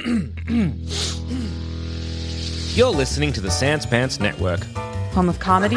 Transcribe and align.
You're 2.74 2.88
listening 2.88 3.34
to 3.34 3.40
the 3.42 3.50
Sans 3.50 3.84
Pants 3.84 4.18
Network. 4.18 4.64
Home 5.12 5.28
of 5.28 5.38
comedy 5.40 5.76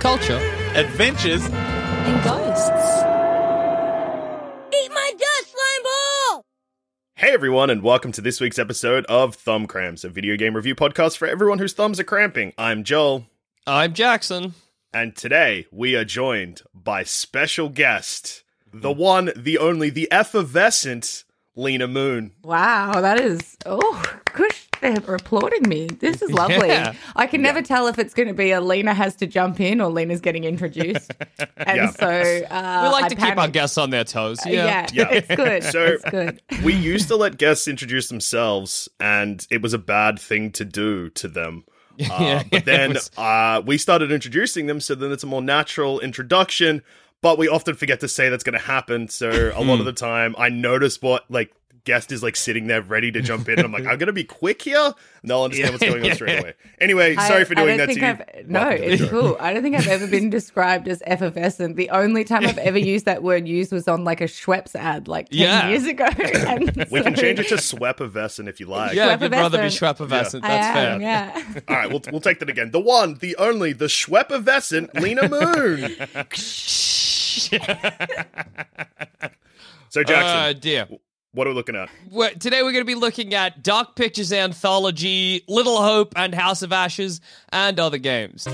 Culture. 0.00 0.36
Adventures. 0.74 1.42
and 1.46 2.22
ghosts. 2.22 2.68
Eat 4.74 4.90
my 4.92 5.12
dust, 5.18 5.52
slime 5.52 5.82
ball! 5.82 6.44
Hey 7.14 7.30
everyone, 7.32 7.70
and 7.70 7.82
welcome 7.82 8.12
to 8.12 8.20
this 8.20 8.38
week's 8.38 8.58
episode 8.58 9.06
of 9.06 9.34
Thumb 9.34 9.66
Cramps, 9.66 10.04
a 10.04 10.10
video 10.10 10.36
game 10.36 10.54
review 10.54 10.74
podcast 10.74 11.16
for 11.16 11.26
everyone 11.26 11.58
whose 11.58 11.72
thumbs 11.72 11.98
are 11.98 12.04
cramping. 12.04 12.52
I'm 12.58 12.84
Joel, 12.84 13.24
I'm 13.66 13.94
Jackson. 13.94 14.52
and 14.92 15.16
today 15.16 15.66
we 15.72 15.96
are 15.96 16.04
joined 16.04 16.60
by 16.74 17.02
special 17.02 17.70
guest, 17.70 18.42
the 18.74 18.92
one, 18.92 19.32
the 19.34 19.56
only, 19.56 19.88
the 19.88 20.12
effervescent 20.12 21.23
Lena 21.56 21.86
Moon. 21.86 22.32
Wow, 22.42 23.00
that 23.00 23.20
is 23.20 23.56
oh, 23.64 24.02
gosh, 24.32 24.68
they're 24.80 24.96
applauding 25.14 25.68
me. 25.68 25.86
This 25.86 26.20
is 26.20 26.30
lovely. 26.32 26.68
Yeah. 26.68 26.94
I 27.14 27.26
can 27.26 27.42
never 27.42 27.62
tell 27.62 27.86
if 27.86 27.98
it's 27.98 28.12
going 28.12 28.28
to 28.28 28.34
be 28.34 28.50
a 28.50 28.60
Lena 28.60 28.92
has 28.92 29.14
to 29.16 29.26
jump 29.26 29.60
in 29.60 29.80
or 29.80 29.88
Lena's 29.90 30.20
getting 30.20 30.44
introduced, 30.44 31.12
and 31.56 31.76
Yeah. 31.76 31.90
so 31.90 32.06
uh, 32.08 32.80
we 32.84 32.88
like 32.90 33.04
I 33.04 33.08
to 33.08 33.14
keep 33.14 33.36
our 33.38 33.48
guests 33.48 33.78
on 33.78 33.90
their 33.90 34.04
toes. 34.04 34.38
Yeah, 34.44 34.86
Yeah. 34.92 35.08
it's 35.10 35.28
good. 35.28 35.62
So- 35.64 35.84
it's 35.84 36.04
good. 36.10 36.40
We 36.64 36.74
used 36.74 37.08
to 37.08 37.16
let 37.16 37.38
guests 37.38 37.68
introduce 37.68 38.08
themselves, 38.08 38.88
and 38.98 39.46
it 39.50 39.62
was 39.62 39.72
a 39.74 39.78
bad 39.78 40.18
thing 40.18 40.50
to 40.52 40.64
do 40.64 41.10
to 41.10 41.28
them. 41.28 41.64
Uh, 42.00 42.16
Yeah, 42.20 42.42
but 42.50 42.64
then 42.64 42.94
was- 42.94 43.08
uh, 43.16 43.62
we 43.64 43.78
started 43.78 44.10
introducing 44.10 44.66
them, 44.66 44.80
so 44.80 44.96
then 44.96 45.12
it's 45.12 45.22
a 45.22 45.28
more 45.28 45.40
natural 45.42 46.00
introduction. 46.00 46.82
But 47.24 47.38
we 47.38 47.48
often 47.48 47.74
forget 47.74 48.00
to 48.00 48.08
say 48.08 48.28
that's 48.28 48.44
going 48.44 48.52
to 48.60 48.64
happen. 48.64 49.08
So 49.08 49.30
a 49.30 49.56
lot 49.64 49.76
Hmm. 49.76 49.80
of 49.80 49.86
the 49.86 49.92
time, 49.94 50.34
I 50.36 50.50
notice 50.50 51.00
what 51.00 51.24
like 51.30 51.54
guest 51.84 52.10
is 52.12 52.22
like 52.22 52.34
sitting 52.34 52.66
there 52.66 52.80
ready 52.80 53.12
to 53.12 53.20
jump 53.20 53.46
in. 53.46 53.58
And 53.58 53.66
I'm 53.66 53.72
like, 53.72 53.84
I'm 53.84 53.98
going 53.98 54.06
to 54.06 54.12
be 54.14 54.24
quick 54.24 54.62
here, 54.62 54.80
and 55.20 55.30
they'll 55.30 55.42
understand 55.42 55.72
what's 55.72 55.84
going 55.84 56.02
on 56.08 56.14
straight 56.16 56.38
away. 56.40 56.54
Anyway, 56.80 57.14
I- 57.14 57.28
sorry 57.28 57.44
for 57.44 57.54
doing 57.54 57.76
that 57.76 57.88
think 57.88 58.00
to 58.00 58.06
I've, 58.06 58.18
you. 58.36 58.44
No, 58.48 58.60
Welcome 58.60 58.82
it's 58.84 59.02
show. 59.02 59.08
cool. 59.08 59.36
I 59.38 59.52
don't 59.52 59.62
think 59.62 59.76
I've 59.76 59.86
ever 59.88 60.06
been 60.06 60.28
described 60.30 60.88
as 60.88 61.02
effervescent. 61.06 61.76
The 61.76 61.90
only 61.90 62.24
time 62.24 62.46
I've 62.46 62.56
ever 62.58 62.78
used 62.78 63.04
that 63.04 63.22
word 63.22 63.46
used 63.46 63.70
was 63.70 63.86
on 63.86 64.02
like 64.04 64.20
a 64.22 64.24
Schweppes 64.24 64.74
ad 64.74 65.08
like 65.08 65.28
10 65.28 65.38
Yeah. 65.40 65.68
years 65.68 65.84
ago. 65.86 66.06
And 66.18 66.86
We 66.90 67.02
can 67.02 67.14
change 67.14 67.38
it 67.40 67.48
to 67.48 67.56
Sweppavescent 67.56 68.48
if 68.48 68.60
you 68.60 68.66
like. 68.66 68.94
Yeah, 68.94 69.14
if 69.14 69.20
you'd 69.20 69.32
rather 69.32 69.58
be 69.58 69.64
Schweppavescent. 69.64 70.08
Schweppavescent, 70.08 70.40
that's 70.42 70.66
I 70.68 70.72
fair. 70.72 71.00
yeah. 71.02 71.42
All 71.68 71.76
right, 71.76 71.90
we'll, 71.90 72.00
we'll 72.12 72.20
take 72.22 72.38
that 72.40 72.48
again. 72.48 72.70
The 72.70 72.80
one, 72.80 73.16
the 73.20 73.36
only, 73.36 73.72
the 73.74 73.86
Schweppavescent 73.86 74.98
Lena 75.00 75.28
Moon. 75.28 75.96
so 79.90 80.02
Jackson, 80.02 80.38
Uh, 80.38 80.52
dear. 80.58 80.88
what 81.32 81.46
are 81.46 81.50
we 81.50 81.56
looking 81.56 81.76
at? 81.76 81.88
Well, 82.10 82.30
today 82.38 82.62
we're 82.62 82.72
going 82.72 82.82
to 82.82 82.86
be 82.86 82.94
looking 82.94 83.34
at 83.34 83.62
Dark 83.62 83.96
Pictures 83.96 84.32
Anthology, 84.32 85.42
Little 85.48 85.82
Hope, 85.82 86.12
and 86.16 86.34
House 86.34 86.62
of 86.62 86.72
Ashes, 86.72 87.20
and 87.50 87.78
other 87.80 87.98
games. 87.98 88.46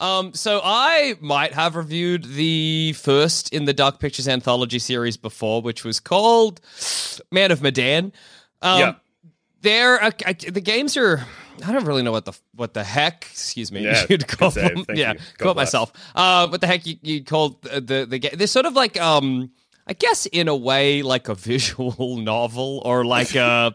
Um, 0.00 0.34
so 0.34 0.60
I 0.62 1.14
might 1.20 1.52
have 1.54 1.76
reviewed 1.76 2.24
the 2.24 2.92
first 2.94 3.52
in 3.52 3.64
the 3.64 3.72
Dark 3.72 4.00
Pictures 4.00 4.28
Anthology 4.28 4.78
series 4.78 5.16
before, 5.16 5.62
which 5.62 5.84
was 5.84 6.00
called 6.00 6.60
Man 7.30 7.50
of 7.52 7.62
Medan. 7.62 8.12
Um, 8.60 8.78
Yeah. 8.80 8.94
they're 9.62 10.02
I, 10.02 10.10
the 10.10 10.60
games 10.60 10.96
are 10.96 11.24
I 11.64 11.72
don't 11.72 11.84
really 11.84 12.02
know 12.02 12.12
what 12.12 12.24
the 12.26 12.32
what 12.54 12.74
the 12.74 12.84
heck 12.84 13.28
excuse 13.30 13.70
me 13.72 13.82
Yeah, 13.84 14.04
you'd 14.10 14.26
call 14.28 14.50
them 14.50 14.84
Thank 14.84 14.98
yeah 14.98 15.12
you. 15.12 15.18
God 15.38 15.44
call 15.44 15.54
bless. 15.54 15.68
myself 15.68 15.92
uh 16.14 16.48
what 16.48 16.60
the 16.60 16.66
heck 16.66 16.84
you, 16.86 16.96
you 17.00 17.24
called 17.24 17.62
the 17.62 17.80
the, 17.80 18.06
the 18.06 18.18
game 18.18 18.32
they're 18.36 18.46
sort 18.46 18.66
of 18.66 18.74
like 18.74 19.00
um 19.00 19.50
I 19.86 19.92
guess 19.94 20.26
in 20.26 20.48
a 20.48 20.56
way 20.56 21.00
like 21.02 21.28
a 21.28 21.34
visual 21.34 22.16
novel 22.18 22.82
or 22.84 23.04
like 23.06 23.34
a 23.34 23.74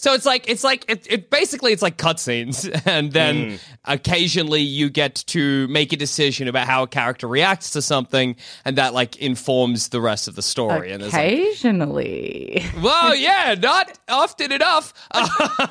so 0.00 0.14
it's 0.14 0.24
like 0.24 0.48
it's 0.48 0.62
like 0.64 0.84
it, 0.88 1.06
it 1.10 1.28
basically 1.28 1.72
it's 1.74 1.82
like 1.82 1.98
cutscenes, 1.98 2.64
and 2.86 3.12
then 3.12 3.36
Mm. 3.38 3.58
occasionally 3.84 4.62
you 4.62 4.88
get 4.88 5.16
to 5.26 5.68
make 5.68 5.92
a 5.92 5.96
decision 5.96 6.48
about 6.48 6.66
how 6.66 6.84
a 6.84 6.86
character 6.86 7.26
reacts 7.28 7.70
to 7.72 7.82
something, 7.82 8.36
and 8.64 8.78
that 8.78 8.94
like 8.94 9.16
informs 9.16 9.88
the 9.90 10.00
rest 10.00 10.28
of 10.28 10.34
the 10.36 10.42
story. 10.42 10.92
And 10.92 11.02
like, 11.02 11.12
Occasionally. 11.12 12.64
well, 12.82 13.14
yeah, 13.28 13.54
not 13.58 13.98
often 14.08 14.52
enough. 14.52 14.94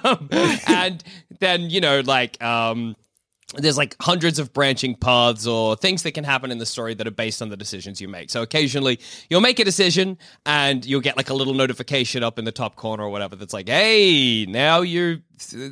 Um, 0.04 0.30
and 0.68 1.04
then 1.40 1.70
you 1.70 1.82
know, 1.82 2.02
like, 2.02 2.42
um, 2.44 2.96
there's 3.56 3.78
like 3.78 3.96
hundreds 4.02 4.40
of 4.40 4.52
branching 4.52 4.96
paths 4.96 5.48
or 5.48 5.78
things 5.78 6.04
that 6.04 6.12
can 6.12 6.26
happen 6.26 6.52
in 6.52 6.58
the 6.58 6.66
story 6.66 6.94
that 6.94 7.08
are 7.08 7.12
based 7.12 7.42
on 7.42 7.50
the 7.50 7.56
decisions 7.56 8.02
you 8.02 8.08
make. 8.08 8.30
So 8.30 8.42
occasionally 8.42 9.00
you'll 9.30 9.42
make 9.42 9.60
a 9.60 9.66
decision 9.66 10.18
and 10.46 10.86
you'll 10.86 11.02
get 11.02 11.16
like 11.16 11.30
a 11.30 11.34
little 11.34 11.54
notification 11.54 12.24
up 12.24 12.38
in 12.38 12.46
the 12.46 12.52
top 12.52 12.76
corner 12.76 13.04
or 13.04 13.10
whatever 13.10 13.36
that's 13.36 13.54
like, 13.54 13.70
hey, 13.70 14.46
now 14.46 14.82
you're. 14.82 15.18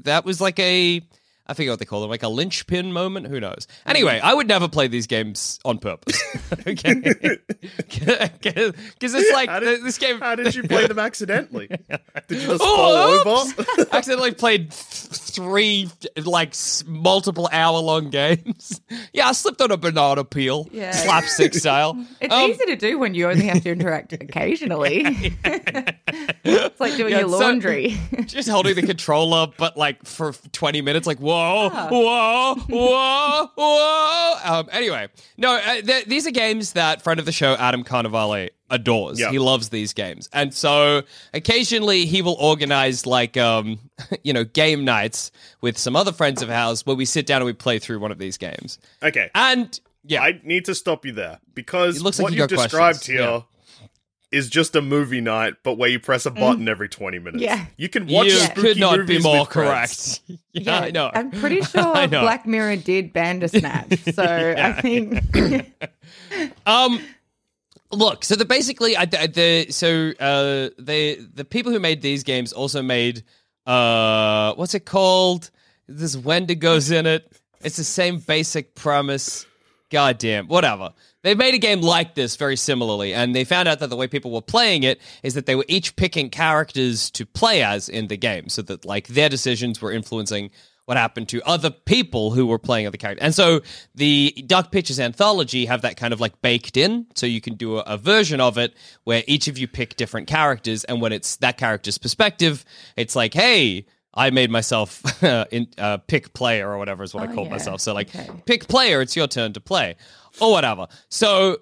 That 0.03 0.25
was 0.25 0.39
like 0.39 0.59
a. 0.59 1.01
I 1.47 1.53
forget 1.53 1.71
what 1.71 1.79
they 1.79 1.85
call 1.85 2.01
them, 2.01 2.09
like 2.09 2.23
a 2.23 2.27
linchpin 2.27 2.91
moment. 2.91 3.27
Who 3.27 3.39
knows? 3.39 3.67
Anyway, 3.85 4.19
I 4.23 4.33
would 4.33 4.47
never 4.47 4.67
play 4.67 4.87
these 4.87 5.05
games 5.07 5.59
on 5.63 5.77
purpose. 5.77 6.19
okay, 6.67 6.93
because 7.73 9.13
it's 9.13 9.31
like 9.33 9.49
did, 9.59 9.83
this 9.83 9.97
game. 9.97 10.19
How 10.19 10.35
did 10.35 10.55
you 10.55 10.63
play 10.63 10.87
them 10.87 10.99
accidentally? 10.99 11.67
Did 11.67 12.41
you 12.41 12.47
just 12.47 12.61
Oh, 12.63 13.21
fall 13.23 13.35
oops. 13.43 13.59
over? 13.77 13.87
accidentally 13.95 14.31
played 14.33 14.71
th- 14.71 14.79
three 15.11 15.89
like 16.23 16.49
s- 16.49 16.83
multiple 16.87 17.47
hour 17.51 17.79
long 17.79 18.09
games. 18.09 18.81
Yeah, 19.13 19.27
I 19.27 19.31
slipped 19.33 19.61
on 19.61 19.71
a 19.71 19.77
banana 19.77 20.23
peel, 20.23 20.67
Yeah. 20.71 20.91
slapstick 20.91 21.53
style. 21.53 21.95
It's 22.21 22.33
Um, 22.33 22.49
easy 22.51 22.65
to 22.65 22.75
do 22.75 22.97
when 22.97 23.13
you 23.13 23.29
only 23.29 23.45
have 23.47 23.61
to 23.63 23.69
interact 23.71 24.13
occasionally. 24.13 25.03
it's 26.43 26.79
like 26.79 26.95
doing 26.97 27.11
Yeah, 27.11 27.19
your 27.21 27.29
so- 27.29 27.39
laundry. 27.39 27.97
just 28.25 28.49
holding 28.49 28.75
the 28.75 28.81
controller, 28.83 29.47
but 29.57 29.77
like 29.77 30.05
for 30.05 30.33
20 30.51 30.81
minutes, 30.81 31.07
like, 31.07 31.19
whoa, 31.35 31.69
Ah. 31.73 31.87
whoa, 31.89 32.55
whoa, 32.69 33.49
whoa. 33.55 34.33
Um, 34.59 34.69
anyway, 34.71 35.07
no, 35.37 35.55
uh, 35.55 35.81
th- 35.81 36.05
these 36.05 36.27
are 36.27 36.31
games 36.31 36.73
that 36.73 37.01
friend 37.01 37.19
of 37.19 37.25
the 37.25 37.31
show, 37.31 37.53
Adam 37.55 37.83
Carnivale, 37.83 38.49
adores. 38.69 39.19
Yeah. 39.19 39.31
He 39.31 39.39
loves 39.39 39.69
these 39.69 39.93
games. 39.93 40.29
And 40.33 40.53
so 40.53 41.03
occasionally 41.33 42.05
he 42.05 42.21
will 42.21 42.35
organize 42.39 43.05
like, 43.05 43.37
um, 43.37 43.79
you 44.23 44.33
know, 44.33 44.43
game 44.43 44.83
nights 44.85 45.31
with 45.61 45.77
some 45.77 45.95
other 45.95 46.11
friends 46.11 46.41
of 46.41 46.49
ours 46.49 46.85
where 46.85 46.95
we 46.95 47.05
sit 47.05 47.25
down 47.27 47.37
and 47.41 47.45
we 47.45 47.53
play 47.53 47.79
through 47.79 47.99
one 47.99 48.11
of 48.11 48.17
these 48.17 48.37
games. 48.37 48.79
Okay, 49.03 49.29
And 49.35 49.79
yeah, 50.03 50.21
I 50.21 50.39
need 50.43 50.65
to 50.65 50.75
stop 50.75 51.05
you 51.05 51.11
there 51.13 51.39
because 51.53 51.97
It 51.97 52.03
looks 52.03 52.19
what 52.19 52.25
like 52.31 52.33
you 52.35 52.41
you've 52.41 52.49
described 52.49 52.97
questions. 52.99 53.19
here 53.19 53.43
is 54.35 54.49
just 54.49 54.75
a 54.75 54.81
movie 54.81 55.21
night, 55.21 55.55
but 55.63 55.77
where 55.77 55.89
you 55.89 55.99
press 55.99 56.25
a 56.25 56.31
button 56.31 56.67
every 56.67 56.89
20 56.89 57.19
minutes. 57.19 57.41
Yeah. 57.41 57.65
You 57.77 57.87
can 57.89 58.05
watch 58.07 58.27
you 58.27 58.33
spooky 58.33 58.61
could 58.61 58.77
not 58.77 59.07
be 59.07 59.19
more 59.19 59.45
correct. 59.45 60.19
yeah, 60.51 60.79
I 60.81 60.91
know. 60.91 61.09
I'm 61.13 61.31
pretty 61.31 61.61
sure 61.73 61.81
I 61.95 62.05
know. 62.05 62.21
Black 62.21 62.45
Mirror 62.45 62.77
did 62.77 63.13
Bandersnatch. 63.13 63.99
So 64.13 64.55
I 64.57 64.73
think 64.81 65.73
Um, 66.65 66.99
Look, 67.91 68.25
so 68.25 68.35
the 68.35 68.45
basically, 68.45 68.97
I, 68.97 69.05
the, 69.05 69.27
the 69.33 69.71
so 69.71 70.11
uh, 70.19 70.69
the 70.77 71.19
the 71.33 71.45
people 71.45 71.71
who 71.71 71.79
made 71.79 72.01
these 72.01 72.23
games 72.23 72.51
also 72.51 72.81
made 72.81 73.23
uh, 73.65 74.53
what's 74.55 74.73
it 74.73 74.85
called? 74.85 75.49
There's 75.87 76.17
Wendigos 76.17 76.91
in 76.91 77.05
it. 77.05 77.31
It's 77.61 77.77
the 77.77 77.83
same 77.83 78.17
basic 78.19 78.75
premise. 78.75 79.45
Goddamn, 79.91 80.47
whatever. 80.47 80.93
They 81.25 81.33
made 81.33 81.55
a 81.55 81.57
game 81.57 81.81
like 81.81 82.13
this 82.13 82.35
very 82.35 82.55
similarly, 82.55 83.11
and 83.15 83.35
they 83.35 83.45
found 83.45 83.67
out 83.67 83.79
that 83.79 83.89
the 83.89 83.95
way 83.95 84.05
people 84.07 84.29
were 84.29 84.43
playing 84.43 84.83
it 84.83 85.01
is 85.23 85.33
that 85.33 85.47
they 85.47 85.55
were 85.55 85.65
each 85.67 85.95
picking 85.95 86.29
characters 86.29 87.09
to 87.11 87.25
play 87.25 87.63
as 87.63 87.89
in 87.89 88.07
the 88.07 88.15
game, 88.15 88.47
so 88.47 88.61
that 88.61 88.85
like 88.85 89.07
their 89.07 89.27
decisions 89.27 89.81
were 89.81 89.91
influencing 89.91 90.51
what 90.85 90.97
happened 90.97 91.27
to 91.29 91.41
other 91.41 91.71
people 91.71 92.29
who 92.29 92.45
were 92.45 92.59
playing 92.59 92.85
other 92.85 92.97
characters. 92.99 93.23
And 93.25 93.33
so 93.33 93.61
the 93.95 94.35
Dark 94.45 94.69
Pictures 94.69 94.99
anthology 94.99 95.65
have 95.65 95.81
that 95.81 95.97
kind 95.97 96.13
of 96.13 96.19
like 96.21 96.39
baked 96.43 96.77
in, 96.77 97.07
so 97.15 97.25
you 97.25 97.41
can 97.41 97.55
do 97.55 97.77
a, 97.79 97.81
a 97.87 97.97
version 97.97 98.39
of 98.39 98.59
it 98.59 98.75
where 99.03 99.23
each 99.27 99.47
of 99.47 99.57
you 99.57 99.67
pick 99.67 99.95
different 99.95 100.27
characters, 100.27 100.83
and 100.83 101.01
when 101.01 101.11
it's 101.11 101.37
that 101.37 101.57
character's 101.57 101.97
perspective, 101.97 102.63
it's 102.95 103.15
like, 103.15 103.33
hey. 103.33 103.87
I 104.17 104.29
made 104.29 104.49
myself 104.49 105.03
in, 105.51 105.67
uh, 105.77 105.97
pick 105.97 106.33
player 106.33 106.71
or 106.71 106.77
whatever 106.77 107.03
is 107.03 107.13
what 107.13 107.27
I 107.27 107.31
Oh, 107.33 107.35
called 107.35 107.47
yeah. 107.47 107.51
myself. 107.55 107.81
So 107.81 107.93
like 107.93 108.15
Okay. 108.15 108.29
pick 108.45 108.65
player, 108.69 109.01
it's 109.01 109.13
your 109.13 109.27
turn 109.27 109.51
to 109.51 109.59
play 109.59 109.97
or 110.39 110.51
whatever. 110.51 110.87
So 111.09 111.57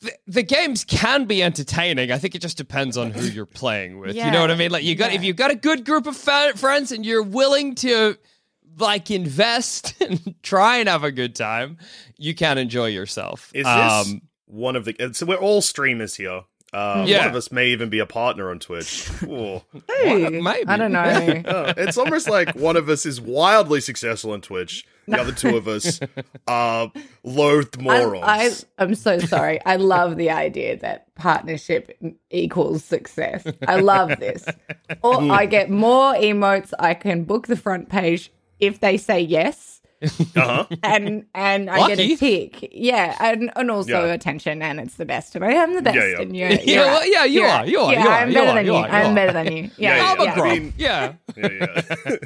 the, 0.00 0.12
the 0.26 0.42
games 0.42 0.84
can 0.84 1.24
be 1.24 1.42
entertaining. 1.42 2.12
I 2.12 2.18
think 2.18 2.34
it 2.34 2.40
just 2.42 2.56
depends 2.56 2.96
on 2.96 3.10
who 3.12 3.26
you're 3.26 3.46
playing 3.46 3.98
with. 3.98 4.14
You 4.26 4.30
know 4.30 4.40
what 4.40 4.50
I 4.50 4.54
mean? 4.56 4.70
Like 4.70 4.84
you 4.84 4.94
got 4.94 5.12
if 5.12 5.22
you've 5.24 5.36
got 5.36 5.50
a 5.50 5.56
good 5.56 5.84
group 5.84 6.06
of 6.06 6.16
fa- 6.16 6.52
friends 6.56 6.92
and 6.92 7.04
you're 7.04 7.22
willing 7.22 7.74
to 7.76 8.16
like 8.78 9.10
invest 9.10 9.94
and 10.02 10.34
try 10.42 10.76
and 10.78 10.88
have 10.88 11.02
a 11.04 11.10
good 11.12 11.34
time, 11.34 11.78
you 12.18 12.34
can 12.34 12.58
enjoy 12.58 12.86
yourself. 12.86 13.50
Is 13.54 13.64
this 13.64 13.66
Um, 13.66 14.22
one 14.46 14.76
of 14.76 14.84
the? 14.84 14.94
So 15.14 15.24
we're 15.26 15.36
all 15.36 15.62
streamers 15.62 16.14
here. 16.14 16.42
Uh, 16.72 17.04
Yeah. 17.06 17.20
One 17.20 17.28
of 17.28 17.34
us 17.36 17.52
may 17.52 17.68
even 17.68 17.88
be 17.88 17.98
a 18.00 18.06
partner 18.06 18.50
on 18.50 18.58
Twitch. 18.58 19.08
Ooh. 19.22 19.62
Hey, 19.88 20.28
maybe. 20.28 20.66
I 20.68 20.76
don't 20.76 20.92
know. 20.92 21.02
Uh, 21.46 21.74
it's 21.76 21.96
almost 21.96 22.28
like 22.28 22.54
one 22.54 22.76
of 22.76 22.88
us 22.88 23.06
is 23.06 23.20
wildly 23.20 23.80
successful 23.80 24.32
on 24.32 24.40
Twitch. 24.40 24.84
The 25.08 25.20
other 25.20 25.30
two 25.32 25.56
of 25.56 25.68
us 25.68 26.00
are 26.48 26.90
loathed 27.22 27.80
morons. 27.80 28.24
I, 28.26 28.46
I, 28.46 28.50
I'm 28.82 28.94
so 28.96 29.18
sorry. 29.20 29.64
I 29.64 29.76
love 29.76 30.16
the 30.16 30.30
idea 30.30 30.76
that 30.78 31.14
partnership 31.14 31.96
equals 32.30 32.82
success. 32.84 33.44
I 33.68 33.76
love 33.76 34.18
this. 34.18 34.44
Or 35.02 35.20
I 35.30 35.46
get 35.46 35.70
more 35.70 36.14
emotes. 36.14 36.72
I 36.80 36.94
can 36.94 37.22
book 37.22 37.46
the 37.46 37.56
front 37.56 37.88
page 37.88 38.32
if 38.58 38.80
they 38.80 38.96
say 38.96 39.20
yes. 39.20 39.75
uh-huh. 40.36 40.66
and 40.82 41.24
and 41.34 41.70
I 41.70 41.88
get 41.88 41.98
a 41.98 42.16
tick. 42.16 42.68
Yeah, 42.72 43.16
and, 43.18 43.50
and 43.56 43.70
also 43.70 44.06
Yeah. 44.06 44.12
attention, 44.12 44.60
and 44.60 44.78
it's 44.78 44.96
the 44.96 45.06
best. 45.06 45.34
And 45.34 45.44
I 45.44 45.52
am 45.52 45.74
the 45.74 45.82
best. 45.82 45.96
Yeah, 45.96 46.04
yeah. 46.06 46.20
And 46.20 46.36
you're, 46.36 46.50
Yeah, 46.50 46.60
you're 46.64 46.84
well, 46.84 47.00
right. 47.00 47.10
yeah, 47.10 47.24
you 47.24 47.40
You're 47.40 47.48
are, 47.48 47.58
right. 47.60 47.68
you 47.68 47.80
are, 47.80 47.92
Yeah, 47.92 48.02
you 48.02 48.08
are, 48.08 48.12
I'm 48.18 48.32
better 48.34 48.52
than 48.54 48.66
you 48.66 48.72
you. 48.72 48.78
are, 48.78 48.88
I'm 48.88 49.14
better 49.14 49.32
than 49.32 49.52
you. 49.56 49.70
Yeah, 49.78 49.96
Yeah, 49.96 50.12
I'm 50.12 50.20
a 50.20 50.34
grub. 50.34 50.46
I 50.46 50.58
mean- 50.58 50.72
yeah. 50.76 51.12
Yeah, 51.36 51.48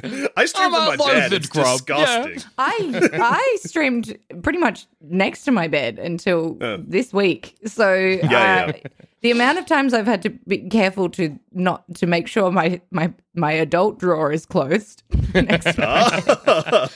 yeah. 0.03 0.27
I 0.37 0.45
stream 0.45 0.73
I'm 0.73 0.97
from 0.97 0.97
my 0.97 1.11
a 1.11 1.13
bed. 1.29 1.33
It's 1.33 1.47
grub. 1.47 1.77
disgusting. 1.77 2.43
I 2.57 3.09
I 3.13 3.57
streamed 3.61 4.17
pretty 4.43 4.59
much 4.59 4.85
next 5.01 5.43
to 5.45 5.51
my 5.51 5.67
bed 5.67 5.97
until 5.99 6.57
this 6.87 7.13
week. 7.13 7.55
So 7.65 7.93
Yeah, 7.93 8.71
uh, 8.75 8.89
the 9.21 9.31
amount 9.31 9.57
of 9.59 9.65
times 9.65 9.93
I've 9.93 10.07
had 10.07 10.21
to 10.23 10.29
be 10.47 10.69
careful 10.69 11.09
to 11.11 11.37
not 11.51 11.83
to 11.95 12.07
make 12.07 12.27
sure 12.27 12.51
my 12.51 12.81
my 12.91 13.13
my 13.35 13.51
adult 13.51 13.99
drawer 13.99 14.31
is 14.31 14.45
closed. 14.45 15.03
next 15.33 15.75
to 15.75 15.81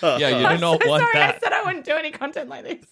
my 0.02 0.18
Yeah, 0.20 0.30
you 0.30 0.56
do 0.56 0.62
not 0.62 0.82
so 0.84 0.90
want 0.90 1.04
sorry, 1.04 1.24
I 1.24 1.38
said 1.42 1.54
I 1.54 1.64
wouldn't 1.64 1.86
do 1.86 1.94
any 1.96 2.12
content 2.12 2.50
like 2.50 2.64
this. 2.64 2.86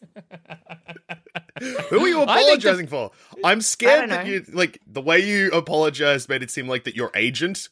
Who 1.89 1.99
are 2.03 2.07
you 2.07 2.21
I 2.21 2.25
the- 2.25 2.31
apologizing 2.31 2.87
for? 2.87 3.11
I'm 3.43 3.61
scared 3.61 4.01
don't 4.01 4.09
that 4.09 4.27
you 4.27 4.45
like 4.53 4.79
the 4.87 5.01
way 5.01 5.19
you 5.19 5.49
apologized 5.51 6.29
made 6.29 6.43
it 6.43 6.51
seem 6.51 6.67
like 6.67 6.83
that 6.85 6.95
your 6.95 7.11
agent 7.15 7.69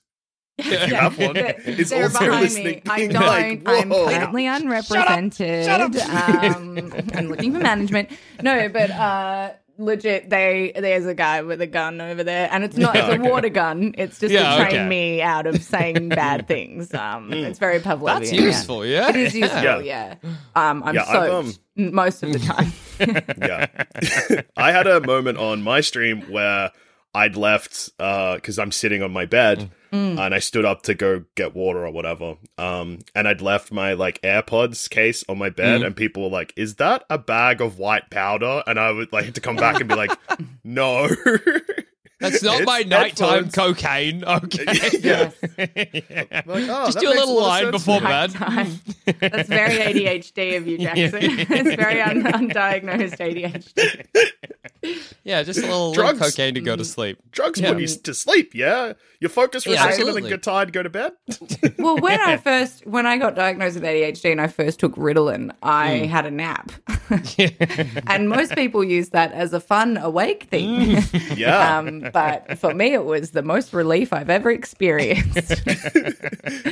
Yeah, 0.58 0.86
you 0.86 0.96
have 0.96 1.18
one, 1.18 1.34
they're- 1.34 1.56
is 1.66 1.90
they're 1.90 2.04
also 2.04 2.30
listening, 2.32 2.66
me. 2.76 2.82
I 2.88 3.08
don't. 3.08 3.22
Like, 3.26 3.62
I'm 3.66 3.90
"Whoa." 3.90 4.06
currently 4.08 4.46
unrepresented. 4.48 5.68
Um, 5.68 6.94
I'm 7.16 7.28
looking 7.30 7.54
for 7.54 7.60
management. 7.60 8.10
No, 8.42 8.68
but 8.70 8.92
uh, 8.92 9.52
legit, 9.82 10.30
they 10.30 10.72
there's 10.76 11.06
a 11.06 11.14
guy 11.14 11.42
with 11.42 11.60
a 11.62 11.68
gun 11.68 12.00
over 12.02 12.24
there, 12.24 12.48
and 12.52 12.64
it's 12.64 12.78
not. 12.78 12.96
Yeah, 12.96 13.08
it's 13.08 13.16
a 13.18 13.20
okay. 13.22 13.30
water 13.30 13.50
gun. 13.50 13.94
It's 13.98 14.20
just 14.20 14.34
Yeah, 14.34 14.56
to 14.56 14.64
train 14.64 14.76
okay. 14.82 14.88
me 14.88 15.22
out 15.22 15.48
of 15.48 15.62
saying 15.64 16.10
bad 16.24 16.48
things. 16.48 16.94
Um, 16.94 17.34
it's 17.34 17.60
very 17.60 17.80
Pavlovian. 17.80 18.20
That's 18.20 18.32
useful, 18.32 18.86
yeah. 18.86 19.10
It 19.10 19.16
is 19.16 19.36
useful. 19.36 19.62
Yeah. 19.64 19.80
Yeah. 19.80 20.16
Um, 20.56 20.84
I'm 20.84 20.96
Yeah, 20.96 21.04
I've, 21.08 21.32
um, 21.32 21.54
most 21.76 22.24
of 22.24 22.32
the 22.34 22.40
time. 22.52 22.72
yeah. 23.40 24.44
I 24.58 24.72
had 24.72 24.88
a 24.88 25.02
moment 25.02 25.38
on 25.38 25.62
my 25.62 25.82
stream 25.82 26.22
where 26.32 26.72
I'd 27.14 27.36
left 27.36 27.90
because 27.98 28.58
I'm 28.60 28.72
sitting 28.72 29.04
on 29.04 29.12
my 29.12 29.26
bed 29.26 29.72
Mm. 29.92 30.18
and 30.26 30.34
I 30.34 30.40
stood 30.40 30.64
up 30.64 30.84
to 30.84 30.94
go 30.94 31.26
get 31.36 31.54
water 31.54 31.86
or 31.86 31.92
whatever. 31.92 32.36
Um, 32.58 33.00
and 33.14 33.28
I'd 33.28 33.42
left 33.42 33.74
my 33.74 33.92
like 33.92 34.22
AirPods 34.22 34.90
case 34.90 35.26
on 35.28 35.38
my 35.38 35.50
bed, 35.50 35.84
and 35.84 35.94
people 35.94 36.24
were 36.24 36.30
like, 36.30 36.54
"Is 36.56 36.76
that 36.76 37.04
a 37.10 37.18
bag 37.18 37.60
of 37.60 37.78
white 37.78 38.10
powder?" 38.10 38.64
And 38.66 38.80
I 38.80 38.90
would 38.92 39.12
like 39.12 39.34
to 39.34 39.42
come 39.42 39.58
back 39.58 39.82
and 39.82 39.90
be 39.90 39.96
like, 39.96 40.12
"No." 40.64 41.10
That's 42.22 42.42
not 42.44 42.58
It's 42.60 42.66
my 42.68 42.84
nighttime 42.84 43.46
headphones. 43.46 43.56
cocaine. 43.56 44.24
Okay. 44.24 44.64
yeah. 45.02 45.32
Yeah. 45.58 46.42
Like, 46.46 46.70
oh, 46.70 46.86
Just 46.86 47.00
do 47.00 47.08
a 47.08 47.10
little 47.10 47.36
lot 47.36 47.64
of 47.64 47.64
line 47.64 47.72
before 47.72 48.00
now. 48.00 48.28
bed. 48.28 48.80
That's 49.20 49.50
very 49.50 49.74
ADHD 49.76 50.56
of 50.56 50.68
you, 50.68 50.78
Jackson. 50.78 51.20
it's 51.22 51.76
very 51.76 52.00
un- 52.00 52.22
undiagnosed 52.24 53.18
ADHD. 53.18 54.06
Yeah, 55.24 55.44
just 55.44 55.60
a 55.60 55.62
little, 55.62 55.90
little 55.90 56.04
Drugs. 56.04 56.20
cocaine 56.20 56.56
to 56.56 56.62
go 56.62 56.74
Mm. 56.76 56.80
to 56.80 56.86
sleep. 56.86 57.20
Drugs 57.32 57.60
Yeah. 57.60 57.74
put 57.74 57.82
you 57.82 57.88
to 57.88 58.14
sleep, 58.14 58.56
yeah? 58.56 58.94
You 59.20 59.30
focus 59.30 59.64
for 59.66 59.70
Yeah, 59.70 59.76
a 59.76 59.78
second 59.78 59.92
and 59.92 60.00
absolutely. 60.02 60.22
then 60.24 60.30
get 60.32 60.44
tired, 60.44 60.74
go 60.74 60.82
to 60.82 60.90
bed? 60.90 61.12
Well, 61.78 61.98
when 61.98 62.20
I 62.20 62.38
first 62.50 62.86
when 62.88 63.06
I 63.06 63.18
got 63.18 63.36
diagnosed 63.36 63.76
with 63.76 63.84
ADHD 63.84 64.32
and 64.32 64.42
I 64.42 64.48
first 64.48 64.80
took 64.80 64.96
Ritalin, 64.96 65.52
I 65.62 66.08
had 66.08 66.26
a 66.26 66.32
nap. 66.32 66.72
and 68.08 68.30
most 68.30 68.56
people 68.56 68.84
use 68.84 69.10
that 69.10 69.32
as 69.34 69.54
a 69.54 69.60
fun 69.60 69.98
awake 69.98 70.46
thing. 70.50 70.98
Yeah. 71.36 71.78
um, 71.78 72.06
but 72.14 72.58
for 72.58 72.74
me 72.74 72.94
it 72.94 73.06
was 73.06 73.32
the 73.32 73.44
most 73.44 73.74
relief 73.74 74.12
I've 74.14 74.30
ever 74.30 74.50
experienced. 74.52 75.62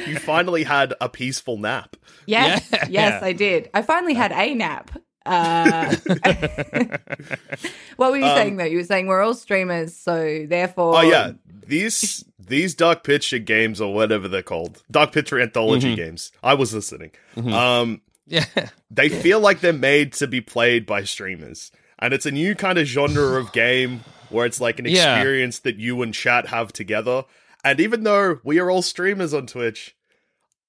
you 0.08 0.18
finally 0.20 0.64
had 0.64 0.94
a 1.02 1.10
peaceful 1.10 1.58
nap. 1.58 1.96
yes, 2.26 2.68
Yeah. 2.72 2.86
yes, 2.90 3.24
I 3.24 3.34
did. 3.34 3.70
I 3.74 3.82
finally 3.84 4.14
had 4.16 4.32
a 4.32 4.54
nap. 4.56 4.92
Uh, 5.30 5.96
what 7.98 8.12
were 8.12 8.18
you 8.18 8.28
saying 8.30 8.58
though? 8.58 8.66
You 8.66 8.78
were 8.78 8.84
saying 8.84 9.08
we're 9.08 9.22
all 9.22 9.34
streamers, 9.36 9.96
so 9.96 10.46
therefore 10.48 10.98
Oh 10.98 11.02
yeah, 11.02 11.34
these 11.68 12.24
these 12.40 12.74
Dark 12.74 13.04
Picture 13.04 13.38
games 13.40 13.80
or 13.80 13.94
whatever 13.94 14.28
they're 14.28 14.42
called, 14.42 14.82
Dark 14.90 15.12
Picture 15.12 15.40
anthology 15.40 15.96
games. 15.96 16.32
I 16.42 16.56
was 16.56 16.74
listening. 16.74 17.12
Um, 17.38 18.02
Yeah. 18.26 18.46
they 18.92 19.10
feel 19.10 19.40
like 19.40 19.60
they're 19.62 19.72
made 19.74 20.14
to 20.14 20.28
be 20.28 20.42
played 20.42 20.86
by 20.86 21.04
streamers, 21.04 21.72
and 22.00 22.14
it's 22.14 22.26
a 22.26 22.32
new 22.32 22.56
kind 22.56 22.78
of 22.80 22.88
genre 22.88 23.40
of 23.40 23.52
game 23.54 24.02
where 24.30 24.46
it's 24.48 24.60
like 24.60 24.80
an 24.80 24.86
Yeah. 24.86 25.16
experience 25.18 25.60
that 25.60 25.78
you 25.78 26.02
and 26.02 26.14
chat 26.14 26.48
have 26.48 26.74
together. 26.74 27.26
And 27.64 27.80
even 27.80 28.04
though 28.04 28.40
we 28.44 28.58
are 28.60 28.72
all 28.72 28.82
streamers 28.82 29.34
on 29.34 29.46
Twitch, 29.46 29.96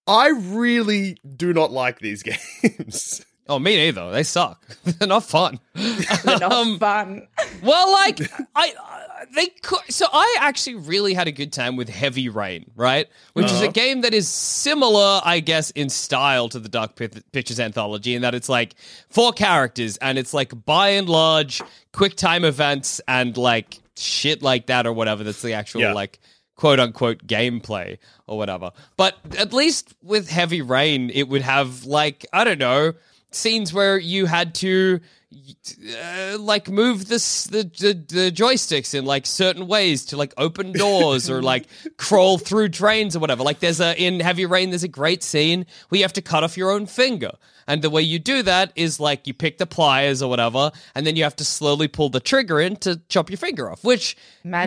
I 0.07 0.29
really 0.29 1.19
do 1.37 1.53
not 1.53 1.71
like 1.71 2.01
these 2.01 2.23
games. 2.63 3.25
Oh, 3.51 3.59
me 3.59 3.77
neither. 3.77 4.11
They 4.13 4.23
suck. 4.23 4.65
They're 4.85 5.09
not 5.09 5.25
fun. 5.25 5.59
they're 5.75 6.39
not 6.39 6.53
Um, 6.53 6.79
fun. 6.79 7.27
Well, 7.63 7.91
like 7.93 8.21
I, 8.55 8.73
uh, 8.81 9.25
they 9.37 9.49
could. 9.49 9.81
So 9.91 10.07
I 10.11 10.37
actually 10.41 10.77
really 10.77 11.13
had 11.15 11.29
a 11.29 11.33
good 11.33 11.53
time 11.53 11.77
with 11.77 11.89
Heavy 11.89 12.29
Rain, 12.31 12.71
right? 12.77 13.07
Which 13.35 13.47
is 13.47 13.61
a 13.61 13.65
Uh-huh. 13.65 13.73
game 13.73 14.01
that 14.03 14.15
is 14.15 14.29
similar, 14.29 15.21
I 15.25 15.41
guess, 15.41 15.71
in 15.73 15.89
style 15.91 16.49
to 16.51 16.59
the 16.59 16.69
Dark 16.69 16.95
Pith- 16.97 17.23
Pictures 17.33 17.61
anthology, 17.61 18.15
in 18.15 18.23
that 18.23 18.35
it's 18.35 18.49
like 18.49 18.77
four 19.11 19.33
characters, 19.33 19.97
and 19.99 20.17
it's 20.17 20.33
like 20.33 20.53
by 20.65 20.91
and 20.91 21.09
large 21.09 21.61
quick 21.93 22.15
time 22.17 22.45
events 22.45 23.01
and 23.09 23.37
like 23.37 23.81
shit 23.97 24.43
like 24.43 24.67
that 24.67 24.87
or 24.87 24.93
whatever. 24.93 25.23
That's 25.25 25.43
the 25.43 25.53
actual 25.55 25.81
Yeah. 25.83 25.93
like 25.93 26.19
quote 26.57 26.79
unquote 26.81 27.27
gameplay 27.27 27.99
or 28.27 28.39
whatever. 28.39 28.71
But 28.97 29.17
at 29.39 29.53
least 29.53 29.95
with 30.03 30.31
Heavy 30.31 30.63
Rain, 30.63 31.11
it 31.11 31.29
would 31.29 31.43
have 31.43 31.85
like 31.85 32.25
I 32.33 32.45
don't 32.45 32.59
know 32.59 32.93
scenes 33.31 33.73
where 33.73 33.99
you 33.99 34.27
had 34.27 34.55
to 34.57 35.01
uh, 35.33 36.37
like 36.39 36.69
move 36.69 37.07
this 37.07 37.45
the, 37.45 37.63
the 37.63 37.93
the 38.15 38.33
joysticks 38.33 38.95
in 38.95 39.05
like 39.05 39.27
certain 39.27 39.69
ways 39.69 40.05
to 40.07 40.17
like 40.17 40.35
open 40.37 40.73
doors 40.85 41.31
or 41.31 41.41
like 41.41 41.67
crawl 41.97 42.39
through 42.39 42.69
trains 42.71 43.15
or 43.15 43.21
whatever. 43.21 43.43
Like 43.45 43.61
there's 43.61 43.81
a 43.81 43.95
in 44.01 44.21
Heavy 44.21 44.47
Rain, 44.47 44.71
there's 44.71 44.83
a 44.83 44.89
great 44.89 45.23
scene 45.23 45.67
where 45.89 45.99
you 45.99 46.05
have 46.05 46.13
to 46.15 46.23
cut 46.23 46.43
off 46.43 46.57
your 46.57 46.71
own 46.71 46.87
finger. 46.87 47.33
And 47.69 47.83
the 47.83 47.91
way 47.91 48.03
you 48.03 48.19
do 48.19 48.43
that 48.43 48.73
is 48.75 48.99
like 48.99 49.27
you 49.29 49.35
pick 49.35 49.59
the 49.59 49.67
pliers 49.67 50.23
or 50.23 50.29
whatever, 50.29 50.73
and 50.97 51.07
then 51.07 51.15
you 51.15 51.23
have 51.23 51.37
to 51.37 51.45
slowly 51.45 51.87
pull 51.87 52.09
the 52.09 52.19
trigger 52.21 52.61
in 52.61 52.75
to 52.77 53.01
chop 53.09 53.31
your 53.31 53.37
finger 53.37 53.71
off, 53.71 53.85
which 53.85 54.17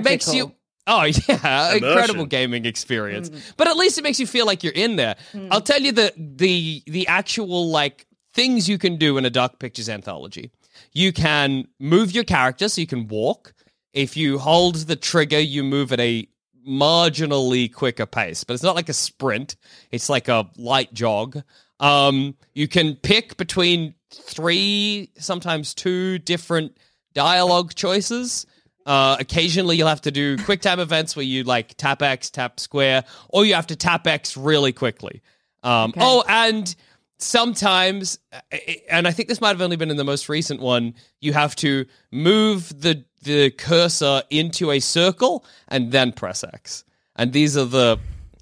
makes 0.03 0.33
you 0.33 0.53
Oh 0.85 1.03
yeah, 1.27 1.75
Immersion. 1.75 1.83
incredible 1.89 2.25
gaming 2.25 2.65
experience. 2.65 3.29
But 3.57 3.67
at 3.67 3.77
least 3.77 3.97
it 3.97 4.03
makes 4.03 4.19
you 4.19 4.27
feel 4.27 4.45
like 4.45 4.63
you're 4.63 4.73
in 4.73 4.95
there. 4.97 5.15
I'll 5.51 5.61
tell 5.61 5.81
you 5.81 5.91
the 5.91 6.13
the 6.17 6.83
the 6.87 7.07
actual 7.07 7.69
like 7.69 8.05
things 8.33 8.67
you 8.67 8.77
can 8.77 8.97
do 8.97 9.17
in 9.17 9.25
a 9.25 9.29
Dark 9.29 9.59
Pictures 9.59 9.89
anthology. 9.89 10.51
You 10.91 11.13
can 11.13 11.67
move 11.79 12.11
your 12.11 12.23
character 12.23 12.67
so 12.69 12.81
you 12.81 12.87
can 12.87 13.07
walk. 13.07 13.53
if 13.93 14.17
you 14.17 14.39
hold 14.39 14.75
the 14.87 14.95
trigger, 14.95 15.39
you 15.39 15.63
move 15.63 15.91
at 15.93 15.99
a 15.99 16.27
marginally 16.67 17.71
quicker 17.71 18.05
pace, 18.05 18.43
but 18.43 18.53
it's 18.53 18.63
not 18.63 18.75
like 18.75 18.89
a 18.89 18.93
sprint. 18.93 19.55
It's 19.91 20.09
like 20.09 20.27
a 20.27 20.49
light 20.57 20.93
jog. 20.93 21.41
Um, 21.79 22.35
you 22.53 22.67
can 22.67 22.95
pick 22.95 23.37
between 23.37 23.93
three, 24.11 25.11
sometimes 25.17 25.73
two 25.73 26.17
different 26.19 26.77
dialogue 27.13 27.73
choices. 27.75 28.45
Uh, 28.85 29.15
occasionally, 29.19 29.77
you'll 29.77 29.87
have 29.87 30.01
to 30.01 30.11
do 30.11 30.37
quick 30.37 30.61
time 30.61 30.79
events 30.79 31.15
where 31.15 31.23
you 31.25 31.43
like 31.43 31.75
tap 31.77 32.01
X, 32.01 32.29
tap 32.29 32.59
square, 32.59 33.03
or 33.29 33.45
you 33.45 33.53
have 33.53 33.67
to 33.67 33.75
tap 33.75 34.07
X 34.07 34.35
really 34.35 34.73
quickly. 34.73 35.21
Um, 35.63 35.93
Oh, 35.97 36.23
and 36.27 36.75
sometimes, 37.17 38.19
uh, 38.31 38.39
and 38.89 39.07
I 39.07 39.11
think 39.11 39.29
this 39.29 39.41
might 39.41 39.49
have 39.49 39.61
only 39.61 39.75
been 39.75 39.91
in 39.91 39.97
the 39.97 40.03
most 40.03 40.29
recent 40.29 40.59
one, 40.61 40.93
you 41.21 41.33
have 41.33 41.55
to 41.57 41.85
move 42.11 42.81
the 42.81 43.05
the 43.23 43.51
cursor 43.51 44.21
into 44.29 44.69
a 44.69 44.81
circle 44.81 45.45
and 45.69 45.93
then 45.93 46.11
press 46.11 46.43
X. 46.43 46.83
And 47.15 47.31
these 47.31 47.55
are 47.55 47.63
the 47.63 47.97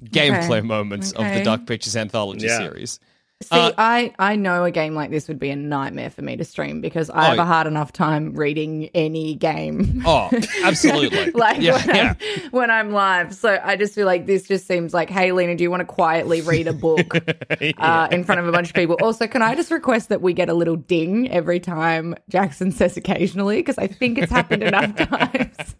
gameplay 0.05 0.57
Okay. 0.57 0.61
moments 0.61 1.11
of 1.11 1.25
the 1.25 1.33
Okay. 1.33 1.43
Dark 1.43 1.67
Pictures 1.67 1.95
anthology 1.95 2.47
Yeah. 2.47 2.57
series. 2.57 2.99
See, 3.41 3.47
Uh, 3.57 3.71
I, 3.77 4.13
I 4.19 4.35
know 4.35 4.63
a 4.63 4.71
game 4.71 4.93
like 4.95 5.09
this 5.09 5.27
would 5.27 5.39
be 5.39 5.49
a 5.49 5.55
nightmare 5.55 6.09
for 6.09 6.21
me 6.21 6.37
to 6.37 6.45
stream 6.45 6.79
because 6.81 7.09
I 7.09 7.25
have 7.25 7.39
Oh. 7.39 7.41
a 7.41 7.45
hard 7.45 7.67
enough 7.67 7.91
time 7.91 8.33
reading 8.33 8.89
any 8.93 9.35
game. 9.35 10.03
Oh, 10.05 10.29
absolutely. 10.63 11.31
like 11.35 11.59
yeah, 11.61 11.73
when, 11.85 11.95
yeah. 11.95 12.13
I'm, 12.19 12.51
when 12.51 12.69
I'm 12.71 12.91
live. 12.91 13.33
So 13.33 13.59
I 13.63 13.75
just 13.75 13.95
feel 13.95 14.05
like 14.05 14.25
this 14.25 14.47
just 14.47 14.67
seems 14.67 14.93
like, 14.93 15.09
hey, 15.09 15.31
Lena, 15.31 15.55
do 15.55 15.63
you 15.63 15.71
want 15.71 15.81
to 15.81 15.85
quietly 15.85 16.41
read 16.41 16.67
a 16.67 16.73
book 16.73 17.15
uh, 17.77 18.07
in 18.11 18.23
front 18.23 18.39
of 18.41 18.47
a 18.47 18.51
bunch 18.51 18.69
of 18.69 18.75
people? 18.75 18.97
Also, 19.01 19.27
can 19.27 19.41
I 19.41 19.55
just 19.55 19.71
request 19.71 20.09
that 20.09 20.21
we 20.21 20.33
get 20.33 20.49
a 20.49 20.53
little 20.53 20.75
ding 20.75 21.29
every 21.31 21.59
time 21.59 22.15
Jackson 22.29 22.71
says 22.71 22.97
occasionally? 22.97 23.57
Because 23.57 23.77
I 23.77 23.87
think 23.87 24.17
it's 24.17 24.31
happened 24.31 24.63
enough 24.63 24.95
times 24.95 25.75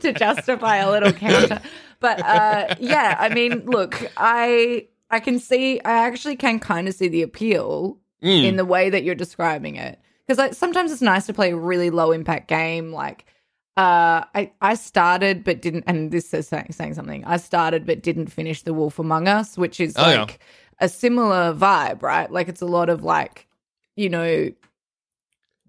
to 0.00 0.12
justify 0.12 0.76
a 0.78 0.90
little 0.90 1.12
counter. 1.12 1.60
But 2.00 2.20
uh, 2.20 2.74
yeah, 2.78 3.16
I 3.18 3.28
mean, 3.30 3.64
look, 3.66 4.02
I 4.16 4.86
I 5.10 5.20
can 5.20 5.38
see, 5.38 5.80
I 5.80 6.06
actually 6.06 6.36
can 6.36 6.58
kind 6.58 6.88
of 6.88 6.94
see 6.94 7.08
the 7.08 7.22
appeal 7.22 7.98
Mm. 8.22 8.44
in 8.44 8.56
the 8.56 8.64
way 8.64 8.88
that 8.88 9.04
you're 9.04 9.14
describing 9.14 9.76
it. 9.76 10.00
Because 10.26 10.38
like, 10.38 10.54
sometimes 10.54 10.90
it's 10.90 11.02
nice 11.02 11.26
to 11.26 11.34
play 11.34 11.50
a 11.52 11.56
really 11.56 11.90
low 11.90 12.12
impact 12.12 12.48
game. 12.48 12.90
Like, 12.90 13.26
uh, 13.76 14.24
I 14.34 14.52
I 14.60 14.74
started 14.74 15.44
but 15.44 15.60
didn't, 15.60 15.84
and 15.86 16.10
this 16.10 16.32
is 16.32 16.48
saying, 16.48 16.72
saying 16.72 16.94
something. 16.94 17.24
I 17.26 17.36
started 17.36 17.84
but 17.84 18.02
didn't 18.02 18.28
finish 18.28 18.62
The 18.62 18.72
Wolf 18.72 18.98
Among 18.98 19.28
Us, 19.28 19.58
which 19.58 19.80
is 19.80 19.94
Oh, 19.98 20.10
yeah. 20.10 20.20
like 20.20 20.40
a 20.80 20.88
similar 20.88 21.52
vibe, 21.54 22.02
right? 22.02 22.30
Like, 22.32 22.48
it's 22.48 22.62
a 22.62 22.66
lot 22.66 22.88
of 22.88 23.04
like, 23.04 23.46
you 23.96 24.08
know, 24.08 24.50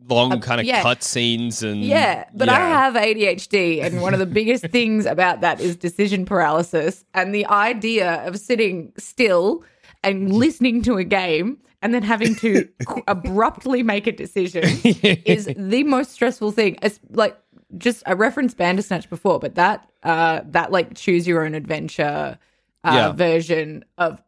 Long 0.10 0.32
Uh, 0.34 0.38
kind 0.40 0.62
of 0.62 0.66
yeah. 0.68 0.82
cut 0.82 1.04
scenes 1.04 1.64
and 1.64 1.84
yeah, 1.84 2.26
but 2.34 2.48
I 2.50 2.60
have 2.60 2.94
ADHD, 2.96 3.82
and 3.82 4.02
one 4.02 4.14
of 4.14 4.20
the 4.20 4.26
biggest 4.26 4.66
things 4.72 5.06
about 5.06 5.42
that 5.42 5.60
is 5.60 5.76
decision 5.76 6.26
paralysis. 6.26 7.04
And 7.14 7.36
the 7.36 7.46
idea 7.48 8.26
of 8.26 8.38
sitting 8.40 8.94
still 8.98 9.64
and 10.04 10.32
listening 10.32 10.82
to 10.84 10.98
a 10.98 11.04
game 11.04 11.58
and 11.82 11.94
then 11.94 12.04
having 12.04 12.36
to 12.38 12.68
abruptly 13.08 13.84
make 13.84 14.08
a 14.08 14.12
decision 14.12 14.80
is 15.26 15.50
the 15.58 15.84
most 15.84 16.12
stressful 16.12 16.52
thing. 16.52 16.78
It's 16.82 17.00
like 17.10 17.38
just 17.78 18.02
I 18.06 18.14
referenced 18.14 18.56
Bandersnatch 18.58 19.10
before, 19.10 19.40
but 19.40 19.56
that 19.56 19.90
uh 20.04 20.42
that 20.46 20.72
like 20.72 20.96
choose 20.96 21.28
your 21.28 21.44
own 21.46 21.54
adventure 21.54 22.40
uh, 22.86 22.94
Yeah. 22.94 23.12
version 23.12 23.84
of 23.98 24.22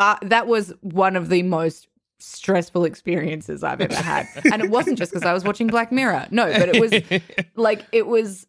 uh, 0.00 0.16
that 0.22 0.46
was 0.48 0.72
one 0.82 1.16
of 1.16 1.28
the 1.30 1.42
most 1.44 1.88
stressful 2.24 2.84
experiences 2.84 3.62
I've 3.62 3.80
ever 3.80 3.94
had. 3.94 4.26
And 4.52 4.62
it 4.62 4.70
wasn't 4.70 4.98
just 4.98 5.12
because 5.12 5.24
I 5.24 5.32
was 5.32 5.44
watching 5.44 5.66
Black 5.66 5.90
Mirror. 5.90 6.28
No, 6.30 6.52
but 6.52 6.68
it 6.68 6.80
was 6.80 6.92
like 7.56 7.84
it 7.92 8.06
was 8.06 8.46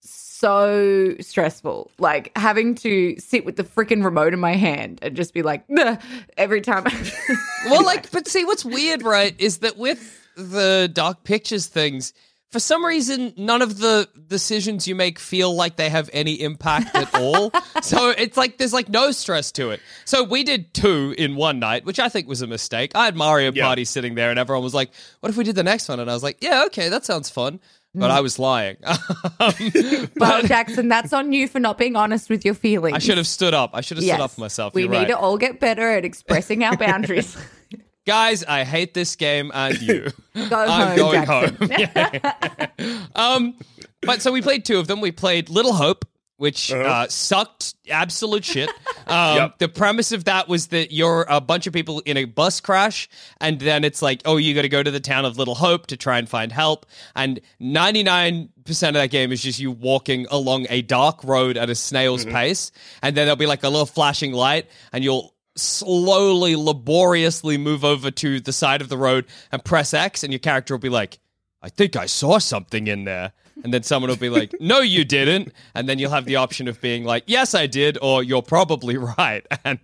so 0.00 1.14
stressful. 1.20 1.90
Like 1.98 2.30
having 2.36 2.74
to 2.76 3.18
sit 3.18 3.44
with 3.44 3.56
the 3.56 3.64
freaking 3.64 4.04
remote 4.04 4.32
in 4.32 4.40
my 4.40 4.54
hand 4.54 4.98
and 5.02 5.16
just 5.16 5.34
be 5.34 5.42
like 5.42 5.64
every 6.36 6.60
time. 6.60 6.84
well, 7.66 7.84
like, 7.84 8.10
but 8.12 8.28
see, 8.28 8.44
what's 8.44 8.64
weird, 8.64 9.02
right, 9.02 9.34
is 9.38 9.58
that 9.58 9.76
with 9.76 10.28
the 10.36 10.90
Dark 10.92 11.24
Pictures 11.24 11.66
things, 11.66 12.12
for 12.50 12.60
some 12.60 12.84
reason, 12.84 13.34
none 13.36 13.60
of 13.60 13.78
the 13.78 14.08
decisions 14.26 14.88
you 14.88 14.94
make 14.94 15.18
feel 15.18 15.54
like 15.54 15.76
they 15.76 15.90
have 15.90 16.08
any 16.12 16.40
impact 16.40 16.94
at 16.94 17.14
all. 17.20 17.50
so 17.82 18.10
it's 18.10 18.36
like 18.36 18.56
there's 18.58 18.72
like 18.72 18.88
no 18.88 19.10
stress 19.10 19.52
to 19.52 19.70
it. 19.70 19.80
So 20.06 20.24
we 20.24 20.44
did 20.44 20.72
two 20.72 21.14
in 21.18 21.36
one 21.36 21.58
night, 21.58 21.84
which 21.84 21.98
I 22.00 22.08
think 22.08 22.26
was 22.26 22.40
a 22.42 22.46
mistake. 22.46 22.92
I 22.94 23.04
had 23.04 23.16
Mario 23.16 23.52
Yeah. 23.52 23.66
Party 23.66 23.84
sitting 23.84 24.14
there, 24.14 24.30
and 24.30 24.38
everyone 24.38 24.64
was 24.64 24.74
like, 24.74 24.90
"What 25.20 25.28
if 25.30 25.36
we 25.36 25.44
did 25.44 25.56
the 25.56 25.62
next 25.62 25.88
one?" 25.88 26.00
And 26.00 26.10
I 26.10 26.14
was 26.14 26.22
like, 26.22 26.38
"Yeah, 26.42 26.64
okay, 26.66 26.88
that 26.88 27.04
sounds 27.04 27.28
fun." 27.30 27.60
But 27.94 28.10
I 28.12 28.20
was 28.20 28.38
lying. 28.38 28.76
Um, 29.40 29.52
well, 30.16 30.42
Jackson, 30.42 30.88
that's 30.88 31.12
on 31.12 31.32
you 31.32 31.46
for 31.48 31.58
not 31.60 31.78
being 31.78 31.94
honest 31.96 32.28
with 32.28 32.44
your 32.44 32.54
feelings. 32.54 32.94
I 32.94 32.98
should 32.98 33.18
have 33.18 33.26
stood 33.26 33.54
up. 33.54 33.70
I 33.72 33.80
should 33.82 33.96
have 33.98 34.04
Yes. 34.04 34.16
stood 34.16 34.24
up 34.24 34.30
for 34.32 34.40
myself. 34.40 34.74
We 34.74 34.82
You're 34.82 34.90
need 34.90 34.96
right. 34.98 35.08
to 35.08 35.18
all 35.18 35.36
get 35.38 35.60
better 35.60 35.88
at 35.90 36.04
expressing 36.04 36.64
our 36.64 36.76
boundaries. 36.76 37.36
Guys, 38.08 38.42
I 38.42 38.64
hate 38.64 38.94
this 38.94 39.16
game 39.16 39.50
and 39.52 39.78
you. 39.82 40.10
Go 40.34 40.56
I'm 40.56 40.88
home, 40.88 40.96
going 40.96 41.24
Jackson. 41.26 41.56
home. 41.56 41.70
Yeah. 42.80 42.96
um, 43.14 43.54
but 44.00 44.22
so 44.22 44.32
we 44.32 44.40
played 44.40 44.64
two 44.64 44.78
of 44.78 44.86
them. 44.86 45.02
We 45.02 45.12
played 45.12 45.50
Little 45.50 45.74
Hope, 45.74 46.06
which 46.38 46.72
uh 46.72 47.06
sucked 47.08 47.74
absolute 47.90 48.46
shit. 48.46 48.70
Um, 49.06 49.36
Yep. 49.36 49.58
The 49.58 49.68
premise 49.68 50.12
of 50.12 50.24
that 50.24 50.48
was 50.48 50.68
that 50.68 50.90
you're 50.90 51.26
a 51.28 51.38
bunch 51.42 51.66
of 51.66 51.74
people 51.74 52.00
in 52.06 52.16
a 52.16 52.24
bus 52.24 52.60
crash, 52.62 53.10
and 53.42 53.60
then 53.60 53.84
it's 53.84 54.00
like, 54.00 54.22
oh, 54.24 54.38
you 54.38 54.54
got 54.54 54.62
to 54.62 54.70
go 54.70 54.82
to 54.82 54.90
the 54.90 55.00
town 55.00 55.26
of 55.26 55.36
Little 55.36 55.54
Hope 55.56 55.88
to 55.88 55.96
try 55.98 56.18
and 56.18 56.26
find 56.26 56.50
help. 56.50 56.86
And 57.14 57.40
99% 57.60 58.48
of 58.66 58.94
that 58.94 59.10
game 59.10 59.32
is 59.32 59.42
just 59.42 59.58
you 59.60 59.70
walking 59.70 60.26
along 60.30 60.66
a 60.70 60.80
dark 60.80 61.22
road 61.24 61.58
at 61.58 61.68
a 61.68 61.74
snail's 61.74 62.24
pace, 62.24 62.72
and 63.02 63.14
then 63.14 63.26
there'll 63.26 63.36
be 63.36 63.46
like 63.46 63.64
a 63.64 63.68
little 63.68 63.84
flashing 63.84 64.32
light, 64.32 64.66
and 64.94 65.04
you'll 65.04 65.34
slowly, 65.58 66.56
laboriously 66.56 67.58
move 67.58 67.84
over 67.84 68.10
to 68.10 68.40
the 68.40 68.52
side 68.52 68.80
of 68.80 68.88
the 68.88 68.98
road 68.98 69.26
and 69.52 69.64
press 69.64 69.92
X, 69.94 70.22
and 70.24 70.32
your 70.32 70.40
character 70.40 70.74
will 70.74 70.78
be 70.80 70.88
like, 70.88 71.18
I 71.62 71.68
think 71.68 71.96
I 71.96 72.06
saw 72.06 72.38
something 72.38 72.86
in 72.86 73.04
there. 73.04 73.32
And 73.64 73.74
then 73.74 73.82
someone 73.82 74.08
will 74.08 74.16
be 74.16 74.30
like, 74.30 74.54
No, 74.60 74.78
you 74.78 75.04
didn't. 75.04 75.52
And 75.74 75.88
then 75.88 75.98
you'll 75.98 76.12
have 76.12 76.26
the 76.26 76.36
option 76.36 76.68
of 76.68 76.80
being 76.80 77.02
like, 77.02 77.24
Yes, 77.26 77.56
I 77.56 77.66
did, 77.66 77.98
or 78.00 78.22
You're 78.22 78.40
probably 78.42 78.96
right. 79.18 79.44
And 79.64 79.80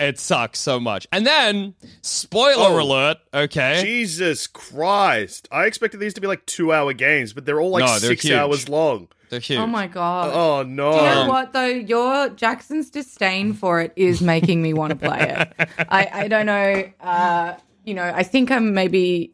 it 0.00 0.18
sucks 0.18 0.58
so 0.58 0.80
much. 0.80 1.06
And 1.12 1.24
then, 1.24 1.74
spoiler 2.00 2.80
Oh. 2.80 2.82
alert, 2.82 3.18
okay? 3.32 3.80
Jesus 3.80 4.48
Christ. 4.48 5.46
I 5.52 5.66
expected 5.66 6.00
these 6.00 6.14
to 6.14 6.20
be 6.20 6.26
like 6.26 6.44
two 6.46 6.72
hour 6.72 6.92
games, 6.92 7.32
but 7.32 7.46
they're 7.46 7.60
all 7.60 7.70
like 7.70 7.84
No, 7.84 7.90
they're 8.00 8.10
six 8.10 8.24
huge. 8.24 8.32
hours 8.34 8.68
long. 8.68 9.06
They're 9.32 9.40
huge. 9.40 9.60
Oh 9.60 9.66
my 9.66 9.86
god. 9.86 10.30
Oh 10.34 10.62
no. 10.62 10.90
Do 10.92 10.98
you 10.98 11.02
know 11.04 11.26
what 11.26 11.54
though? 11.54 11.64
Your 11.64 12.28
Jackson's 12.28 12.90
disdain 12.90 13.54
for 13.54 13.80
it 13.80 13.90
is 13.96 14.20
making 14.20 14.60
me 14.60 14.74
want 14.74 14.90
to 14.90 14.96
play 14.96 15.20
it. 15.58 15.70
I, 15.88 16.06
I 16.12 16.28
don't 16.28 16.44
know. 16.44 16.84
Uh, 17.00 17.54
you 17.82 17.94
know, 17.94 18.12
I 18.14 18.24
think 18.24 18.50
I'm 18.50 18.74
maybe 18.74 19.32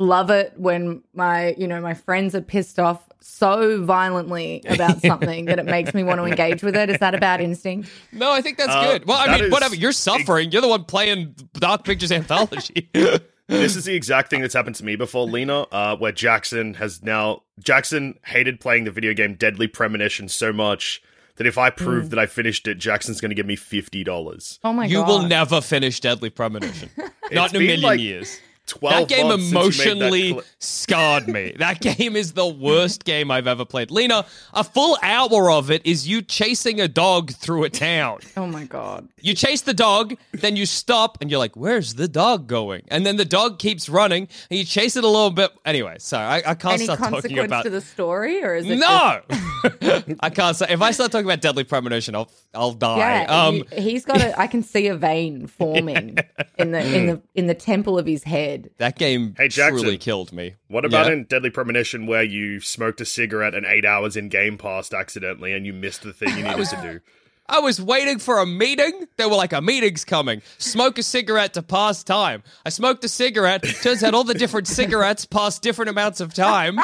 love 0.00 0.30
it 0.30 0.54
when 0.56 1.04
my 1.14 1.54
you 1.56 1.68
know 1.68 1.80
my 1.80 1.94
friends 1.94 2.34
are 2.34 2.40
pissed 2.40 2.80
off 2.80 3.08
so 3.20 3.80
violently 3.84 4.60
about 4.68 5.00
something 5.00 5.44
that 5.44 5.60
it 5.60 5.66
makes 5.66 5.94
me 5.94 6.02
want 6.02 6.18
to 6.18 6.24
engage 6.24 6.64
with 6.64 6.74
it. 6.74 6.90
Is 6.90 6.98
that 6.98 7.14
a 7.14 7.18
bad 7.18 7.40
instinct? 7.40 7.88
No, 8.10 8.32
I 8.32 8.40
think 8.40 8.58
that's 8.58 8.70
Uh, 8.70 8.90
good. 8.90 9.06
Well, 9.06 9.18
I 9.18 9.32
mean, 9.36 9.44
is- 9.44 9.52
whatever. 9.52 9.76
You're 9.76 9.92
suffering. 9.92 10.50
You're 10.50 10.62
the 10.62 10.66
one 10.68 10.82
playing 10.82 11.36
Dark 11.54 11.84
Pictures 11.84 12.10
Anthology. 12.10 12.90
this 13.58 13.76
is 13.76 13.84
the 13.84 13.94
exact 13.94 14.30
thing 14.30 14.40
that's 14.40 14.54
happened 14.54 14.76
to 14.76 14.84
me 14.84 14.96
before, 14.96 15.26
Lena, 15.26 15.62
uh, 15.72 15.96
where 15.96 16.12
Jackson 16.12 16.74
has 16.74 17.02
now 17.02 17.42
Jackson 17.58 18.18
hated 18.24 18.60
playing 18.60 18.84
the 18.84 18.90
video 18.90 19.14
game 19.14 19.34
Deadly 19.34 19.66
Premonition 19.66 20.28
so 20.28 20.52
much 20.52 21.02
that 21.36 21.46
if 21.46 21.58
I 21.58 21.70
prove 21.70 22.10
that 22.10 22.18
I 22.18 22.26
finished 22.26 22.68
it, 22.68 22.78
Jackson's 22.78 23.20
gonna 23.20 23.34
give 23.34 23.46
me 23.46 23.56
fifty 23.56 24.04
dollars. 24.04 24.58
Oh 24.64 24.72
my 24.72 24.86
you 24.86 24.96
god! 24.98 25.08
You 25.08 25.14
will 25.14 25.28
never 25.28 25.60
finish 25.60 26.00
Deadly 26.00 26.30
Premonition. 26.30 26.90
Not 27.32 27.54
in 27.54 27.56
a 27.56 27.64
million 27.64 27.80
like 27.80 28.00
years. 28.00 28.38
Twelve 28.64 29.08
That 29.08 29.14
game 29.14 29.26
months 29.26 29.50
since 29.50 29.52
you 29.52 29.60
made 29.60 30.00
that 30.00 30.06
emotionally 30.06 30.28
cl- 30.30 30.42
scarred 30.60 31.28
me. 31.28 31.52
That 31.58 31.80
game 31.98 32.14
is 32.16 32.32
the 32.32 32.46
worst 32.46 33.04
game 33.04 33.30
I've 33.30 33.48
ever 33.48 33.64
played. 33.64 33.90
Lena, 33.90 34.24
a 34.54 34.62
full 34.64 34.96
hour 35.02 35.50
of 35.50 35.70
it 35.70 35.84
is 35.84 36.06
you 36.08 36.22
chasing 36.22 36.80
a 36.80 36.86
dog 36.86 37.32
through 37.32 37.64
a 37.64 37.70
town. 37.70 38.20
Oh 38.36 38.46
my 38.46 38.64
god! 38.64 39.08
You 39.20 39.34
chase 39.34 39.62
the 39.62 39.74
dog, 39.74 40.14
then 40.32 40.54
you 40.54 40.64
stop 40.64 41.18
and 41.20 41.28
you're 41.30 41.40
like, 41.40 41.56
where's 41.56 41.94
the 41.94 42.06
dog 42.06 42.46
going? 42.46 42.82
And 42.88 43.04
then 43.04 43.16
the 43.16 43.24
dog 43.24 43.58
keeps 43.58 43.88
running 43.88 44.28
and 44.48 44.58
you 44.58 44.64
chase 44.64 44.96
it 44.96 45.02
a 45.02 45.08
little 45.08 45.30
bit. 45.30 45.50
Anyway, 45.66 45.96
sorry, 45.98 46.24
I, 46.44 46.52
I 46.52 46.54
can't 46.54 46.74
Any 46.74 46.84
start 46.84 47.00
talking 47.00 47.14
consequence 47.14 47.46
about 47.46 47.62
to 47.64 47.70
the 47.70 47.80
story, 47.80 48.44
or 48.44 48.54
is 48.54 48.66
it 48.66 48.78
just- 48.78 48.80
No! 48.80 50.12
I 50.20 50.30
can't 50.30 50.56
say. 50.56 50.66
If 50.70 50.80
I 50.82 50.92
start 50.92 51.10
talking 51.12 51.26
about 51.26 51.40
Deadly 51.40 51.64
Premonition, 51.64 52.14
I'll, 52.14 52.30
I'll 52.54 52.72
die. 52.72 52.98
Yeah, 52.98 53.44
um, 53.46 53.56
you- 53.56 53.64
he's 53.72 54.04
got 54.04 54.20
a. 54.20 54.38
I 54.38 54.46
can 54.46 54.62
see 54.62 54.86
a 54.86 54.94
vein 54.96 55.46
forming 55.58 56.18
in 56.58 56.70
the 56.70 56.94
in 56.96 57.06
the 57.06 57.22
in 57.34 57.46
the 57.48 57.54
temple 57.54 57.98
of 57.98 58.06
his 58.06 58.22
head. 58.24 58.51
That 58.78 58.98
game 58.98 59.34
Hey, 59.36 59.48
Jackson. 59.48 59.80
truly 59.80 59.98
killed 59.98 60.32
me. 60.32 60.54
What 60.68 60.84
about 60.84 61.06
Yeah? 61.06 61.12
in 61.12 61.24
Deadly 61.24 61.50
Premonition 61.50 62.06
where 62.06 62.22
you 62.22 62.60
smoked 62.60 63.00
a 63.00 63.04
cigarette 63.04 63.54
and 63.54 63.66
eight 63.66 63.84
hours 63.84 64.16
in 64.16 64.28
game 64.28 64.58
passed 64.58 64.92
accidentally 64.94 65.52
and 65.52 65.64
you 65.66 65.72
missed 65.72 66.02
the 66.02 66.12
thing 66.12 66.36
you 66.36 66.44
needed 66.48 66.66
to 66.68 66.80
do? 66.82 67.00
I 67.48 67.58
was 67.58 67.80
waiting 67.80 68.18
for 68.18 68.38
a 68.38 68.46
meeting. 68.46 69.06
They 69.16 69.26
were 69.26 69.34
like, 69.34 69.52
a 69.52 69.60
meeting's 69.60 70.04
coming. 70.04 70.42
Smoke 70.58 70.98
a 70.98 71.02
cigarette 71.02 71.54
to 71.54 71.62
pass 71.62 72.02
time. 72.02 72.42
I 72.64 72.70
smoked 72.70 73.04
a 73.04 73.08
cigarette. 73.08 73.64
Turns 73.82 74.02
out 74.02 74.14
all 74.14 74.24
the 74.24 74.34
different 74.34 74.68
cigarettes 74.68 75.26
pass 75.26 75.58
different 75.58 75.90
amounts 75.90 76.20
of 76.20 76.32
time. 76.32 76.78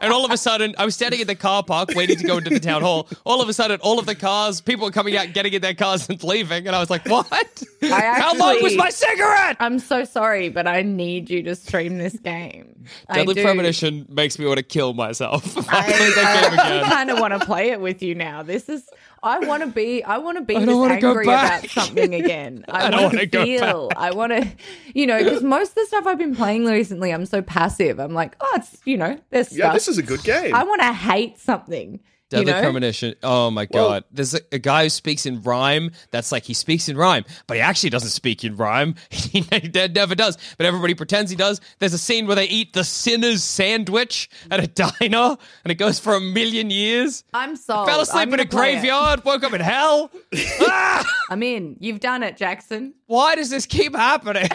and 0.00 0.12
all 0.12 0.24
of 0.24 0.30
a 0.30 0.36
sudden, 0.36 0.74
I 0.78 0.84
was 0.84 0.94
standing 0.94 1.20
in 1.20 1.26
the 1.26 1.34
car 1.34 1.62
park 1.62 1.90
waiting 1.94 2.16
to 2.18 2.24
go 2.24 2.38
into 2.38 2.50
the 2.50 2.60
town 2.60 2.82
hall. 2.82 3.08
All 3.24 3.42
of 3.42 3.48
a 3.48 3.52
sudden, 3.52 3.80
all 3.80 3.98
of 3.98 4.06
the 4.06 4.14
cars, 4.14 4.60
people 4.60 4.86
were 4.86 4.92
coming 4.92 5.16
out, 5.16 5.32
getting 5.32 5.52
in 5.52 5.60
their 5.60 5.74
cars 5.74 6.08
and 6.08 6.22
leaving, 6.22 6.66
and 6.66 6.74
I 6.74 6.80
was 6.80 6.88
like, 6.88 7.06
"What? 7.06 7.62
How 7.82 8.34
long 8.34 8.62
was 8.62 8.76
my 8.76 8.90
cigarette?" 8.90 9.56
I'm 9.60 9.78
so 9.78 10.04
sorry, 10.04 10.48
but 10.48 10.66
I 10.66 10.82
need 10.82 11.28
you 11.30 11.42
to 11.44 11.56
stream 11.56 11.98
this 11.98 12.16
game. 12.18 12.84
Deadly. 13.12 13.42
Premonition 13.42 14.06
makes 14.08 14.38
me 14.38 14.46
want 14.46 14.58
to 14.58 14.62
kill 14.62 14.94
myself. 14.94 15.56
I, 15.72 15.78
I, 15.78 15.82
uh, 15.82 16.68
game 16.68 16.84
I, 16.84 16.88
kind 16.88 17.10
of 17.10 17.18
want 17.18 17.38
to 17.38 17.44
play 17.44 17.70
it 17.70 17.80
with 17.80 18.02
you 18.02 18.14
now. 18.14 18.42
This 18.42 18.68
is. 18.68 18.88
I 19.22 19.40
want 19.40 19.62
to 19.62 19.68
be. 19.68 20.02
I 20.04 20.18
want 20.18 20.38
to 20.38 20.44
be 20.44 20.54
go 20.54 20.86
angry 20.86 21.24
about 21.24 21.68
something 21.68 22.14
again. 22.14 22.64
I, 22.68 22.90
I 22.92 23.02
want 23.02 23.18
to 23.18 23.26
go 23.26 23.44
feel. 23.44 23.90
I 23.96 24.12
want 24.12 24.32
to, 24.32 24.48
you 24.94 25.06
know, 25.06 25.18
because 25.22 25.42
most 25.42 25.70
of 25.70 25.74
the 25.76 25.86
stuff 25.86 26.06
I've 26.06 26.18
been 26.18 26.34
playing 26.36 26.64
recently, 26.66 27.12
I'm 27.12 27.26
so 27.26 27.42
passive. 27.42 27.98
I'm 27.98 28.14
like, 28.14 28.36
oh, 28.40 28.52
it's 28.56 28.76
you 28.84 28.96
know, 28.96 29.18
there's 29.30 29.52
Yeah, 29.52 29.66
stuff. 29.66 29.74
this 29.74 29.88
is 29.88 29.98
a 29.98 30.02
good 30.02 30.22
game. 30.22 30.54
I 30.54 30.62
want 30.64 30.80
to 30.82 30.92
hate 30.92 31.38
something. 31.38 32.00
Deadly 32.28 32.46
you 32.46 32.52
know? 32.52 32.60
Premonition. 32.60 33.14
Oh 33.22 33.50
my 33.50 33.66
god. 33.66 34.04
There's 34.10 34.34
a, 34.34 34.40
a 34.50 34.58
guy 34.58 34.84
who 34.84 34.88
speaks 34.88 35.26
in 35.26 35.42
rhyme. 35.42 35.92
That's 36.10 36.32
like 36.32 36.42
he 36.42 36.54
speaks 36.54 36.88
in 36.88 36.96
rhyme, 36.96 37.24
but 37.46 37.56
he 37.56 37.60
actually 37.60 37.90
doesn't 37.90 38.10
speak 38.10 38.44
in 38.44 38.56
rhyme. 38.56 38.94
He 39.36 39.44
never 39.50 40.14
does. 40.14 40.38
But 40.56 40.66
everybody 40.66 40.94
pretends 40.94 41.30
he 41.30 41.36
does. 41.36 41.60
There's 41.78 41.92
a 41.92 41.98
scene 41.98 42.26
where 42.26 42.36
they 42.36 42.46
eat 42.46 42.72
the 42.72 42.84
sinner's 42.84 43.42
sandwich 43.42 44.30
at 44.50 44.62
a 44.62 44.66
diner, 45.00 45.36
and 45.64 45.70
it 45.70 45.74
goes 45.74 45.98
for 45.98 46.14
a 46.14 46.20
million 46.20 46.70
years. 46.70 47.24
I'm 47.34 47.56
sold. 47.56 47.88
Fell 47.88 48.00
asleep 48.00 48.28
in 48.28 48.34
a 48.34 48.36
gonna 48.38 48.42
it. 48.42 48.50
graveyard, 48.50 49.24
woke 49.24 49.44
up 49.44 49.52
in 49.52 49.60
hell. 49.60 50.10
ah! 50.60 51.04
I'm 51.30 51.42
in. 51.42 51.76
You've 51.80 52.00
done 52.00 52.22
it, 52.22 52.36
Jackson. 52.36 52.94
Why 53.06 53.34
does 53.34 53.50
this 53.50 53.66
keep 53.66 53.94
happening? 53.94 54.48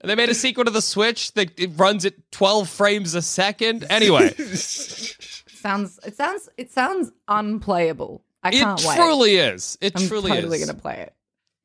And 0.00 0.08
they 0.08 0.14
made 0.14 0.30
a 0.30 0.34
sequel 0.34 0.64
to 0.64 0.70
the 0.70 0.80
Switch 0.80 1.32
that 1.34 1.58
it 1.60 1.72
runs 1.76 2.06
at 2.06 2.14
12 2.32 2.68
frames 2.70 3.14
a 3.14 3.20
second. 3.20 3.84
Anyway, 3.90 4.32
Sounds. 5.60 5.98
It 6.04 6.16
sounds. 6.16 6.48
It 6.56 6.72
sounds 6.72 7.12
unplayable. 7.28 8.22
I 8.42 8.48
it 8.48 8.52
can't 8.52 8.80
wait. 8.84 8.92
It 8.92 8.96
truly 8.96 9.36
is. 9.36 9.78
It 9.80 9.92
I'm 9.96 10.06
truly 10.08 10.30
totally 10.30 10.58
is. 10.60 10.66
gonna 10.66 10.78
play 10.78 10.94
it 11.00 11.14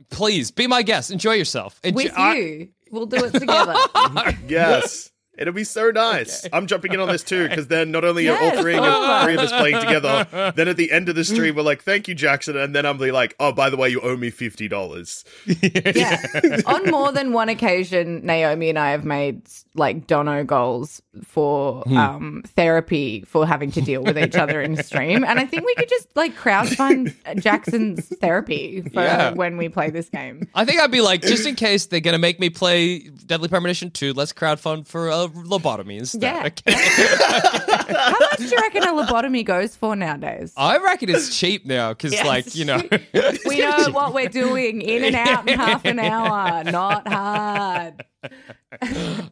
Please 0.10 0.52
be 0.52 0.68
my 0.68 0.82
guest. 0.84 1.10
Enjoy 1.12 1.34
yourself. 1.34 1.80
Enjoy- 1.84 2.04
with 2.04 2.14
I- 2.18 2.36
you. 2.36 2.70
We'll 2.92 3.06
do 3.08 3.24
it 3.25 3.32
together. 3.34 3.75
yes. 4.48 5.12
It'll 5.38 5.54
be 5.54 5.63
so 5.63 5.92
nice. 5.92 6.48
I'm 6.54 6.68
jumping 6.68 6.94
in 6.94 7.00
on 7.00 7.08
this 7.10 7.24
too 7.24 7.48
because 7.48 7.68
then 7.68 7.92
not 7.92 8.06
only 8.06 8.27
are 8.30 8.38
all 8.38 8.44
Yes, 8.44 8.62
three, 8.62 8.74
three 8.74 9.34
of 9.34 9.39
us 9.39 9.51
playing 9.51 9.80
together, 9.82 10.54
then 10.56 10.68
at 10.68 10.77
the 10.77 10.92
end 10.92 11.10
of 11.10 11.15
the 11.15 11.24
stream 11.24 11.56
we're 11.56 11.62
like, 11.63 11.84
"Thank 11.84 12.08
you, 12.08 12.15
Jackson," 12.15 12.56
and 12.58 12.74
then 12.75 12.86
I'm 12.86 12.98
like, 12.98 13.36
"Oh, 13.39 13.51
by 13.51 13.70
the 13.70 13.77
way, 13.77 13.89
you 13.89 14.00
owe 14.01 14.15
me 14.18 14.30
fifty 14.30 14.68
dollars." 14.68 15.25
yeah. 15.46 16.22
On 16.65 16.89
more 16.89 17.12
than 17.12 17.34
one 17.34 17.50
occasion, 17.50 18.25
Naomi 18.25 18.70
and 18.70 18.80
I 18.80 18.92
have 18.92 19.06
made 19.06 19.42
like 19.74 20.08
dono 20.08 20.44
goals 20.44 21.01
for 21.24 21.82
Hmm. 21.84 21.98
um, 21.98 22.44
therapy 22.56 23.24
for 23.27 23.46
having 23.46 23.72
to 23.72 23.82
deal 23.82 24.01
with 24.04 24.18
each 24.18 24.36
other 24.36 24.62
in 24.62 24.82
stream. 24.84 25.24
And 25.25 25.39
I 25.39 25.46
think 25.46 25.65
we 25.65 25.75
could 25.75 25.89
just 25.89 26.08
like 26.15 26.36
crowdfund 26.36 27.13
Jackson's 27.42 28.08
therapy 28.20 28.82
for 28.82 29.01
Yeah. 29.01 29.32
when 29.34 29.58
we 29.58 29.68
play 29.70 29.89
this 29.89 30.10
game. 30.10 30.48
I 30.56 30.63
think 30.65 30.80
I'd 30.80 30.92
be 30.92 31.01
like, 31.01 31.22
just 31.22 31.46
in 31.46 31.56
case 31.56 31.88
they're 31.88 32.00
gonna 32.00 32.18
make 32.20 32.39
me 32.39 32.50
play 32.50 33.00
Deadly 33.25 33.50
Premonition 33.50 33.92
2, 33.92 34.13
let's 34.13 34.32
crowdfund 34.34 34.88
for 34.88 35.10
a 35.25 35.29
lobotomy 35.29 35.98
instead. 36.00 36.22
Yeah. 36.24 36.46
Okay. 36.48 36.74
How 37.96 38.12
much 38.20 38.38
do 38.38 38.46
you 38.46 38.58
reckon 38.58 38.84
a 38.84 38.88
lobotomy 38.94 39.46
goes 39.46 39.75
for 39.75 39.96
nowadays? 39.96 40.53
I 40.58 40.77
reckon 40.77 41.10
it's 41.10 41.38
cheap 41.38 41.65
now 41.65 41.89
because, 41.89 42.13
Yes. 42.13 42.25
like, 42.25 42.55
you 42.55 42.65
know, 42.65 42.82
we 43.46 43.60
know 43.60 43.88
what 43.91 44.13
we're 44.13 44.29
doing 44.29 44.82
in 44.82 45.03
and 45.03 45.15
out 45.15 45.48
in 45.48 45.58
half 45.60 45.86
an 45.86 46.00
hour. 46.00 46.63
Not 46.63 47.08
hard. 47.08 48.03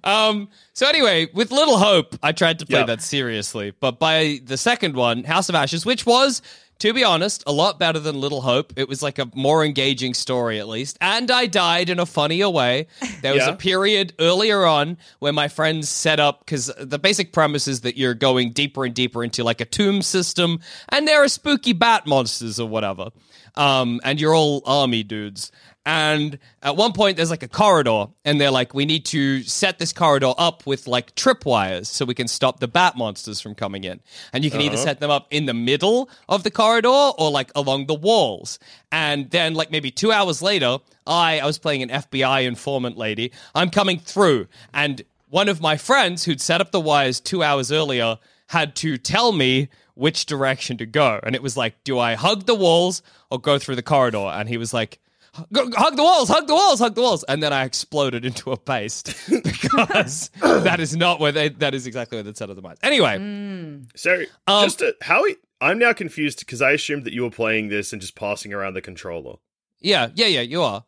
Um. 0.03 0.49
So 0.73 0.87
anyway, 0.87 1.27
with 1.33 1.51
Little 1.51 1.77
Hope, 1.77 2.15
I 2.23 2.31
tried 2.31 2.59
to 2.59 2.65
play 2.65 2.79
Yeah. 2.79 2.85
that 2.85 3.01
seriously, 3.01 3.71
but 3.79 3.99
by 3.99 4.39
the 4.43 4.57
second 4.57 4.95
one, 4.95 5.23
House 5.23 5.49
of 5.49 5.55
Ashes, 5.55 5.85
which 5.85 6.05
was, 6.05 6.41
to 6.83 6.93
be 6.93 7.01
honest, 7.05 7.43
a 7.47 7.51
lot 7.53 7.79
better 7.79 7.97
than 7.97 8.19
Little 8.19 8.41
Hope. 8.41 8.73
It 8.75 8.89
was 8.89 9.01
like 9.01 9.17
a 9.17 9.29
more 9.33 9.63
engaging 9.63 10.13
story, 10.13 10.59
at 10.59 10.67
least, 10.67 10.97
and 10.99 11.31
I 11.31 11.45
died 11.45 11.89
in 11.89 11.97
a 11.97 12.05
funnier 12.05 12.49
way. 12.49 12.87
There 13.21 13.33
was 13.33 13.43
Yeah. 13.43 13.51
a 13.51 13.55
period 13.55 14.11
earlier 14.19 14.65
on 14.65 14.97
where 15.19 15.31
my 15.31 15.47
friends 15.47 15.87
set 15.87 16.19
up 16.19 16.39
because 16.45 16.69
the 16.77 16.99
basic 16.99 17.31
premise 17.31 17.69
is 17.69 17.81
that 17.81 17.95
you're 17.95 18.13
going 18.13 18.51
deeper 18.51 18.83
and 18.83 18.93
deeper 18.93 19.23
into 19.23 19.45
like 19.45 19.61
a 19.61 19.65
tomb 19.65 20.01
system, 20.01 20.59
and 20.89 21.07
there 21.07 21.23
are 21.23 21.29
spooky 21.29 21.71
bat 21.71 22.05
monsters 22.05 22.59
or 22.59 22.67
whatever. 22.67 23.11
Um, 23.55 24.01
and 24.03 24.19
you're 24.19 24.35
all 24.35 24.61
army 24.65 25.03
dudes. 25.03 25.51
And 25.85 26.39
at 26.61 26.77
one 26.77 26.93
point, 26.93 27.17
there's 27.17 27.29
like 27.29 27.43
a 27.43 27.47
corridor, 27.47 28.05
and 28.23 28.39
they're 28.39 28.51
like, 28.51 28.73
we 28.73 28.85
need 28.85 29.03
to 29.05 29.43
set 29.43 29.79
this 29.79 29.91
corridor 29.91 30.33
up 30.37 30.65
with 30.65 30.87
like 30.87 31.13
tripwires 31.15 31.87
so 31.87 32.05
we 32.05 32.13
can 32.13 32.29
stop 32.29 32.61
the 32.61 32.69
bat 32.69 32.95
monsters 32.95 33.41
from 33.41 33.53
coming 33.53 33.83
in. 33.83 33.99
And 34.31 34.45
you 34.45 34.51
can 34.51 34.61
either 34.61 34.75
uh-huh. 34.75 34.83
set 34.83 34.99
them 35.01 35.11
up 35.11 35.27
in 35.29 35.45
the 35.45 35.53
middle 35.53 36.09
of 36.29 36.43
the 36.43 36.51
corridor 36.51 36.87
or 36.87 37.29
like 37.31 37.51
along 37.53 37.87
the 37.87 37.95
walls. 37.95 38.59
And 38.91 39.29
then, 39.31 39.55
like 39.55 39.71
maybe 39.71 39.91
two 39.91 40.11
hours 40.11 40.41
later, 40.41 40.77
I 41.05 41.39
I 41.39 41.45
was 41.45 41.57
playing 41.57 41.83
an 41.83 41.89
FBI 41.89 42.45
informant 42.45 42.97
lady. 42.97 43.33
I'm 43.53 43.69
coming 43.69 43.99
through, 43.99 44.47
and 44.73 45.01
one 45.29 45.49
of 45.49 45.59
my 45.59 45.75
friends 45.75 46.23
who'd 46.23 46.39
set 46.39 46.61
up 46.61 46.71
the 46.71 46.79
wires 46.79 47.19
two 47.19 47.43
hours 47.43 47.71
earlier 47.71 48.19
had 48.47 48.75
to 48.75 48.97
tell 48.97 49.31
me 49.31 49.67
which 49.95 50.25
direction 50.25 50.77
to 50.77 50.85
go. 50.85 51.19
And 51.23 51.35
it 51.35 51.41
was 51.41 51.57
like, 51.57 51.83
do 51.83 51.99
I 51.99 52.15
hug 52.15 52.45
the 52.45 52.55
walls 52.55 53.01
or 53.29 53.39
go 53.39 53.57
through 53.59 53.75
the 53.75 53.83
corridor? 53.83 54.29
And 54.31 54.49
he 54.49 54.57
was 54.57 54.73
like, 54.73 54.91
"Go- 54.91 55.02
hug 55.33 55.95
the 55.95 56.03
walls, 56.03 56.29
hug 56.29 56.47
the 56.47 56.53
walls, 56.53 56.79
hug 56.79 56.95
the 56.95 57.01
walls. 57.01 57.23
And 57.25 57.41
then 57.41 57.51
I 57.53 57.63
exploded 57.65 58.25
into 58.25 58.51
a 58.51 58.57
paste 58.57 59.15
because 59.43 60.29
that 60.41 60.79
is 60.79 60.95
not 60.95 61.19
where 61.19 61.31
they, 61.31 61.49
that 61.49 61.73
is 61.73 61.87
exactly 61.87 62.17
where 62.17 62.23
they 62.23 62.33
set 62.33 62.49
up 62.49 62.55
the 62.55 62.61
mines. 62.61 62.79
Anyway, 62.83 63.17
So, 63.95 64.23
Um, 64.47 64.63
just 64.65 64.79
to, 64.79 64.95
how 65.01 65.23
I'm 65.61 65.79
now 65.79 65.93
confused 65.93 66.39
because 66.39 66.61
I 66.61 66.71
assumed 66.71 67.05
that 67.05 67.13
you 67.13 67.23
were 67.23 67.29
playing 67.31 67.69
this 67.69 67.93
and 67.93 68.01
just 68.01 68.15
passing 68.15 68.53
around 68.53 68.73
the 68.73 68.81
controller. 68.81 69.35
yeah, 69.79 70.09
yeah, 70.15 70.27
yeah, 70.27 70.41
you 70.41 70.61
are. 70.61 70.83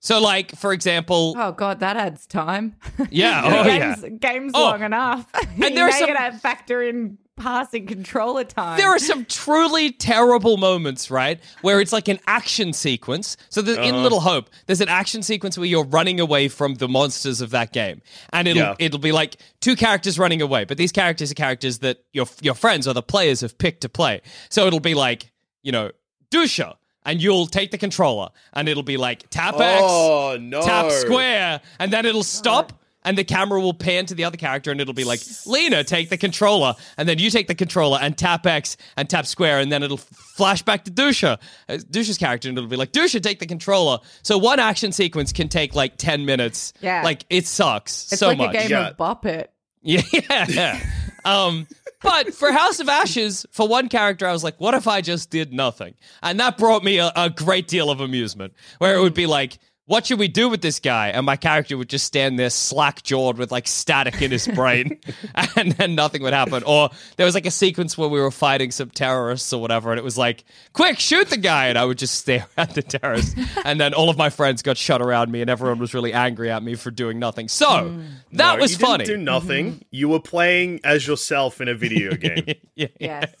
So, 0.00 0.20
like, 0.20 0.54
for 0.54 0.72
example, 0.72 1.34
Oh 1.36 1.50
god, 1.50 1.80
that 1.80 1.96
adds 1.96 2.24
time. 2.26 2.76
yeah, 3.10 3.42
oh, 3.44 3.66
yeah. 3.66 3.96
game's, 3.96 4.20
game's 4.20 4.52
Oh. 4.54 4.60
long 4.62 4.82
enough. 4.84 5.26
And 5.34 5.76
there 5.76 5.86
are 5.86 5.90
now 5.90 5.96
some- 5.98 6.08
you 6.08 6.14
gotta 6.14 6.38
factor 6.38 6.82
in 6.82 7.18
passing 7.38 7.86
controller 7.86 8.44
time. 8.44 8.76
There 8.78 8.88
are 8.88 8.98
some 8.98 9.24
truly 9.24 9.92
terrible 9.92 10.56
moments, 10.56 11.10
right? 11.10 11.40
Where 11.62 11.80
it's 11.80 11.92
like 11.92 12.08
an 12.08 12.18
action 12.26 12.72
sequence. 12.72 13.36
So 13.48 13.62
that 13.62 13.82
in 13.82 13.94
uh-huh. 13.94 14.02
Little 14.02 14.20
Hope, 14.20 14.50
there's 14.66 14.80
an 14.80 14.88
action 14.88 15.22
sequence 15.22 15.56
where 15.56 15.66
you're 15.66 15.84
running 15.84 16.20
away 16.20 16.48
from 16.48 16.74
the 16.74 16.88
monsters 16.88 17.40
of 17.40 17.50
that 17.50 17.72
game, 17.72 18.02
and 18.32 18.46
it'll 18.48 18.62
Yeah. 18.62 18.74
it'll 18.78 18.98
be 18.98 19.12
like 19.12 19.36
two 19.60 19.76
characters 19.76 20.18
running 20.18 20.42
away, 20.42 20.64
but 20.64 20.76
these 20.76 20.92
characters 20.92 21.30
are 21.30 21.34
characters 21.34 21.78
that 21.78 21.98
your 22.12 22.26
your 22.42 22.54
friends 22.54 22.86
or 22.86 22.92
the 22.92 23.02
players 23.02 23.40
have 23.40 23.56
picked 23.56 23.80
to 23.82 23.88
play. 23.88 24.20
So 24.50 24.66
it'll 24.66 24.80
be 24.80 24.94
like 24.94 25.32
you 25.62 25.72
know 25.72 25.90
Dusha. 26.30 26.74
And 27.04 27.22
you'll 27.22 27.46
take 27.46 27.70
the 27.70 27.78
controller, 27.78 28.28
and 28.52 28.68
it'll 28.68 28.82
be 28.82 28.98
like 28.98 29.30
tap 29.30 29.54
X, 29.58 29.80
Oh, 29.82 30.36
no. 30.38 30.60
tap 30.60 30.90
square, 30.90 31.62
and 31.78 31.90
then 31.90 32.04
it'll 32.04 32.22
stop, 32.22 32.82
and 33.08 33.16
the 33.16 33.24
camera 33.24 33.58
will 33.58 33.72
pan 33.72 34.04
to 34.04 34.14
the 34.14 34.24
other 34.24 34.36
character, 34.36 34.70
and 34.70 34.82
it'll 34.82 34.92
be 34.92 35.04
like, 35.04 35.20
Lena, 35.46 35.82
take 35.82 36.10
the 36.10 36.18
controller, 36.18 36.74
and 36.98 37.08
then 37.08 37.18
you 37.18 37.30
take 37.30 37.46
the 37.48 37.54
controller 37.54 37.98
and 38.02 38.18
tap 38.18 38.46
X 38.46 38.76
and 38.98 39.08
tap 39.08 39.24
square, 39.24 39.60
and 39.60 39.72
then 39.72 39.82
it'll 39.82 39.96
flash 39.96 40.60
back 40.60 40.84
to 40.84 40.90
Dusha, 40.90 41.38
uh, 41.70 41.72
Dusha's 41.90 42.18
character, 42.18 42.50
and 42.50 42.58
it'll 42.58 42.68
be 42.68 42.76
like, 42.76 42.92
Dusha, 42.92 43.22
take 43.22 43.38
the 43.38 43.46
controller. 43.46 43.98
So 44.22 44.36
one 44.36 44.58
action 44.60 44.92
sequence 44.92 45.32
can 45.32 45.48
take 45.48 45.74
like 45.74 45.96
10 45.96 46.26
minutes. 46.26 46.74
Yeah. 46.82 47.00
Like, 47.02 47.24
it 47.30 47.46
sucks 47.46 48.12
it's 48.12 48.20
so 48.20 48.28
like 48.28 48.36
much. 48.38 48.50
a 48.54 48.58
game 48.58 48.70
Yeah. 48.70 48.88
of 48.88 48.98
Bop 48.98 49.24
It. 49.24 49.50
Yeah, 49.80 50.02
yeah. 50.48 50.80
um, 51.24 51.66
but 52.02 52.34
for 52.34 52.52
House 52.52 52.78
of 52.80 52.88
Ashes, 52.88 53.46
for 53.52 53.66
one 53.66 53.88
character, 53.88 54.26
I 54.26 54.32
was 54.32 54.44
like, 54.44 54.60
what 54.60 54.74
if 54.74 54.86
I 54.86 55.00
just 55.00 55.30
did 55.30 55.52
nothing? 55.52 55.94
And 56.22 56.38
that 56.40 56.58
brought 56.58 56.84
me 56.84 56.98
a, 56.98 57.10
a 57.16 57.30
great 57.30 57.68
deal 57.68 57.90
of 57.90 58.00
amusement, 58.00 58.52
where 58.78 58.94
it 58.96 59.00
would 59.00 59.14
be 59.14 59.26
like, 59.26 59.58
what 59.88 60.04
should 60.04 60.18
we 60.18 60.28
do 60.28 60.50
with 60.50 60.60
this 60.60 60.80
guy? 60.80 61.08
And 61.08 61.24
my 61.24 61.36
character 61.36 61.78
would 61.78 61.88
just 61.88 62.04
stand 62.04 62.38
there 62.38 62.50
slack 62.50 63.02
jawed 63.04 63.38
with 63.38 63.50
like 63.50 63.66
static 63.66 64.20
in 64.20 64.30
his 64.30 64.46
brain, 64.46 64.98
and 65.56 65.72
then 65.72 65.94
nothing 65.94 66.22
would 66.22 66.34
happen. 66.34 66.62
Or 66.64 66.90
there 67.16 67.24
was 67.24 67.34
like 67.34 67.46
a 67.46 67.50
sequence 67.50 67.96
where 67.96 68.08
we 68.08 68.20
were 68.20 68.30
fighting 68.30 68.70
some 68.70 68.90
terrorists 68.90 69.50
or 69.50 69.62
whatever, 69.62 69.90
and 69.90 69.98
it 69.98 70.04
was 70.04 70.18
like, 70.18 70.44
quick, 70.74 70.98
shoot 70.98 71.30
the 71.30 71.38
guy. 71.38 71.68
And 71.68 71.78
I 71.78 71.86
would 71.86 71.96
just 71.96 72.16
stare 72.16 72.46
at 72.58 72.74
the 72.74 72.82
terrorists. 72.82 73.34
and 73.64 73.80
then 73.80 73.94
all 73.94 74.10
of 74.10 74.18
my 74.18 74.28
friends 74.28 74.60
got 74.60 74.76
shut 74.76 75.00
around 75.00 75.32
me, 75.32 75.40
and 75.40 75.48
everyone 75.48 75.78
was 75.78 75.94
really 75.94 76.12
angry 76.12 76.50
at 76.50 76.62
me 76.62 76.74
for 76.74 76.90
doing 76.90 77.18
nothing. 77.18 77.48
So 77.48 77.88
hmm. 77.88 78.00
that 78.32 78.56
No, 78.56 78.60
was 78.60 78.72
you 78.72 78.76
didn't 78.76 78.90
funny. 78.90 79.04
do 79.06 79.16
nothing. 79.16 79.72
Mm-hmm. 79.72 79.82
You 79.90 80.08
were 80.10 80.20
playing 80.20 80.80
as 80.84 81.06
yourself 81.06 81.62
in 81.62 81.68
a 81.68 81.74
video 81.74 82.14
game. 82.14 82.44
Yes. 82.76 83.32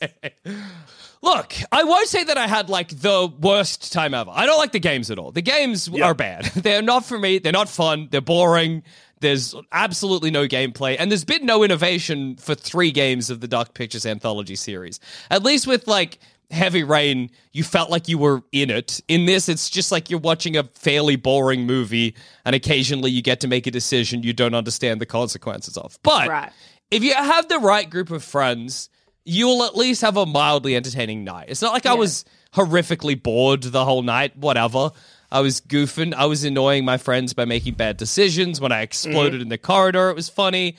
Look, 1.22 1.54
I 1.72 1.84
won't 1.84 2.08
say 2.08 2.22
that 2.24 2.38
I 2.38 2.46
had 2.46 2.68
like 2.70 2.88
the 3.00 3.30
worst 3.40 3.92
time 3.92 4.14
ever. 4.14 4.30
I 4.32 4.46
don't 4.46 4.58
like 4.58 4.72
the 4.72 4.78
games 4.78 5.10
at 5.10 5.18
all. 5.18 5.32
The 5.32 5.42
games 5.42 5.88
Yeah. 5.88 6.06
are 6.06 6.14
bad. 6.14 6.44
They're 6.56 6.82
not 6.82 7.04
for 7.04 7.18
me. 7.18 7.38
They're 7.38 7.52
not 7.52 7.68
fun. 7.68 8.08
They're 8.10 8.20
boring. 8.20 8.82
There's 9.20 9.52
absolutely 9.72 10.30
no 10.30 10.46
gameplay, 10.46 10.94
and 10.96 11.10
there's 11.10 11.24
been 11.24 11.44
no 11.44 11.64
innovation 11.64 12.36
for 12.36 12.54
three 12.54 12.92
games 12.92 13.30
of 13.30 13.40
the 13.40 13.48
Dark 13.48 13.74
Pictures 13.74 14.06
anthology 14.06 14.54
series. 14.54 15.00
At 15.28 15.42
least 15.42 15.66
with 15.66 15.88
like 15.88 16.20
Heavy 16.52 16.84
Rain, 16.84 17.28
you 17.52 17.64
felt 17.64 17.90
like 17.90 18.06
you 18.06 18.16
were 18.16 18.44
in 18.52 18.70
it. 18.70 19.00
In 19.08 19.26
this, 19.26 19.48
it's 19.48 19.68
just 19.68 19.90
like 19.90 20.08
you're 20.08 20.20
watching 20.20 20.56
a 20.56 20.62
fairly 20.62 21.16
boring 21.16 21.66
movie, 21.66 22.14
and 22.44 22.54
occasionally 22.54 23.10
you 23.10 23.20
get 23.20 23.40
to 23.40 23.48
make 23.48 23.66
a 23.66 23.72
decision 23.72 24.22
you 24.22 24.32
don't 24.32 24.54
understand 24.54 25.00
the 25.00 25.06
consequences 25.06 25.76
of. 25.76 25.98
But 26.04 26.28
Right. 26.28 26.52
if 26.92 27.02
you 27.02 27.12
have 27.12 27.48
the 27.48 27.58
right 27.58 27.90
group 27.90 28.12
of 28.12 28.22
friends, 28.22 28.88
you'll 29.28 29.62
at 29.62 29.76
least 29.76 30.00
have 30.00 30.16
a 30.16 30.24
mildly 30.24 30.74
entertaining 30.74 31.22
night. 31.22 31.46
It's 31.48 31.60
not 31.60 31.74
like 31.74 31.84
I 31.84 31.94
was 31.94 32.24
horrifically 32.54 33.22
bored 33.22 33.62
the 33.62 33.84
whole 33.84 34.02
night, 34.02 34.36
whatever. 34.36 34.90
I 35.30 35.40
was 35.40 35.60
goofing. 35.60 36.14
I 36.14 36.24
was 36.24 36.44
annoying 36.44 36.86
my 36.86 36.96
friends 36.96 37.34
by 37.34 37.44
making 37.44 37.74
bad 37.74 37.98
decisions. 37.98 38.58
When 38.58 38.72
I 38.72 38.80
exploded 38.80 39.34
mm-hmm. 39.34 39.42
in 39.42 39.48
the 39.50 39.58
corridor, 39.58 40.08
it 40.08 40.16
was 40.16 40.30
funny. 40.30 40.76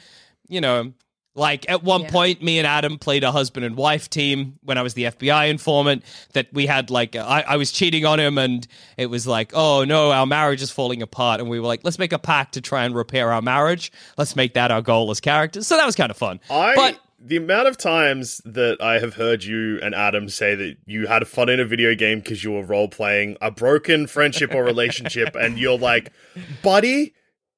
You 0.47 0.61
know, 0.61 0.93
like 1.35 1.69
at 1.69 1.83
one 1.83 2.01
Yeah. 2.01 2.09
point, 2.09 2.41
me 2.41 2.57
and 2.57 2.65
Adam 2.65 2.97
played 2.97 3.23
a 3.23 3.31
husband 3.31 3.67
and 3.67 3.75
wife 3.75 4.09
team 4.09 4.57
when 4.63 4.79
I 4.79 4.81
was 4.81 4.95
the 4.95 5.03
FBI 5.03 5.49
informant. 5.49 6.03
That 6.33 6.47
we 6.51 6.65
had 6.65 6.89
like, 6.89 7.15
I, 7.15 7.43
I 7.47 7.57
was 7.57 7.71
cheating 7.71 8.03
on 8.07 8.19
him, 8.19 8.39
and 8.39 8.67
it 8.97 9.05
was 9.11 9.27
like, 9.27 9.51
oh 9.53 9.83
no, 9.83 10.11
our 10.11 10.25
marriage 10.25 10.63
is 10.63 10.71
falling 10.71 11.03
apart. 11.03 11.39
And 11.39 11.47
we 11.51 11.59
were 11.59 11.67
like, 11.67 11.81
let's 11.83 11.99
make 11.99 12.13
a 12.13 12.19
pact 12.19 12.55
to 12.55 12.61
try 12.61 12.83
and 12.85 12.95
repair 12.95 13.31
our 13.31 13.43
marriage. 13.43 13.91
Let's 14.17 14.35
make 14.35 14.55
that 14.55 14.71
our 14.71 14.81
goal 14.81 15.11
as 15.11 15.19
characters. 15.19 15.67
So 15.67 15.77
that 15.77 15.85
was 15.85 15.95
kind 15.95 16.09
of 16.09 16.17
fun. 16.17 16.39
I 16.49 16.73
but 16.75 16.99
the 17.21 17.37
amount 17.37 17.67
of 17.67 17.77
times 17.77 18.41
that 18.45 18.81
I 18.81 18.99
have 18.99 19.15
heard 19.15 19.43
you 19.43 19.79
and 19.81 19.93
Adam 19.93 20.29
say 20.29 20.55
that 20.55 20.77
you 20.85 21.07
had 21.07 21.27
fun 21.27 21.49
in 21.49 21.59
a 21.59 21.65
video 21.65 21.93
game 21.95 22.19
because 22.19 22.43
you 22.43 22.51
were 22.51 22.63
role 22.63 22.87
playing 22.87 23.37
a 23.41 23.51
broken 23.51 24.07
friendship 24.07 24.53
or 24.53 24.63
relationship, 24.63 25.35
and 25.35 25.57
you're 25.59 25.77
like, 25.77 26.11
buddy. 26.63 27.13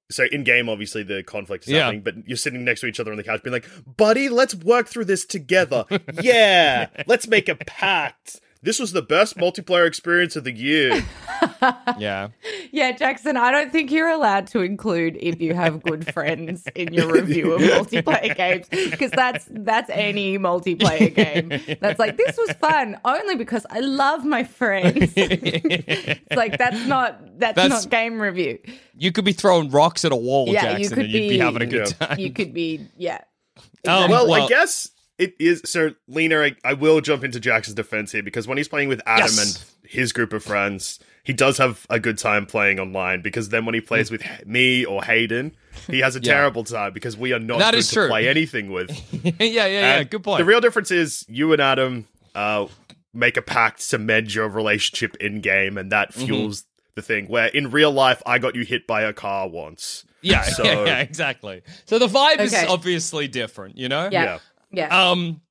So 0.10 0.26
in 0.32 0.44
game, 0.44 0.68
obviously 0.68 1.04
the 1.04 1.24
conflict 1.24 1.66
is 1.66 1.70
Yeah. 1.72 1.84
happening, 1.86 2.02
but 2.02 2.16
you're 2.28 2.36
sitting 2.38 2.66
next 2.66 2.82
to 2.82 2.88
each 2.88 3.00
other 3.00 3.12
on 3.12 3.18
the 3.18 3.24
couch, 3.24 3.44
being 3.44 3.54
like, 3.54 3.66
"Buddy, 3.98 4.28
let's 4.28 4.54
work 4.54 4.88
through 4.90 5.06
this 5.06 5.26
together. 5.26 5.86
yeah, 6.22 6.88
let's 7.08 7.28
make 7.28 7.48
a 7.48 7.56
pact." 7.56 8.42
This 8.64 8.80
was 8.80 8.92
the 8.92 9.02
best 9.02 9.38
multiplayer 9.38 9.88
experience 9.88 10.36
of 10.36 10.44
the 10.44 10.52
year. 10.52 11.04
yeah. 11.98 12.28
Yeah, 12.72 12.92
Jackson, 12.92 13.36
I 13.36 13.50
don't 13.50 13.72
think 13.72 13.90
you're 13.92 14.08
allowed 14.10 14.46
to 14.48 14.60
include 14.62 15.18
if 15.20 15.42
you 15.42 15.56
have 15.56 15.82
good 15.82 16.14
friends 16.14 16.68
in 16.76 16.94
your 16.94 17.12
review 17.12 17.54
of 17.54 17.62
multiplayer 17.62 18.36
games 18.36 18.68
because 18.70 19.10
that's 19.12 19.48
that's 19.50 19.90
any 19.90 20.38
multiplayer 20.38 21.14
game. 21.14 21.78
That's 21.82 21.98
like 21.98 22.18
this 22.18 22.38
was 22.38 22.52
fun 22.54 23.00
only 23.04 23.36
because 23.36 23.66
I 23.72 23.80
love 23.80 24.24
my 24.26 24.44
friends. 24.44 25.12
it's 25.16 26.36
like 26.36 26.60
that's 26.60 26.86
not 26.86 27.40
that's, 27.40 27.56
That's- 27.56 27.84
not 27.86 27.90
game 27.90 28.22
review. 28.22 28.60
You 28.96 29.12
could 29.12 29.26
be 29.26 29.34
throwing 29.34 29.72
rocks 29.72 30.06
at 30.06 30.12
a 30.12 30.16
wall, 30.16 30.48
Yeah, 30.50 30.62
Jackson, 30.62 30.82
you 30.84 30.90
could 30.90 31.00
and 31.06 31.10
you'd 31.12 31.20
be, 31.20 31.30
be- 31.30 31.38
having 31.40 31.62
a 31.64 31.66
good 31.66 31.88
Yeah. 32.00 32.08
time. 32.08 32.20
You 32.20 32.32
could 32.32 32.54
be 32.54 32.86
yeah. 32.96 33.22
Um, 33.88 34.12
well, 34.12 34.28
well- 34.30 34.46
I 34.46 34.48
guess 34.48 34.92
it 35.22 35.36
is. 35.40 35.62
So, 35.66 35.92
Lena, 36.08 36.40
I, 36.42 36.56
I 36.64 36.74
will 36.74 37.00
jump 37.02 37.24
into 37.24 37.40
Jackson's 37.40 37.76
defense 37.76 38.12
here 38.12 38.24
because 38.24 38.48
when 38.48 38.58
he's 38.58 38.68
playing 38.68 38.90
with 38.90 39.02
Adam 39.06 39.28
Yes. 39.28 39.56
and 39.84 39.90
his 39.90 40.12
group 40.14 40.34
of 40.34 40.44
friends, 40.44 41.00
he 41.24 41.34
does 41.34 41.58
have 41.58 41.86
a 41.90 42.00
good 42.00 42.18
time 42.18 42.46
playing 42.46 42.80
online. 42.80 43.22
Because 43.22 43.50
then 43.50 43.66
when 43.66 43.76
he 43.76 43.82
plays 43.82 44.10
with 44.12 44.24
me 44.46 44.84
or 44.86 45.04
Hayden, 45.04 45.56
he 45.88 46.00
has 46.00 46.16
a 46.16 46.20
Yeah. 46.24 46.34
terrible 46.34 46.64
time 46.64 46.94
because 46.94 47.16
we 47.16 47.32
are 47.34 47.40
not 47.40 47.60
That 47.60 47.72
good 47.72 47.78
is 47.80 47.90
to 47.90 47.96
true. 47.96 48.08
play 48.08 48.28
anything 48.28 48.72
with. 48.72 48.90
yeah, 49.24 49.32
yeah, 49.40 49.66
yeah. 49.68 50.04
Good 50.04 50.24
point. 50.24 50.40
The 50.40 50.46
real 50.46 50.62
difference 50.62 50.92
is 50.92 51.26
you 51.30 51.54
and 51.54 51.62
Adam 51.62 52.08
uh, 52.36 52.68
make 53.14 53.38
a 53.38 53.42
pact 53.42 53.90
to 53.92 53.98
mend 53.98 54.34
your 54.34 54.48
relationship 54.50 55.16
in 55.18 55.42
game, 55.42 55.78
and 55.78 55.92
that 55.92 56.12
Mm-hmm. 56.14 56.26
fuels 56.26 56.66
the 56.96 57.02
thing. 57.02 57.28
Where 57.28 57.48
in 57.48 57.72
real 57.72 57.92
life, 57.92 58.22
I 58.26 58.38
got 58.40 58.56
you 58.56 58.64
hit 58.66 58.86
by 58.88 59.04
a 59.04 59.14
car 59.14 59.48
once. 59.48 60.04
yeah, 60.22 60.42
So- 60.58 60.64
yeah, 60.64 60.86
yeah, 60.86 61.00
exactly. 61.00 61.62
So 61.86 62.00
the 62.00 62.08
vibe 62.08 62.40
is 62.40 62.54
obviously 62.54 63.28
different, 63.28 63.78
you 63.78 63.88
know? 63.90 64.10
Yeah. 64.12 64.24
Yeah. 64.24 64.40
Um, 64.90 65.42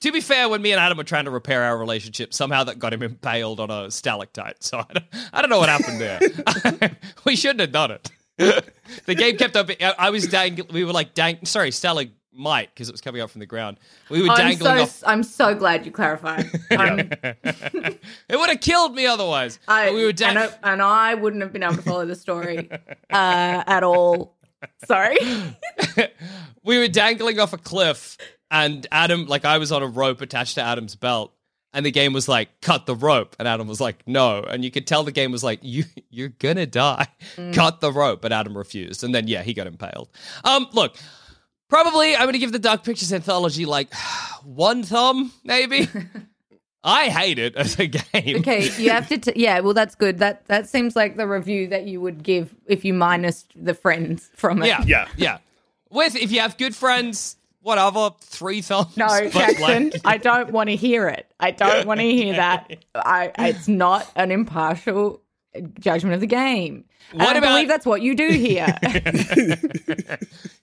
to 0.00 0.12
be 0.12 0.20
fair, 0.20 0.48
when 0.48 0.62
me 0.62 0.72
and 0.72 0.80
Adam 0.80 0.96
were 0.96 1.04
trying 1.04 1.24
to 1.24 1.30
repair 1.30 1.62
our 1.64 1.76
relationship, 1.76 2.32
somehow 2.32 2.64
that 2.64 2.78
got 2.78 2.92
him 2.92 3.02
impaled 3.02 3.58
on 3.58 3.70
a 3.70 3.90
stalactite. 3.90 4.62
So 4.62 4.78
I 4.88 4.92
don't, 4.92 5.06
I 5.32 5.40
don't 5.40 5.50
know 5.50 5.58
what 5.58 5.68
happened 5.68 6.00
there. 6.00 6.96
we 7.24 7.36
shouldn't 7.36 7.60
have 7.60 7.72
done 7.72 7.90
it. 7.92 8.10
the 9.06 9.14
game 9.14 9.36
kept 9.36 9.56
up. 9.56 9.70
I- 9.98 10.10
was 10.10 10.28
dang. 10.28 10.60
We 10.72 10.84
were 10.84 10.92
like 10.92 11.14
dang. 11.14 11.44
Sorry, 11.44 11.72
stalagmite 11.72 12.72
because 12.72 12.88
it 12.88 12.92
was 12.92 13.00
coming 13.00 13.20
up 13.20 13.30
from 13.30 13.40
the 13.40 13.46
ground. 13.46 13.78
We 14.10 14.22
were 14.22 14.30
I'm 14.30 14.36
dangling 14.36 14.76
so 14.76 14.82
off. 14.82 15.02
I'm 15.04 15.24
so 15.24 15.56
glad 15.56 15.84
you 15.84 15.90
clarified. 15.90 16.46
Um, 16.70 16.98
It 18.28 18.36
would 18.36 18.48
have 18.50 18.60
killed 18.60 18.94
me 18.94 19.06
otherwise. 19.06 19.58
I, 19.66 19.90
we 19.90 20.04
were 20.04 20.12
and, 20.22 20.38
I, 20.38 20.50
and 20.62 20.80
I 20.80 21.14
wouldn't 21.14 21.42
have 21.42 21.52
been 21.52 21.64
able 21.64 21.76
to 21.76 21.82
follow 21.82 22.06
the 22.06 22.14
story 22.14 22.70
uh, 23.10 23.64
at 23.66 23.82
all. 23.82 24.36
Sorry. 24.86 25.18
we 26.62 26.78
were 26.78 26.88
dangling 26.88 27.40
off 27.40 27.52
a 27.52 27.58
cliff 27.58 28.16
and 28.50 28.86
Adam 28.90 29.26
like 29.26 29.44
I 29.44 29.58
was 29.58 29.72
on 29.72 29.82
a 29.82 29.86
rope 29.86 30.20
attached 30.20 30.54
to 30.56 30.62
Adam's 30.62 30.94
belt 30.96 31.32
and 31.72 31.84
the 31.84 31.90
game 31.90 32.12
was 32.12 32.28
like 32.28 32.60
cut 32.60 32.86
the 32.86 32.94
rope. 32.94 33.36
And 33.38 33.46
Adam 33.46 33.68
was 33.68 33.80
like 33.80 34.02
no. 34.06 34.42
And 34.42 34.64
you 34.64 34.70
could 34.70 34.86
tell 34.86 35.04
the 35.04 35.12
game 35.12 35.32
was 35.32 35.44
like 35.44 35.60
you 35.62 35.84
you're 36.10 36.28
gonna 36.30 36.66
die. 36.66 37.06
Cut 37.52 37.80
the 37.80 37.92
rope. 37.92 38.22
But 38.22 38.32
Adam 38.32 38.56
refused. 38.56 39.04
And 39.04 39.14
then 39.14 39.28
yeah 39.28 39.42
he 39.42 39.54
got 39.54 39.66
impaled. 39.66 40.08
Um 40.44 40.66
look 40.72 40.96
probably 41.68 42.16
I'm 42.16 42.26
gonna 42.26 42.38
give 42.38 42.52
the 42.52 42.58
Dark 42.58 42.84
Pictures 42.84 43.12
anthology 43.12 43.66
like 43.66 43.92
one 44.44 44.82
thumb 44.82 45.32
maybe. 45.44 45.88
I 46.84 47.08
hate 47.08 47.40
it 47.40 47.56
as 47.56 47.78
a 47.78 47.88
game. 47.88 48.36
Okay, 48.38 48.70
you 48.78 48.90
have 48.90 49.08
to. 49.08 49.18
T- 49.18 49.32
yeah, 49.34 49.58
well, 49.60 49.74
that's 49.74 49.96
good. 49.96 50.18
That 50.18 50.46
that 50.46 50.68
seems 50.68 50.94
like 50.94 51.16
the 51.16 51.26
review 51.26 51.66
that 51.68 51.86
you 51.88 52.00
would 52.00 52.22
give 52.22 52.54
if 52.66 52.84
you 52.84 52.94
minus 52.94 53.44
the 53.56 53.74
friends 53.74 54.30
from 54.36 54.62
it. 54.62 54.68
yeah 54.68 54.84
Yeah. 54.86 55.08
yeah. 55.16 55.38
With 55.90 56.14
if 56.14 56.30
you 56.30 56.38
have 56.40 56.56
good 56.56 56.76
friends 56.76 57.36
whatever 57.68 58.10
three 58.20 58.60
thumbs 58.62 58.96
No, 58.96 59.06
but, 59.08 59.30
Jackson, 59.32 59.90
like- 59.90 60.00
I 60.04 60.16
don't 60.16 60.50
want 60.50 60.70
to 60.70 60.76
hear 60.76 61.06
it. 61.08 61.30
I 61.38 61.50
don't 61.52 61.86
want 61.86 62.00
to 62.00 62.10
hear 62.10 62.34
that. 62.34 62.84
I. 62.94 63.30
It's 63.38 63.68
not 63.68 64.10
an 64.16 64.32
impartial 64.32 65.22
judgment 65.78 66.14
of 66.14 66.20
the 66.20 66.26
game. 66.26 66.84
And 67.12 67.20
What 67.20 67.36
I 67.36 67.38
about- 67.38 67.52
believe 67.54 67.68
that's 67.68 67.86
what 67.86 68.02
you 68.02 68.14
do 68.14 68.28
here. 68.28 68.66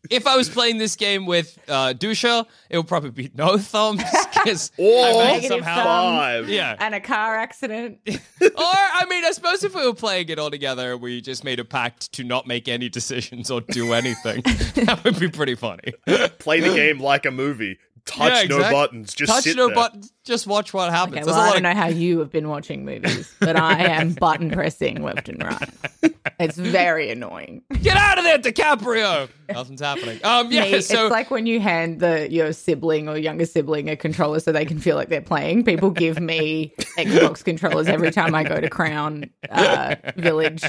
if 0.10 0.28
I 0.28 0.36
was 0.38 0.50
playing 0.50 0.78
this 0.78 0.96
game 0.96 1.26
with 1.26 1.58
uh, 1.68 1.94
Dusha, 1.98 2.46
it 2.70 2.78
would 2.78 2.88
probably 2.88 3.10
be 3.12 3.32
no 3.36 3.58
thumbs 3.58 4.04
because 4.46 4.72
Or 4.78 5.24
Negative 5.24 5.48
somehow. 5.50 5.76
thumb. 5.76 6.16
five. 6.16 6.50
Yeah. 6.50 6.76
and 6.80 6.96
a 6.96 7.00
car 7.02 7.36
accident. 7.36 8.00
or 8.08 8.12
I 8.58 9.06
mean, 9.10 9.26
I 9.26 9.32
suppose 9.32 9.64
if 9.64 9.76
we 9.76 9.86
were 9.86 9.94
playing 9.94 10.30
it 10.30 10.40
all 10.40 10.52
together, 10.52 10.96
we 10.96 11.20
just 11.22 11.44
made 11.44 11.60
a 11.60 11.66
pact 11.66 12.12
to 12.14 12.24
not 12.24 12.48
make 12.48 12.68
any 12.68 12.88
decisions 12.90 13.52
or 13.52 13.62
do 13.62 13.94
anything. 13.94 14.42
that 14.86 15.02
would 15.04 15.20
be 15.20 15.28
pretty 15.30 15.56
funny. 15.56 15.94
Play 16.40 16.62
the 16.62 16.74
game 16.74 17.00
like 17.00 17.26
a 17.26 17.32
movie. 17.32 17.78
Touch 18.06 18.50
Yeah, 18.50 18.58
no 18.58 18.60
buttons. 18.72 19.14
Just 19.16 19.32
Touch 19.34 19.44
sit 19.46 19.56
no 19.58 19.68
there. 19.68 19.76
buttons. 19.76 20.12
Just 20.24 20.46
watch 20.48 20.74
what 20.74 20.92
happens. 20.92 21.16
Okay, 21.18 21.24
There's 21.26 21.36
well, 21.36 21.38
a 21.38 21.40
I 21.40 21.46
lot 21.48 21.54
don't 21.54 21.66
of- 21.66 21.76
know 21.76 21.82
how 21.82 21.88
you 21.88 22.20
have 22.20 22.32
been 22.32 22.50
watching 22.50 22.86
movies, 22.86 23.34
but 23.40 23.56
I 23.56 23.84
am 23.86 24.14
button 24.20 24.52
pressing 24.52 25.02
left 25.04 25.28
and 25.30 25.44
right. 25.44 25.70
It's 26.38 26.58
very 26.58 27.12
annoying. 27.12 27.62
Get 27.82 27.96
out 27.96 28.18
of 28.18 28.26
there, 28.26 28.38
DiCaprio. 28.40 29.30
Nothing's 29.50 29.80
happening. 29.80 30.20
Um, 30.24 30.52
yeah. 30.52 30.64
Me, 30.64 30.82
so 30.82 31.06
it's 31.06 31.12
like 31.12 31.32
when 31.32 31.46
you 31.46 31.62
hand 31.62 32.02
the 32.02 32.30
your 32.30 32.52
sibling 32.52 33.08
or 33.08 33.16
younger 33.18 33.46
sibling 33.46 33.90
a 33.90 33.96
controller 33.96 34.40
so 34.42 34.52
they 34.52 34.66
can 34.66 34.80
feel 34.80 34.98
like 34.98 35.08
they're 35.08 35.22
playing. 35.22 35.64
People 35.64 35.92
give 35.92 36.20
me 36.20 36.74
Xbox 36.98 37.42
controllers 37.44 37.88
every 37.88 38.12
time 38.12 38.36
I 38.36 38.44
go 38.44 38.60
to 38.60 38.70
Crown 38.70 39.30
uh, 39.50 39.96
Village, 40.18 40.64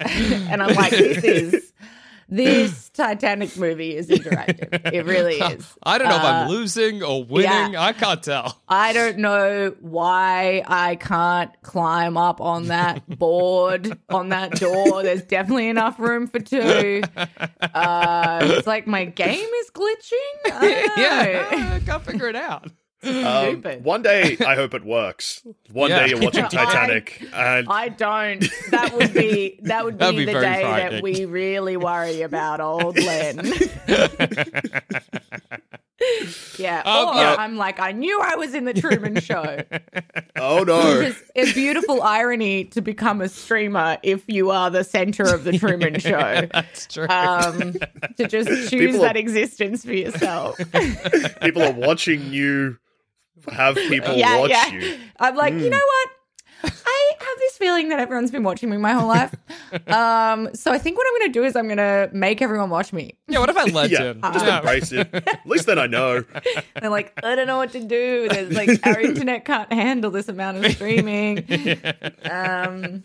and 0.00 0.62
I'm 0.62 0.74
like, 0.74 0.90
this 0.90 1.22
is 1.22 1.72
this 2.28 2.88
Titanic 2.90 3.56
movie 3.56 3.96
is 3.96 4.08
interactive. 4.08 4.92
It 4.92 5.04
really 5.04 5.34
is. 5.40 5.74
I 5.82 5.98
don't 5.98 6.08
know 6.08 6.16
if 6.16 6.22
I'm 6.22 6.46
Uh, 6.48 6.50
losing 6.50 7.02
or 7.02 7.22
winning. 7.24 7.72
yeah. 7.72 7.82
I 7.82 7.92
can't 7.92 8.22
tell. 8.22 8.60
I 8.68 8.92
don't 8.92 9.18
know 9.18 9.74
why 9.80 10.62
I 10.66 10.96
can't 10.96 11.50
climb 11.62 12.16
up 12.16 12.40
on 12.40 12.66
that 12.68 13.06
board 13.18 13.96
on 14.10 14.30
that 14.30 14.52
door. 14.52 15.02
There's 15.02 15.22
definitely 15.22 15.68
enough 15.68 15.98
room 16.00 16.26
for 16.26 16.40
two. 16.40 17.02
Uh, 17.60 18.38
it's 18.42 18.66
like 18.66 18.86
my 18.86 19.04
game 19.04 19.48
is 19.60 19.70
glitching. 19.70 20.12
I 20.46 20.50
don't 20.50 20.96
know. 20.96 21.02
yeah, 21.02 21.74
I 21.74 21.80
can't 21.80 22.04
figure 22.04 22.28
it 22.28 22.36
out. 22.36 22.70
Um, 23.02 23.62
one 23.82 24.02
day, 24.02 24.36
I 24.44 24.54
hope 24.56 24.74
it 24.74 24.84
works. 24.84 25.42
One 25.70 25.90
Yeah. 25.90 26.00
day 26.06 26.10
you're 26.10 26.20
watching 26.20 26.44
I- 26.46 26.48
Titanic, 26.48 27.22
and 27.32 27.68
I 27.68 27.88
don't. 27.88 28.44
That 28.70 28.94
would 28.94 29.12
be 29.14 29.60
that 29.62 29.84
would 29.84 29.98
be, 29.98 30.10
be 30.16 30.24
the 30.24 30.32
day 30.32 30.62
that 30.62 31.02
we 31.02 31.24
really 31.24 31.76
worry 31.76 32.22
about 32.22 32.60
old 32.60 32.98
Len. 32.98 33.36
yeah. 36.58 36.80
Um, 36.84 37.08
or 37.08 37.14
yeah. 37.20 37.36
I'm 37.38 37.56
like, 37.56 37.80
I 37.80 37.92
knew 37.92 38.20
I 38.20 38.36
was 38.36 38.54
in 38.54 38.64
the 38.64 38.74
Truman 38.74 39.20
Show. 39.20 39.62
oh 40.36 40.62
no, 40.64 41.12
It's 41.34 41.50
a 41.50 41.54
beautiful 41.54 42.02
irony 42.02 42.64
to 42.66 42.80
become 42.80 43.20
a 43.20 43.28
streamer 43.28 43.98
if 44.02 44.24
you 44.26 44.50
are 44.50 44.70
the 44.70 44.84
center 44.84 45.22
of 45.24 45.44
the 45.44 45.58
Truman 45.58 45.98
Show. 46.00 46.48
That's 46.52 46.86
true. 46.86 47.06
Um, 47.08 47.74
to 48.16 48.26
just 48.28 48.48
choose 48.70 48.70
People 48.70 48.96
are- 49.00 49.08
that 49.08 49.16
existence 49.16 49.84
for 49.84 49.92
yourself. 49.94 50.58
people 51.40 51.62
are 51.62 51.72
watching 51.72 52.32
you 52.32 52.78
have 53.52 53.74
people 53.76 54.14
yeah, 54.14 54.38
watch 54.38 54.50
yeah. 54.50 54.68
you. 54.72 54.98
I'm 55.18 55.36
like, 55.36 55.54
you 55.54 55.70
know 55.70 55.76
what? 55.76 56.08
I 56.64 57.12
have 57.20 57.38
this 57.38 57.58
feeling 57.58 57.90
that 57.90 58.00
everyone's 58.00 58.30
been 58.30 58.42
watching 58.42 58.70
me 58.70 58.76
my 58.78 58.92
whole 58.92 59.08
life. 59.08 59.34
Um, 59.88 60.54
so 60.54 60.72
I 60.72 60.78
think 60.78 60.96
what 60.96 61.06
I'm 61.08 61.18
going 61.20 61.32
to 61.32 61.40
do 61.40 61.44
is 61.44 61.56
I'm 61.56 61.66
going 61.66 61.76
to 61.78 62.08
make 62.12 62.40
everyone 62.40 62.70
watch 62.70 62.92
me. 62.92 63.16
yeah, 63.26 63.40
what 63.40 63.50
if 63.50 63.56
I 63.56 63.64
let 63.64 63.90
Yeah, 63.90 64.12
in? 64.12 64.20
just 64.22 64.46
Yeah. 64.46 64.58
embrace 64.58 64.92
it. 64.92 65.08
At 65.12 65.44
least 65.46 65.66
then 65.66 65.78
I 65.78 65.86
know. 65.88 66.22
They're 66.80 66.88
like, 66.88 67.12
I 67.24 67.34
don't 67.34 67.48
know 67.48 67.56
what 67.56 67.72
to 67.72 67.80
do. 67.80 68.28
There's 68.28 68.54
like 68.54 68.86
our 68.86 69.00
internet 69.00 69.44
can't 69.44 69.70
handle 69.72 70.10
this 70.12 70.28
amount 70.28 70.64
of 70.64 70.70
streaming. 70.72 71.38
Um, 72.30 73.02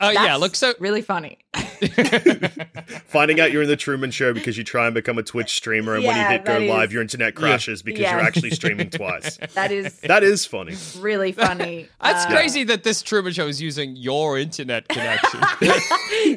Uh, 0.00 0.10
yeah, 0.12 0.22
that's 0.28 0.40
look, 0.40 0.54
so 0.56 0.74
really 0.78 1.02
funny. 1.02 1.38
Finding 3.06 3.40
out 3.40 3.52
you're 3.52 3.62
in 3.62 3.68
the 3.68 3.76
Truman 3.76 4.10
Show 4.10 4.32
because 4.32 4.56
you 4.56 4.64
try 4.64 4.86
and 4.86 4.94
become 4.94 5.18
a 5.18 5.22
Twitch 5.22 5.54
streamer, 5.54 5.94
and 5.94 6.04
when 6.04 6.16
you 6.16 6.22
hit 6.24 6.44
go 6.44 6.58
that 6.60 6.66
live, 6.66 6.92
your 6.92 7.02
internet 7.02 7.34
crashes 7.34 7.82
because 7.82 8.00
Yeah. 8.00 8.16
you're 8.16 8.24
actually 8.26 8.50
streaming 8.50 8.90
twice. 8.90 9.38
That 9.54 9.70
is 9.72 10.00
That 10.00 10.22
is 10.22 10.46
funny. 10.46 10.74
really 10.98 11.32
funny. 11.32 11.88
That's 12.02 12.26
Uh, 12.26 12.30
crazy 12.30 12.64
that 12.64 12.84
this 12.84 13.02
Truman 13.02 13.32
Show 13.32 13.46
is 13.46 13.60
using 13.60 13.96
your 13.96 14.38
internet 14.38 14.88
connection. 14.88 15.40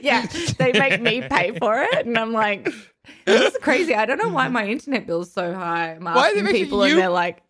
yeah, 0.02 0.26
they 0.58 0.72
make 0.74 1.02
me 1.02 1.22
pay 1.22 1.58
for 1.58 1.82
it, 1.82 2.06
and 2.06 2.18
I'm 2.18 2.34
like, 2.34 2.70
this 3.26 3.54
is 3.54 3.58
crazy. 3.62 3.94
I 3.96 4.06
don't 4.06 4.18
know 4.18 4.30
why 4.30 4.48
my 4.50 4.68
internet 4.68 5.08
bill's 5.08 5.32
so 5.32 5.54
high. 5.54 5.94
I'm 5.94 6.04
Why 6.04 6.12
are 6.12 6.14
they 6.16 6.20
asking 6.30 6.44
making 6.44 6.64
people, 6.66 6.86
you- 6.88 6.94
and 6.94 7.02
they're 7.02 7.10
like, 7.10 7.42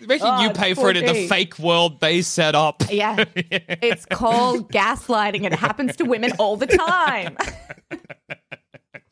Making 0.00 0.26
Oh, 0.26 0.42
you 0.42 0.50
pay 0.50 0.74
for 0.74 0.90
it 0.90 0.96
in 0.96 1.06
the 1.06 1.26
fake 1.28 1.58
world 1.58 2.00
they 2.00 2.22
set 2.22 2.54
up. 2.54 2.82
yeah, 2.90 3.24
it's 3.36 4.04
called 4.06 4.70
gaslighting. 4.72 5.44
It 5.44 5.52
happens 5.54 5.96
to 5.96 6.04
women 6.04 6.32
all 6.38 6.56
the 6.56 6.66
time. 6.66 7.36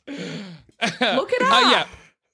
Look 0.08 1.32
it 1.32 1.42
up. 1.42 1.48
Oh 1.52 1.70
yeah. 1.70 1.86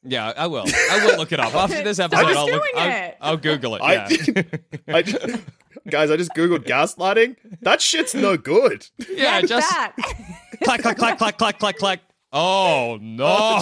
Yeah, 0.02 0.32
I 0.34 0.46
will. 0.46 0.64
I 0.66 1.04
will 1.06 1.18
look 1.18 1.30
it 1.30 1.38
up 1.40 1.54
after 1.54 1.84
this 1.84 1.98
Stop 1.98 2.14
episode. 2.14 2.36
I'll, 2.36 2.46
look, 2.46 2.62
doing 2.74 2.74
I'll. 2.74 3.12
I'll 3.20 3.36
Google 3.36 3.74
it. 3.76 3.82
I, 3.82 3.92
Yeah, 3.94 4.42
I 4.88 5.02
just- 5.02 5.42
guys, 5.90 6.10
I 6.10 6.16
just 6.16 6.30
googled 6.32 6.64
gaslighting. 6.64 7.36
That 7.60 7.82
shit's 7.82 8.14
no 8.14 8.38
good. 8.38 8.86
yeah, 9.10 9.40
It's 9.40 9.48
just 9.50 9.68
that. 9.70 9.94
clack, 10.64 10.80
clack, 10.80 10.96
clack, 10.96 11.18
clack, 11.18 11.36
clack, 11.36 11.58
clack, 11.58 11.76
clack. 11.76 12.00
Oh 12.32 12.96
no! 13.00 13.60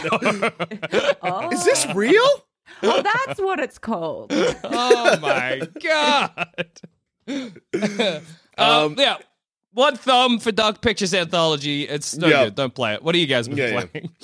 oh. 1.23 1.49
Is 1.51 1.65
this 1.65 1.87
real? 1.95 2.23
Oh, 2.83 3.03
that's 3.03 3.41
what 3.41 3.61
it's 3.61 3.79
called. 3.79 4.33
oh 4.65 5.19
my 5.21 5.69
god! 5.83 6.71
um, 8.59 8.95
yeah, 8.99 9.17
one 9.73 9.97
thumb 9.97 10.39
for 10.39 10.53
Dark 10.53 10.81
Pictures 10.81 11.15
Anthology. 11.15 11.83
It's 11.85 12.17
no 12.17 12.29
Yeah. 12.29 12.45
good. 12.45 12.55
Don't 12.55 12.75
play 12.75 12.95
it. 12.95 13.03
What 13.03 13.15
are 13.15 13.19
you 13.19 13.27
guys 13.27 13.49
been 13.49 13.59
Yeah, 13.59 13.67
yeah. 13.69 13.85
playing? 13.87 14.11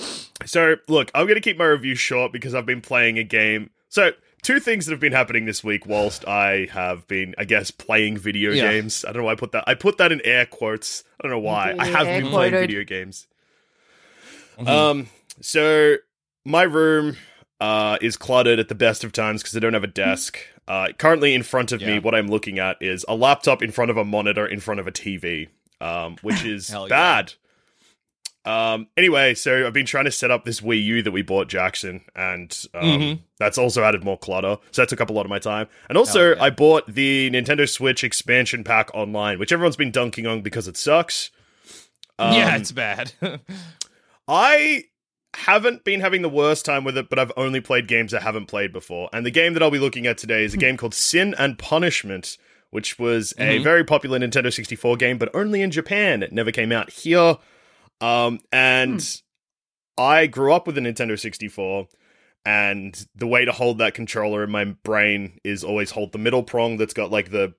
So, 0.46 0.76
look, 0.88 1.10
I'm 1.14 1.24
going 1.26 1.36
to 1.36 1.40
keep 1.40 1.56
my 1.56 1.64
review 1.64 1.94
short 1.94 2.30
because 2.32 2.54
I've 2.54 2.66
been 2.66 2.82
playing 2.82 3.18
a 3.18 3.24
game. 3.24 3.70
So, 3.88 4.10
two 4.42 4.60
things 4.60 4.84
that 4.84 4.92
have 4.92 5.00
been 5.00 5.12
happening 5.12 5.46
this 5.46 5.64
week 5.64 5.86
whilst 5.86 6.26
I 6.28 6.66
have 6.72 7.06
been, 7.06 7.34
I 7.38 7.44
guess, 7.44 7.70
playing 7.70 8.18
video 8.18 8.52
Yeah. 8.52 8.70
games. 8.70 9.04
I 9.06 9.12
don't 9.12 9.22
know 9.22 9.26
why 9.26 9.32
I 9.32 9.36
put 9.36 9.52
that. 9.52 9.64
I 9.66 9.74
put 9.74 9.96
that 9.98 10.12
in 10.12 10.20
air 10.22 10.44
quotes. 10.44 11.02
I 11.18 11.22
don't 11.22 11.30
know 11.30 11.38
why. 11.38 11.74
I 11.78 11.86
have 11.86 12.08
Air 12.08 12.20
been 12.20 12.30
playing 12.30 12.52
video 12.52 12.84
games. 12.84 13.26
Um, 14.58 15.08
so 15.40 15.96
my 16.44 16.64
room 16.64 17.16
uh 17.60 17.98
is 18.02 18.16
cluttered 18.16 18.58
at 18.58 18.68
the 18.68 18.74
best 18.74 19.04
of 19.04 19.12
times 19.12 19.42
because 19.42 19.56
I 19.56 19.60
don't 19.60 19.74
have 19.74 19.84
a 19.84 19.88
desk. 19.88 20.38
Uh, 20.66 20.88
currently 20.98 21.34
in 21.34 21.42
front 21.42 21.72
of 21.72 21.80
me, 21.82 21.98
what 21.98 22.14
I'm 22.14 22.26
looking 22.28 22.58
at 22.58 22.76
is 22.80 23.04
a 23.08 23.14
laptop 23.14 23.62
in 23.62 23.70
front 23.70 23.90
of 23.90 23.96
a 23.96 24.04
monitor 24.04 24.46
in 24.46 24.60
front 24.60 24.80
of 24.80 24.86
a 24.86 24.92
TV, 24.92 25.48
um, 25.80 26.16
which 26.22 26.44
is 26.46 26.70
yeah. 26.70 26.86
bad. 26.88 27.34
Um. 28.46 28.88
Anyway, 28.96 29.32
so 29.34 29.66
I've 29.66 29.72
been 29.72 29.86
trying 29.86 30.04
to 30.04 30.10
set 30.10 30.30
up 30.30 30.44
this 30.44 30.60
Wii 30.60 30.82
U 30.84 31.02
that 31.02 31.12
we 31.12 31.22
bought 31.22 31.48
Jackson, 31.48 32.02
and 32.14 32.54
um, 32.74 32.82
Mhm. 32.84 33.18
that's 33.38 33.56
also 33.56 33.82
added 33.84 34.04
more 34.04 34.18
clutter. 34.18 34.58
So 34.70 34.82
that 34.82 34.90
took 34.90 35.00
up 35.00 35.08
a 35.08 35.14
lot 35.14 35.24
of 35.24 35.30
my 35.30 35.38
time. 35.38 35.66
And 35.88 35.96
also, 35.96 36.34
yeah. 36.34 36.42
I 36.42 36.50
bought 36.50 36.86
the 36.86 37.30
Nintendo 37.30 37.66
Switch 37.66 38.04
expansion 38.04 38.62
pack 38.62 38.90
online, 38.94 39.38
which 39.38 39.50
everyone's 39.50 39.76
been 39.76 39.90
dunking 39.90 40.26
on 40.26 40.42
because 40.42 40.68
it 40.68 40.76
sucks. 40.76 41.30
yeah, 42.18 42.54
Um, 42.54 42.60
it's 42.60 42.70
bad. 42.72 43.12
I 44.28 44.84
haven't 45.36 45.84
been 45.84 46.00
having 46.00 46.22
the 46.22 46.28
worst 46.28 46.64
time 46.64 46.84
with 46.84 46.96
it, 46.96 47.08
but 47.08 47.18
I've 47.18 47.32
only 47.36 47.60
played 47.60 47.88
games 47.88 48.12
I 48.14 48.20
haven't 48.20 48.46
played 48.46 48.72
before. 48.72 49.08
And 49.12 49.24
the 49.26 49.30
game 49.30 49.54
that 49.54 49.62
I'll 49.62 49.70
be 49.70 49.78
looking 49.78 50.06
at 50.06 50.18
today 50.18 50.44
is 50.44 50.54
a 50.54 50.58
game 50.58 50.76
called 50.76 50.94
Sin 50.94 51.34
and 51.38 51.58
Punishment, 51.58 52.36
which 52.70 52.98
was 52.98 53.32
a 53.38 53.58
very 53.58 53.84
popular 53.84 54.18
Nintendo 54.18 54.52
64 54.52 54.96
game, 54.96 55.18
but 55.18 55.34
only 55.34 55.62
in 55.62 55.70
Japan. 55.70 56.22
It 56.22 56.32
never 56.32 56.50
came 56.52 56.72
out 56.72 56.90
here. 56.90 57.36
Um, 58.00 58.40
and 58.52 59.04
I 59.96 60.26
grew 60.26 60.52
up 60.52 60.66
with 60.66 60.76
a 60.78 60.80
Nintendo 60.80 61.18
64. 61.18 61.86
And 62.46 63.06
the 63.14 63.26
way 63.26 63.44
to 63.46 63.52
hold 63.52 63.78
that 63.78 63.94
controller 63.94 64.44
in 64.44 64.50
my 64.50 64.64
brain 64.64 65.38
is 65.44 65.64
always 65.64 65.92
hold 65.92 66.12
the 66.12 66.18
middle 66.18 66.42
prong 66.42 66.76
that's 66.76 66.92
got 66.92 67.10
like 67.10 67.30
the 67.30 67.54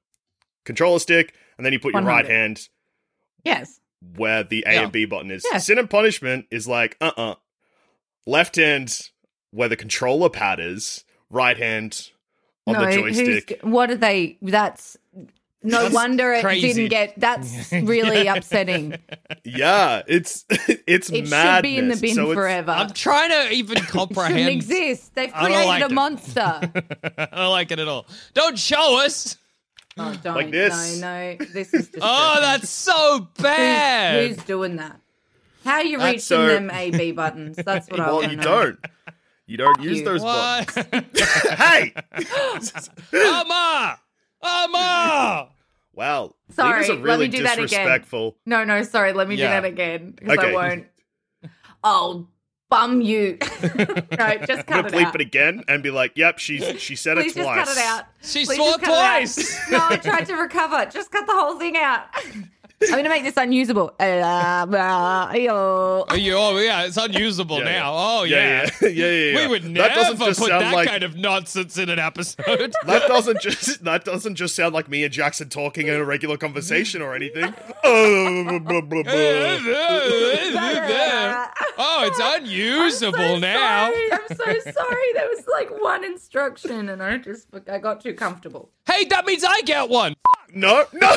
controller 0.64 1.00
stick, 1.00 1.34
and 1.58 1.66
then 1.66 1.74
you 1.74 1.80
put 1.80 1.94
your 1.94 2.04
right 2.04 2.28
hand 2.28 2.70
Yes. 3.44 3.80
where 4.16 4.44
the 4.44 4.64
A 4.68 4.74
Yeah. 4.76 4.84
and 4.84 4.92
B 4.92 5.06
button 5.06 5.32
is. 5.32 5.44
Yeah. 5.52 5.58
Sin 5.58 5.80
and 5.80 5.90
punishment 5.90 6.46
is 6.52 6.68
like 6.68 6.98
uh 7.02 7.12
uh 7.18 7.36
left 8.26 8.56
hand 8.56 9.10
where 9.52 9.70
the 9.70 9.76
controller 9.78 10.30
pad 10.30 10.60
is, 10.60 11.04
right 11.30 11.58
hand 11.58 12.12
on 12.68 12.74
the 12.84 12.92
joystick. 12.92 13.60
What 13.62 13.90
are 13.92 13.96
they? 13.96 14.38
That's 14.42 14.98
no 15.64 15.84
That's 15.84 15.96
wonder 15.96 16.32
it 16.34 16.42
crazy. 16.44 16.74
didn't 16.74 16.90
get. 16.90 17.14
That's 17.20 17.72
really 17.72 18.28
upsetting. 18.28 18.98
Yeah, 19.44 20.04
it's 20.08 20.46
it's 20.86 21.10
It 21.10 21.28
madness. 21.30 21.56
should 21.58 21.64
be 21.64 21.78
in 21.78 21.88
the 21.88 21.96
bin 21.98 22.16
So 22.16 22.22
it's- 22.24 22.36
forever. 22.36 22.72
I'm 22.72 22.92
trying 22.92 23.32
to 23.32 23.52
even 23.54 23.78
comprehend. 23.86 24.36
Shouldn't 24.38 24.52
exist. 24.56 25.16
They've 25.16 25.32
I 25.34 25.42
don't 25.42 25.52
created 25.52 25.68
like 25.68 25.82
a 25.82 25.86
it. 25.86 25.92
monster. 25.92 26.62
I 27.18 27.28
don't 27.42 27.50
like 27.52 27.72
it 27.72 27.80
at 27.80 27.88
all. 27.88 28.06
Don't 28.34 28.60
show 28.60 29.04
us. 29.04 29.38
Oh, 29.98 30.14
don't. 30.22 30.36
Like 30.36 30.52
this. 30.52 31.00
No, 31.00 31.08
no. 31.38 31.46
This 31.54 31.74
is. 31.74 31.90
Oh, 32.02 32.38
that's 32.42 32.70
so 32.70 33.28
bad. 33.42 34.28
Who's, 34.28 34.36
who's 34.36 34.46
doing 34.46 34.76
that? 34.76 35.00
How 35.66 35.74
are 35.74 35.84
you 35.84 35.98
That's 35.98 36.08
reaching 36.14 36.20
so- 36.22 36.48
them 36.48 36.72
A 36.72 36.92
B 36.92 37.12
buttons? 37.12 37.58
That's 37.58 37.90
what 37.90 38.00
I 38.00 38.06
Well, 38.06 38.16
want 38.18 38.32
you 38.32 38.38
to 38.38 38.44
know. 38.44 38.64
don't. 38.66 38.80
You 39.48 39.58
don't 39.58 39.82
use 39.84 40.00
you. 40.00 40.06
those 40.06 40.22
what? 40.22 40.74
buttons. 40.74 41.22
hey! 41.58 41.94
Amma! 43.14 44.00
Amma! 44.44 45.50
Wow. 45.94 46.36
Sorry, 46.52 46.82
Lena's 46.82 46.90
a 46.90 46.94
let 46.94 47.00
me 47.00 47.04
really 47.06 47.28
do 47.30 47.44
that 47.44 47.54
again. 47.54 47.64
disrespectful. 47.68 48.38
No, 48.46 48.64
no, 48.64 48.84
sorry. 48.84 49.14
Let 49.14 49.28
me 49.28 49.36
Yeah. 49.36 49.48
do 49.48 49.62
that 49.62 49.66
again 49.72 50.12
because 50.18 50.38
Okay. 50.40 50.50
I 50.50 50.54
won't. 50.54 50.86
I'll 51.84 52.28
bum 52.70 53.02
you. 53.02 53.38
no, 53.62 53.68
just 53.68 53.80
I'm 54.18 54.46
cut 54.46 54.68
gonna 54.68 54.88
it 54.88 54.92
bleep 54.94 55.06
out. 55.06 55.16
it 55.16 55.22
again 55.22 55.64
and 55.68 55.84
be 55.84 55.92
like, 55.92 56.14
"Yep, 56.18 56.40
she's 56.40 56.82
she 56.82 56.96
said 56.96 57.16
Please 57.18 57.32
it 57.32 57.36
just 57.36 57.46
twice." 57.46 57.66
cut 57.68 57.78
it 57.78 57.84
out. 57.84 58.04
She 58.24 58.46
Please 58.46 58.56
swore 58.58 58.68
just 58.72 58.82
cut 58.82 58.90
it 58.90 58.98
out. 58.98 59.08
twice. 59.20 59.72
No, 59.72 59.80
I 59.82 59.98
tried 59.98 60.26
to 60.26 60.34
recover. 60.36 60.86
Just 60.92 61.12
cut 61.12 61.28
the 61.28 61.34
whole 61.34 61.58
thing 61.60 61.78
out. 61.78 62.08
I'm 62.84 62.90
going 62.90 63.04
to 63.04 63.10
make 63.10 63.24
this 63.24 63.38
unusable. 63.38 63.94
Uh, 64.06 64.66
blah, 64.66 65.32
yo. 65.34 66.06
Oh, 66.10 66.16
you- 66.16 66.36
oh, 66.36 66.58
yeah, 66.58 66.84
it's 66.84 66.98
unusable 66.98 67.58
Yeah, 67.60 67.64
now. 67.64 67.72
yeah. 67.72 67.92
Oh, 68.20 68.24
yeah. 68.24 68.38
yeah, 68.38 68.70
yeah, 68.82 68.88
yeah, 68.90 68.90
yeah, 68.90 69.32
yeah. 69.32 69.38
We 69.42 69.48
would 69.48 69.64
That 69.64 69.70
never 69.74 69.96
doesn't 69.96 70.18
put 70.18 70.36
sound 70.36 70.62
that 70.62 70.74
like 70.74 70.88
kind 70.88 71.04
of 71.04 71.16
nonsense 71.16 71.78
in 71.78 71.90
an 71.90 72.00
episode. 72.00 72.74
That 72.86 73.08
doesn't 73.08 73.42
just 73.42 73.84
that 73.84 74.06
doesn't 74.06 74.36
just 74.36 74.56
sound 74.56 74.74
like 74.74 74.88
me 74.90 75.04
and 75.04 75.12
Jackson 75.12 75.50
talking 75.50 75.88
in 75.88 75.96
a 75.96 76.04
regular 76.06 76.38
conversation 76.38 77.02
or 77.02 77.16
anything. 77.16 77.54
oh, 77.84 78.60
blah, 78.60 78.82
blah, 78.82 79.04
blah. 79.04 79.12
oh, 81.78 82.04
it's 82.08 82.20
unusable 82.22 83.20
I'm 83.20 83.28
so 83.36 83.40
now. 83.40 83.90
Sorry. 83.92 84.12
I'm 84.12 84.28
so 84.30 84.72
sorry. 84.72 85.14
There 85.14 85.28
was 85.30 85.46
like 85.52 85.82
one 85.82 86.04
instruction 86.04 86.90
and 86.90 87.02
I 87.02 87.18
just 87.18 87.48
I 87.72 87.80
got 87.80 88.02
too 88.02 88.14
comfortable. 88.14 88.70
Hey, 88.86 89.06
that 89.06 89.26
means 89.26 89.44
I 89.44 89.62
get 89.62 89.90
one. 89.90 90.16
no, 90.54 90.86
no. 90.94 91.16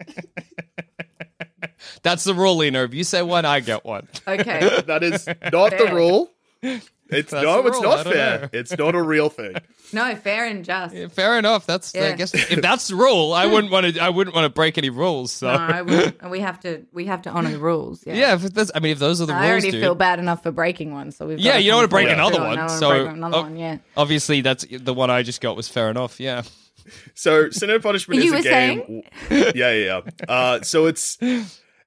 That's 2.02 2.24
the 2.24 2.34
rule, 2.34 2.56
Lena. 2.56 2.84
If 2.84 2.94
you 2.94 3.04
say 3.04 3.22
one, 3.22 3.44
I 3.44 3.60
get 3.60 3.84
one. 3.84 4.08
Okay. 4.26 4.80
that 4.86 5.02
is 5.02 5.26
not 5.26 5.70
the 5.76 5.90
rule. 5.92 6.30
It's 6.62 6.88
That's 7.08 7.32
no, 7.32 7.62
the 7.62 7.68
it's 7.68 7.80
not 7.80 8.04
fair. 8.04 8.40
know. 8.42 8.48
It's 8.52 8.76
not 8.78 8.94
a 8.94 9.02
real 9.02 9.28
thing. 9.28 9.54
No, 9.92 10.14
fair 10.14 10.46
and 10.46 10.64
just. 10.64 10.94
Yeah, 10.94 11.08
Fair 11.08 11.36
enough. 11.36 11.66
That's 11.66 11.92
I 11.96 12.14
guess 12.14 12.32
if 12.32 12.62
that's 12.62 12.86
the 12.86 12.94
rule, 12.94 13.32
I 13.32 13.46
wouldn't 13.46 13.72
want 13.72 13.92
to. 13.92 14.00
I 14.00 14.08
wouldn't 14.08 14.36
want 14.36 14.44
to 14.44 14.48
break 14.48 14.78
any 14.78 14.88
rules. 14.88 15.32
So 15.32 15.48
No, 15.48 15.54
I 15.58 15.82
would, 15.82 16.14
and 16.20 16.30
we 16.30 16.38
have 16.38 16.60
to 16.60 16.86
we 16.92 17.06
have 17.06 17.22
to 17.22 17.30
honor 17.30 17.50
the 17.50 17.58
rules. 17.58 18.06
Yeah. 18.06 18.14
yeah, 18.14 18.34
if 18.34 18.42
that's, 18.42 18.70
I 18.72 18.78
mean, 18.78 18.92
if 18.92 19.00
those 19.00 19.20
are 19.20 19.26
the 19.26 19.32
I 19.32 19.38
rules, 19.38 19.46
I 19.46 19.50
already 19.50 19.70
dude. 19.72 19.80
feel 19.80 19.96
bad 19.96 20.20
enough 20.20 20.44
for 20.44 20.52
breaking 20.52 20.92
one, 20.92 21.10
so 21.10 21.26
we've 21.26 21.40
Yeah, 21.40 21.54
got 21.54 21.64
you 21.64 21.70
don't 21.72 21.78
wanna 21.78 21.88
break 21.88 22.08
another 22.08 22.38
one. 22.38 22.50
one, 22.50 22.52
I 22.52 22.54
don't 22.54 22.66
wanna 22.68 22.78
so- 22.78 23.04
break 23.04 23.16
another 23.16 23.42
one. 23.42 23.56
Yeah. 23.56 23.78
Obviously, 23.96 24.42
that's 24.42 24.64
the 24.70 24.94
one 24.94 25.10
I 25.10 25.24
just 25.24 25.40
got 25.40 25.56
was 25.56 25.66
fair 25.68 25.90
enough. 25.90 26.20
Yeah. 26.20 26.42
So, 27.14 27.50
Sin 27.50 27.70
and 27.70 27.82
Punishment 27.82 28.22
You 28.22 28.32
is 28.32 28.32
a 28.32 28.36
were 28.36 28.42
game. 28.42 29.02
yeah, 29.30 29.50
yeah, 29.54 29.72
yeah. 29.72 30.00
Uh, 30.28 30.62
so 30.62 30.86
it's 30.86 31.18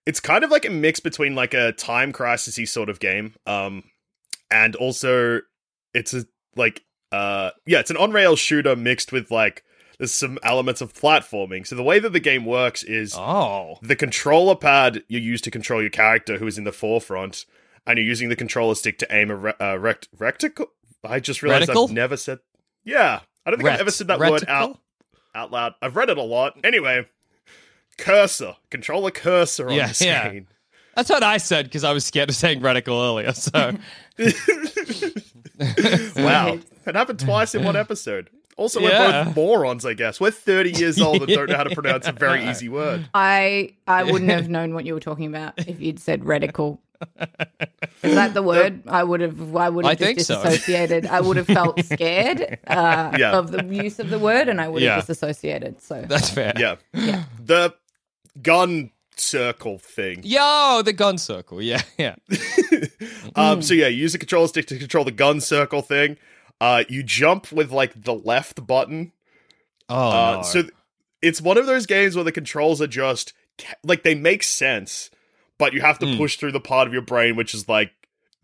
it's 0.05 0.19
kind 0.19 0.43
of 0.43 0.51
like 0.51 0.65
a 0.65 0.69
mix 0.69 0.99
between 0.99 1.33
like 1.35 1.53
a 1.53 1.71
time 1.71 2.11
crisisy 2.13 2.67
sort 2.67 2.89
of 2.89 2.99
game, 2.99 3.33
um, 3.47 3.83
and 4.51 4.75
also 4.75 5.39
it's 5.93 6.13
a 6.13 6.25
like 6.55 6.83
uh, 7.11 7.51
yeah, 7.65 7.79
it's 7.79 7.89
an 7.91 7.97
on 7.97 8.11
rail 8.11 8.35
shooter 8.35 8.75
mixed 8.75 9.11
with 9.11 9.31
like 9.31 9.63
there's 9.99 10.11
some 10.13 10.37
elements 10.43 10.81
of 10.81 10.93
platforming. 10.93 11.65
So 11.65 11.75
the 11.75 11.83
way 11.83 11.99
that 11.99 12.11
the 12.13 12.19
game 12.19 12.45
works 12.45 12.83
is 12.83 13.15
Oh. 13.15 13.77
the 13.81 13.95
controller 13.95 14.55
pad 14.55 15.03
you 15.07 15.19
use 15.19 15.39
to 15.41 15.51
control 15.51 15.81
your 15.81 15.91
character 15.91 16.37
who 16.37 16.47
is 16.47 16.57
in 16.57 16.63
the 16.63 16.71
forefront, 16.71 17.45
and 17.87 17.97
you're 17.97 18.07
using 18.07 18.29
the 18.29 18.35
controller 18.35 18.75
stick 18.75 18.97
to 18.99 19.07
aim 19.15 19.29
a 19.31 19.35
re- 19.35 19.53
uh, 19.61 19.77
rect- 19.79 20.09
recticle. 20.17 20.67
I 21.03 21.19
just 21.19 21.41
realized 21.43 21.69
Reticle? 21.69 21.89
I've 21.89 21.93
never 21.93 22.17
said. 22.17 22.39
Yeah, 22.83 23.21
I 23.45 23.51
don't 23.51 23.57
think 23.59 23.69
I've 23.69 23.79
ever 23.81 23.91
said 23.91 24.07
that 24.07 24.19
word 24.19 24.45
out 24.47 24.79
out 25.35 25.51
loud. 25.51 25.73
I've 25.81 25.95
read 25.95 26.09
it 26.09 26.17
a 26.17 26.21
lot. 26.23 26.57
Anyway, 26.63 27.07
cursor, 27.97 28.55
control 28.69 29.01
controller 29.01 29.11
cursor 29.11 29.67
on 29.69 29.73
Yeah, 29.75 29.87
the 29.91 30.05
yeah. 30.05 30.25
screen. 30.27 30.47
That's 30.95 31.09
what 31.09 31.23
I 31.23 31.37
said 31.37 31.65
because 31.65 31.83
I 31.83 31.91
was 31.91 32.05
scared 32.05 32.29
of 32.29 32.35
saying 32.35 32.61
reticle 32.61 33.03
earlier. 33.03 33.33
So 33.33 33.71
Wow, 36.23 36.59
it 36.85 36.95
happened 36.95 37.19
twice 37.19 37.55
in 37.55 37.63
one 37.63 37.75
episode. 37.75 38.29
Also, 38.55 38.79
Yeah. 38.79 38.99
we're 38.99 39.25
both 39.25 39.35
morons, 39.35 39.85
I 39.85 39.93
guess. 39.95 40.19
We're 40.21 40.29
30 40.31 40.71
years 40.73 41.01
old 41.01 41.23
and 41.23 41.27
don't 41.27 41.49
know 41.49 41.57
how 41.57 41.63
to 41.63 41.73
pronounce 41.75 42.07
a 42.07 42.11
very 42.11 42.47
easy 42.47 42.69
word. 42.69 43.09
I 43.13 43.73
I 43.87 44.03
wouldn't 44.03 44.29
have 44.29 44.49
known 44.49 44.73
what 44.75 44.85
you 44.85 44.93
were 44.93 44.99
talking 44.99 45.25
about 45.25 45.53
if 45.67 45.81
you'd 45.81 45.99
said 45.99 46.21
reticle. 46.21 46.77
Is 48.03 48.15
that 48.15 48.33
the 48.33 48.41
word? 48.43 48.83
I 48.87 49.03
would 49.03 49.21
have. 49.21 49.55
I 49.55 49.69
would 49.69 49.85
I 49.85 49.89
have 49.89 49.97
just 49.99 50.07
think 50.07 50.19
so. 50.21 50.43
disassociated. 50.43 51.05
I 51.05 51.21
would 51.21 51.37
have 51.37 51.47
felt 51.47 51.83
scared 51.85 52.59
uh, 52.67 53.15
Yeah. 53.17 53.37
of 53.37 53.51
the 53.51 53.63
use 53.65 53.99
of 53.99 54.09
the 54.09 54.19
word, 54.19 54.49
and 54.49 54.59
I 54.59 54.67
would 54.67 54.81
Yeah. 54.81 54.95
have 54.95 55.05
disassociated. 55.07 55.81
So 55.81 56.03
That's 56.07 56.29
fair. 56.29 56.53
Yeah. 56.57 56.75
The 57.43 57.73
gun 58.41 58.91
circle 59.15 59.77
thing. 59.79 60.21
Yo, 60.23 60.81
the 60.83 60.91
gun 60.93 61.17
circle. 61.17 61.61
Yeah, 61.61 61.81
yeah. 61.97 62.15
Um, 63.35 63.61
so 63.61 63.73
yeah, 63.73 63.87
you 63.87 63.97
use 63.97 64.13
a 64.13 64.19
control 64.19 64.47
stick 64.47 64.67
to 64.67 64.77
control 64.77 65.03
the 65.05 65.11
gun 65.11 65.41
circle 65.41 65.81
thing. 65.81 66.17
Uh, 66.61 66.83
you 66.89 67.03
jump 67.03 67.51
with 67.51 67.71
like 67.71 68.03
the 68.03 68.13
left 68.13 68.65
button. 68.67 69.11
Oh, 69.89 70.09
Uh, 70.09 70.35
no. 70.37 70.41
So 70.43 70.61
th- 70.63 70.73
it's 71.21 71.41
one 71.41 71.57
of 71.57 71.65
those 71.65 71.85
games 71.85 72.15
where 72.15 72.23
the 72.23 72.31
controls 72.31 72.81
are 72.81 72.87
just 72.87 73.33
ca- 73.57 73.75
like 73.83 74.03
they 74.03 74.13
make 74.15 74.43
sense, 74.43 75.09
but 75.57 75.73
you 75.73 75.81
have 75.81 75.99
to 75.99 76.05
Hmm. 76.07 76.17
push 76.17 76.37
through 76.37 76.51
the 76.51 76.59
part 76.59 76.87
of 76.87 76.93
your 76.93 77.01
brain 77.01 77.35
which 77.35 77.53
is 77.53 77.67
like 77.69 77.91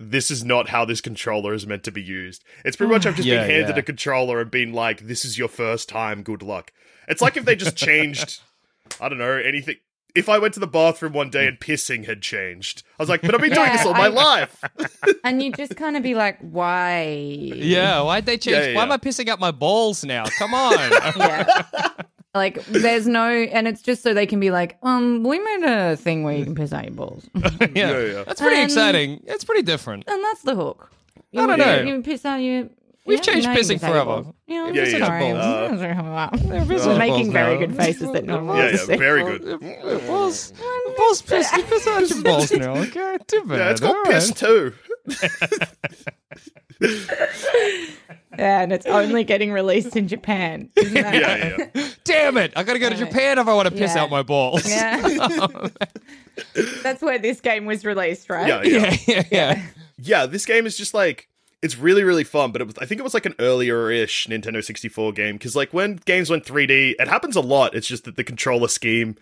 this 0.01 0.31
is 0.31 0.43
not 0.45 0.69
how 0.69 0.85
this 0.85 1.01
controller 1.01 1.53
is 1.53 1.67
meant 1.67 1.83
to 1.83 1.91
be 1.91 2.01
used. 2.01 2.43
It's 2.63 2.77
pretty 2.77 2.91
much 2.93 3.05
I've 3.07 3.15
just 3.17 3.27
Yeah, 3.27 3.41
been 3.41 3.49
handed 3.49 3.75
yeah. 3.75 3.79
a 3.79 3.83
controller 3.83 4.39
and 4.39 4.49
been 4.49 4.71
like, 4.71 5.01
"This 5.07 5.25
is 5.25 5.37
your 5.37 5.49
first 5.49 5.89
time. 5.89 6.23
Good 6.23 6.41
luck." 6.41 6.71
It's 7.09 7.21
like 7.21 7.35
if 7.35 7.43
they 7.43 7.55
just 7.57 7.75
changed, 7.75 8.39
I 9.01 9.09
don't 9.09 9.17
know 9.17 9.33
anything. 9.33 9.75
If 10.15 10.27
I 10.29 10.39
went 10.39 10.53
to 10.53 10.59
the 10.61 10.67
bathroom 10.67 11.11
one 11.13 11.29
day 11.29 11.47
and 11.47 11.59
pissing 11.59 12.05
had 12.05 12.21
changed, 12.21 12.83
I 12.97 13.03
was 13.03 13.09
like, 13.09 13.21
"But 13.21 13.35
I've 13.35 13.41
been 13.41 13.53
doing 13.53 13.71
this 13.73 13.85
all 13.85 13.93
my 13.93 14.07
life." 14.07 14.63
and 15.25 15.43
you 15.43 15.51
just 15.51 15.75
kind 15.75 15.97
of 15.97 16.01
be 16.03 16.15
like, 16.15 16.39
why? 16.39 17.03
yeah, 17.55 18.01
why'd 18.01 18.25
they 18.25 18.37
change? 18.37 18.55
Yeah, 18.55 18.65
yeah, 18.69 18.75
Why 18.75 18.83
am. 18.83 18.91
I 18.93 18.97
pissing 18.97 19.27
out 19.27 19.39
my 19.41 19.51
balls 19.51 20.03
now? 20.05 20.23
Come 20.37 20.53
on. 20.53 20.79
yeah. 22.33 22.39
Like 22.39 22.63
there's 22.65 23.07
no, 23.07 23.27
and 23.29 23.67
it's 23.67 23.81
just 23.81 24.03
so 24.03 24.13
they 24.13 24.25
can 24.25 24.39
be 24.39 24.51
like, 24.51 24.77
um, 24.83 25.23
we 25.23 25.39
made 25.39 25.63
a 25.63 25.95
thing 25.97 26.23
where 26.23 26.35
you 26.35 26.43
can 26.45 26.55
piss 26.55 26.71
out 26.73 26.85
your 26.85 26.93
balls, 26.93 27.27
yeah. 27.35 27.49
Yeah, 27.75 27.99
yeah. 27.99 28.23
That's 28.23 28.39
pretty 28.41 28.57
Um, 28.57 28.65
exciting. 28.65 29.23
It's 29.25 29.43
pretty 29.43 29.63
different. 29.63 30.03
And 30.07 30.23
that's 30.23 30.41
the 30.43 30.55
hook. 30.55 30.91
You, 31.31 31.41
I 31.41 31.47
don't 31.47 31.57
know. 31.59 31.81
You 31.81 32.01
piss 32.01 32.25
out 32.25 32.37
your. 32.37 32.69
We've 33.05 33.17
yeah, 33.17 33.21
changed 33.23 33.47
now 33.47 33.53
you 33.53 33.59
pissing 33.59 33.79
piss 33.79 33.83
out 33.83 33.87
your 33.95 34.03
forever. 34.03 34.21
balls. 34.23 34.35
Yeah, 34.45 34.71
Yeah, 34.71 34.83
yeah. 34.83 35.07
sorry. 35.77 35.91
Uh, 35.91 36.85
We're 36.87 36.97
making 36.99 37.31
very 37.31 37.57
good 37.57 37.75
faces 37.75 38.11
that 38.11 38.25
no 38.25 38.43
one 38.43 38.57
Yeah, 38.57 38.63
wants 38.65 38.85
to 38.85 38.91
yeah, 38.91 38.97
see. 38.97 38.99
very 38.99 39.23
good. 39.39 39.59
Balls, 40.07 40.53
balls 40.97 41.21
piss, 41.23 41.51
you 41.53 41.63
piss 41.63 41.87
out 41.87 42.07
your 42.09 42.21
balls 42.23 42.51
now. 42.51 42.77
Okay, 42.77 43.17
too 43.27 43.43
bad. 43.45 43.57
Yeah, 43.59 43.69
it's 43.71 43.81
called 43.81 43.95
All 43.97 44.03
piss 44.05 44.27
right. 44.27 44.35
too. 44.37 44.73
Yeah, 48.39 48.61
and 48.61 48.71
it's 48.71 48.85
only 48.85 49.25
getting 49.25 49.51
released 49.51 49.95
in 49.95 50.07
Japan. 50.07 50.69
Yeah, 50.89 51.13
yeah. 51.13 51.67
yeah. 51.75 51.89
Damn 52.03 52.37
it! 52.37 52.53
I 52.55 52.63
gotta 52.63 52.79
go 52.79 52.89
to 52.89 52.95
Japan 52.95 53.37
if 53.37 53.47
I 53.47 53.53
want 53.53 53.67
to 53.67 53.73
piss 53.73 53.93
Yeah. 53.93 54.03
out 54.03 54.09
my 54.09 54.23
balls. 54.23 54.67
Yeah. 54.67 55.01
That's 56.83 57.01
where 57.01 57.19
this 57.19 57.41
game 57.41 57.65
was 57.65 57.85
released, 57.85 58.29
right? 58.29 58.47
Yeah, 58.47 58.63
yeah. 58.63 58.95
yeah, 59.07 59.23
yeah. 59.31 59.65
yeah. 59.97 60.25
this 60.25 60.45
game 60.45 60.65
is 60.65 60.77
just 60.77 60.93
like 60.93 61.27
it's 61.61 61.77
really 61.77 62.03
really 62.03 62.23
fun, 62.23 62.51
but 62.51 62.61
it 62.61 62.65
was, 62.65 62.77
I 62.79 62.85
think 62.85 62.99
it 62.99 63.03
was 63.03 63.13
like 63.13 63.25
an 63.25 63.35
earlier-ish 63.39 64.27
Nintendo 64.27 64.63
64 64.63 65.11
game 65.13 65.35
because 65.35 65.55
like 65.55 65.73
when 65.73 65.97
games 66.05 66.29
went 66.29 66.45
3D, 66.45 66.95
it 66.97 67.07
happens 67.07 67.35
a 67.35 67.41
lot. 67.41 67.75
It's 67.75 67.87
just 67.87 68.05
that 68.05 68.15
the 68.15 68.23
controller 68.23 68.69
scheme, 68.69 69.15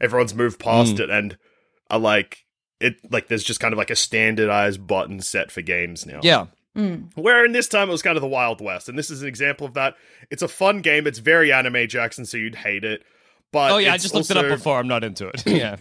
everyone's 0.00 0.34
moved 0.34 0.58
past 0.58 0.96
mm. 0.96 1.00
it, 1.00 1.10
and 1.10 1.36
are 1.90 1.98
like 1.98 2.43
it 2.80 2.96
like 3.10 3.28
there's 3.28 3.44
just 3.44 3.60
kind 3.60 3.72
of 3.72 3.78
like 3.78 3.90
a 3.90 3.96
standardized 3.96 4.86
button 4.86 5.20
set 5.20 5.50
for 5.50 5.62
games 5.62 6.06
now. 6.06 6.20
Yeah. 6.22 6.46
Where 7.14 7.44
in 7.44 7.52
this 7.52 7.68
time 7.68 7.88
it 7.88 7.92
was 7.92 8.02
kind 8.02 8.16
of 8.16 8.20
the 8.22 8.28
Wild 8.28 8.60
West, 8.60 8.88
and 8.88 8.98
this 8.98 9.08
is 9.08 9.22
an 9.22 9.28
example 9.28 9.64
of 9.66 9.74
that. 9.74 9.94
It's 10.30 10.42
a 10.42 10.48
fun 10.48 10.80
game. 10.80 11.06
It's 11.06 11.20
very 11.20 11.52
anime 11.52 11.86
Jackson, 11.86 12.26
so 12.26 12.36
you'd 12.36 12.56
hate 12.56 12.82
it. 12.82 13.04
But 13.52 13.70
Oh 13.70 13.76
yeah, 13.78 13.92
I 13.92 13.94
it's 13.94 14.02
just 14.02 14.14
looked 14.14 14.30
it 14.30 14.36
up 14.36 14.48
before. 14.48 14.78
I'm 14.80 14.88
not 14.88 15.04
into 15.04 15.28
it. 15.28 15.46
Yeah. 15.46 15.76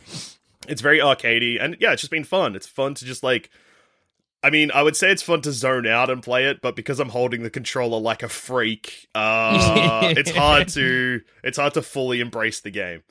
it's 0.67 0.81
very 0.81 0.99
arcadey 0.99 1.57
and 1.61 1.75
yeah 1.81 1.91
it's 1.91 2.01
just 2.01 2.11
been 2.11 2.23
fun 2.23 2.55
it's 2.55 2.67
fun 2.67 2.93
to 2.93 3.03
just 3.03 3.21
like 3.21 3.49
i 4.43 4.49
mean 4.49 4.71
i 4.71 4.81
would 4.81 4.95
say 4.95 5.11
it's 5.11 5.21
fun 5.21 5.41
to 5.41 5.51
zone 5.51 5.85
out 5.85 6.09
and 6.09 6.23
play 6.23 6.45
it 6.45 6.61
but 6.61 6.73
because 6.73 7.01
i'm 7.01 7.09
holding 7.09 7.43
the 7.43 7.49
controller 7.49 7.99
like 7.99 8.23
a 8.23 8.29
freak 8.29 9.09
uh 9.13 9.99
it's 10.17 10.31
hard 10.31 10.69
to 10.69 11.19
it's 11.43 11.57
hard 11.57 11.73
to 11.73 11.81
fully 11.81 12.21
embrace 12.21 12.61
the 12.61 12.71
game 12.71 13.03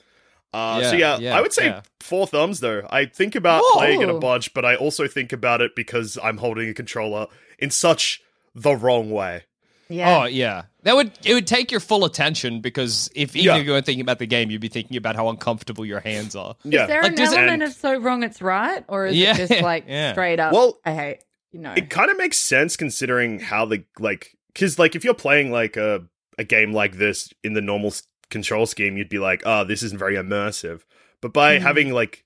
uh 0.55 0.83
so 0.83 0.97
Yeah, 0.97 1.17
yeah, 1.17 1.19
yeah, 1.19 1.37
i 1.37 1.41
would 1.41 1.53
say 1.53 1.67
yeah. 1.67 1.83
four 2.01 2.27
thumbs 2.27 2.61
though 2.61 2.87
i 2.91 3.05
think 3.07 3.35
about 3.35 3.63
Whoa. 3.65 3.79
playing 3.79 4.03
it 4.03 4.09
a 4.09 4.19
bunch 4.19 4.53
but 4.55 4.65
i 4.65 4.75
also 4.75 5.07
think 5.09 5.33
about 5.33 5.61
it 5.61 5.73
because 5.75 6.19
i'm 6.23 6.37
holding 6.39 6.69
a 6.69 6.75
controller 6.75 7.27
in 7.59 7.71
such 7.71 8.21
the 8.55 8.75
wrong 8.77 9.11
way 9.11 9.45
Yeah. 9.89 10.21
Oh 10.21 10.25
yeah, 10.25 10.63
that 10.85 10.95
would 10.97 11.13
it 11.25 11.35
would 11.35 11.47
take 11.47 11.71
your 11.71 11.81
full 11.81 12.05
attention 12.07 12.61
because 12.61 13.11
if 13.15 13.37
even 13.37 13.47
Yeah. 13.47 13.57
if 13.61 13.67
you 13.67 13.73
weren't 13.73 13.85
thinking 13.85 14.01
about 14.01 14.19
the 14.21 14.27
game, 14.27 14.51
you'd 14.51 14.61
be 14.61 14.69
thinking 14.69 14.97
about 14.97 15.17
how 15.17 15.29
uncomfortable 15.29 15.85
your 15.85 16.01
hands 16.01 16.35
are. 16.35 16.55
yeah 16.65 16.83
Is 16.83 16.89
there 16.89 17.03
Like, 17.03 17.11
an 17.13 17.17
does 17.19 17.33
element 17.33 17.51
And- 17.53 17.63
of 17.65 17.73
so 17.75 17.99
wrong 18.01 18.23
it's 18.23 18.41
right, 18.41 18.85
or 18.89 19.07
is 19.07 19.17
Yeah, 19.17 19.35
it 19.37 19.49
just 19.49 19.61
like 19.63 19.85
yeah. 19.89 20.13
straight 20.13 20.41
up? 20.41 20.53
Well, 20.55 20.79
I 20.85 20.93
hate 20.95 21.19
you 21.53 21.61
know. 21.61 21.75
it 21.77 21.91
kind 21.91 22.11
of 22.11 22.17
makes 22.17 22.39
sense 22.39 22.77
considering 22.77 23.41
how 23.41 23.67
the 23.67 23.85
like 23.99 24.33
because 24.55 24.79
like 24.79 24.95
if 24.97 25.05
you're 25.05 25.13
playing 25.27 25.51
like 25.53 25.77
a 25.77 26.05
a 26.39 26.45
game 26.45 26.73
like 26.73 26.97
this 26.97 27.29
in 27.45 27.53
the 27.53 27.61
normal 27.61 27.89
s- 27.89 28.03
control 28.33 28.67
scheme 28.67 28.97
you'd 28.97 29.09
be 29.09 29.19
like 29.21 29.43
oh 29.47 29.63
this 29.63 29.83
isn't 29.85 29.99
very 29.99 30.15
immersive 30.17 30.81
but 31.21 31.33
by 31.33 31.57
Mhm. 31.59 31.61
having 31.63 31.93
like 31.93 32.25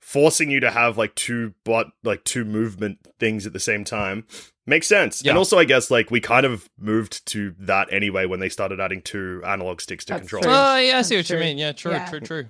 forcing 0.00 0.50
you 0.50 0.60
to 0.60 0.70
have 0.70 0.98
like 0.98 1.14
two 1.14 1.54
but 1.64 1.88
like 2.02 2.22
two 2.24 2.44
movement 2.44 2.98
things 3.18 3.46
at 3.46 3.52
the 3.54 3.60
same 3.60 3.84
time 3.84 4.26
makes 4.66 4.86
sense 4.86 5.22
Yeah. 5.24 5.30
and 5.30 5.38
also 5.38 5.58
i 5.58 5.64
guess 5.64 5.90
like 5.90 6.10
we 6.10 6.20
kind 6.20 6.44
of 6.44 6.68
moved 6.78 7.24
to 7.26 7.54
that 7.58 7.90
anyway 7.90 8.26
when 8.26 8.38
they 8.38 8.50
started 8.50 8.80
adding 8.80 9.00
two 9.00 9.42
analog 9.46 9.80
sticks 9.80 10.04
to 10.06 10.12
That's 10.12 10.20
control 10.28 10.42
true. 10.42 10.52
Oh 10.52 10.76
yeah, 10.76 10.98
I 10.98 11.02
see 11.02 11.16
That's 11.16 11.30
what 11.30 11.38
you 11.38 11.44
mean. 11.44 11.58
Yeah, 11.58 11.72
true, 11.72 11.92
Yeah. 11.92 12.06
true, 12.10 12.20
true. 12.20 12.44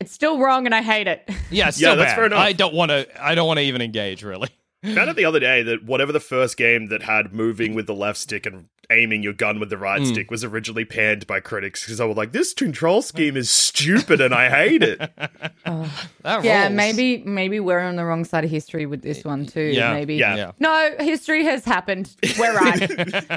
it's 0.00 0.12
still 0.12 0.38
wrong, 0.38 0.64
and 0.66 0.74
I 0.74 0.80
hate 0.82 1.06
it. 1.08 1.28
Yeah, 1.50 1.68
it's 1.68 1.80
Yeah, 1.80 1.94
that's 1.94 2.10
bad. 2.12 2.16
fair 2.16 2.26
enough. 2.26 2.38
I 2.40 2.52
don't 2.52 2.72
want 2.74 2.90
to. 2.90 3.06
I 3.22 3.34
don't 3.34 3.46
want 3.46 3.58
to 3.58 3.64
even 3.64 3.80
engage 3.82 4.22
really. 4.22 4.48
found 4.82 5.10
out 5.10 5.16
the 5.16 5.24
other 5.30 5.40
day 5.40 5.62
that 5.62 5.84
whatever 5.84 6.10
the 6.12 6.20
first 6.20 6.56
game 6.56 6.86
that 6.86 7.02
had 7.02 7.32
moving 7.34 7.74
with 7.74 7.86
the 7.86 7.94
left 7.94 8.18
stick 8.18 8.44
and 8.46 8.68
aiming 8.90 9.22
your 9.22 9.32
gun 9.32 9.60
with 9.60 9.70
the 9.70 9.78
right 9.78 10.00
Mm. 10.02 10.06
stick 10.12 10.30
was 10.30 10.44
originally 10.44 10.84
panned 10.84 11.26
by 11.26 11.40
critics 11.40 11.84
because 11.84 12.00
I 12.00 12.04
was 12.04 12.16
like, 12.16 12.32
this 12.32 12.52
control 12.52 13.02
scheme 13.02 13.36
is 13.36 13.50
stupid 13.50 14.20
and 14.20 14.34
I 14.34 14.48
hate 14.50 14.82
it. 14.82 15.00
That 16.22 16.42
Yeah, 16.44 16.64
rules. 16.64 16.74
maybe 16.76 17.18
maybe 17.24 17.60
we're 17.60 17.80
on 17.80 17.96
the 17.96 18.04
wrong 18.04 18.24
side 18.24 18.44
of 18.44 18.50
history 18.50 18.86
with 18.86 19.02
this 19.02 19.24
one 19.24 19.44
too. 19.46 19.60
Yeah, 19.62 19.92
maybe. 19.92 20.16
yeah. 20.16 20.36
Yeah. 20.36 20.50
No, 20.58 20.90
history 21.00 21.44
has 21.44 21.64
happened. 21.64 22.14
We're 22.38 22.54
right. 22.60 22.90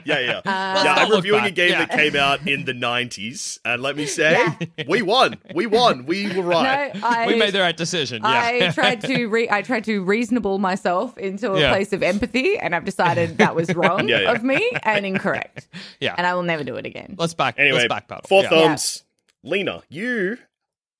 Yeah, 0.05 0.19
yeah. 0.19 0.37
Uh, 0.39 0.41
yeah, 0.45 0.95
I'm 0.97 1.09
look 1.09 1.17
reviewing 1.17 1.43
a 1.45 1.51
game 1.51 1.71
Yeah. 1.71 1.85
that 1.85 1.91
came 1.91 2.15
out 2.15 2.47
in 2.47 2.65
the 2.65 2.73
90s, 2.73 3.59
and 3.65 3.81
let 3.81 3.97
me 3.97 4.05
say, 4.19 4.45
we 4.87 5.01
won. 5.01 5.37
We 5.53 5.65
won. 5.65 6.05
We 6.05 6.33
were 6.35 6.43
right. 6.43 6.95
no, 6.95 7.01
I, 7.03 7.27
we 7.27 7.35
made 7.35 7.53
the 7.53 7.59
right 7.59 7.75
decision. 7.75 8.21
Yeah. 8.23 8.29
I 8.29 8.71
tried 8.73 9.01
to 9.01 9.25
re- 9.27 9.49
I 9.49 9.61
tried 9.61 9.83
to 9.85 10.01
reasonable 10.03 10.57
myself 10.59 11.17
into 11.17 11.51
a 11.53 11.59
Yeah. 11.59 11.71
place 11.73 11.91
of 11.93 12.01
empathy, 12.03 12.57
and 12.57 12.73
I've 12.73 12.85
decided 12.85 13.37
that 13.39 13.53
was 13.55 13.73
wrong 13.75 14.07
Yeah, 14.07 14.21
yeah. 14.21 14.31
of 14.31 14.43
me 14.43 14.71
and 14.83 15.05
incorrect, 15.05 15.36
yeah. 15.99 16.15
and 16.17 16.25
I 16.27 16.33
will 16.35 16.43
never 16.43 16.63
do 16.63 16.75
it 16.75 16.85
again. 16.85 17.15
let's 17.17 17.33
back. 17.33 17.55
Anyway, 17.57 17.87
let's 17.87 17.93
backpedal. 17.93 18.27
four 18.27 18.43
Yeah. 18.43 18.49
thumbs. 18.49 19.03
Lena, 19.43 19.81
you. 19.89 20.37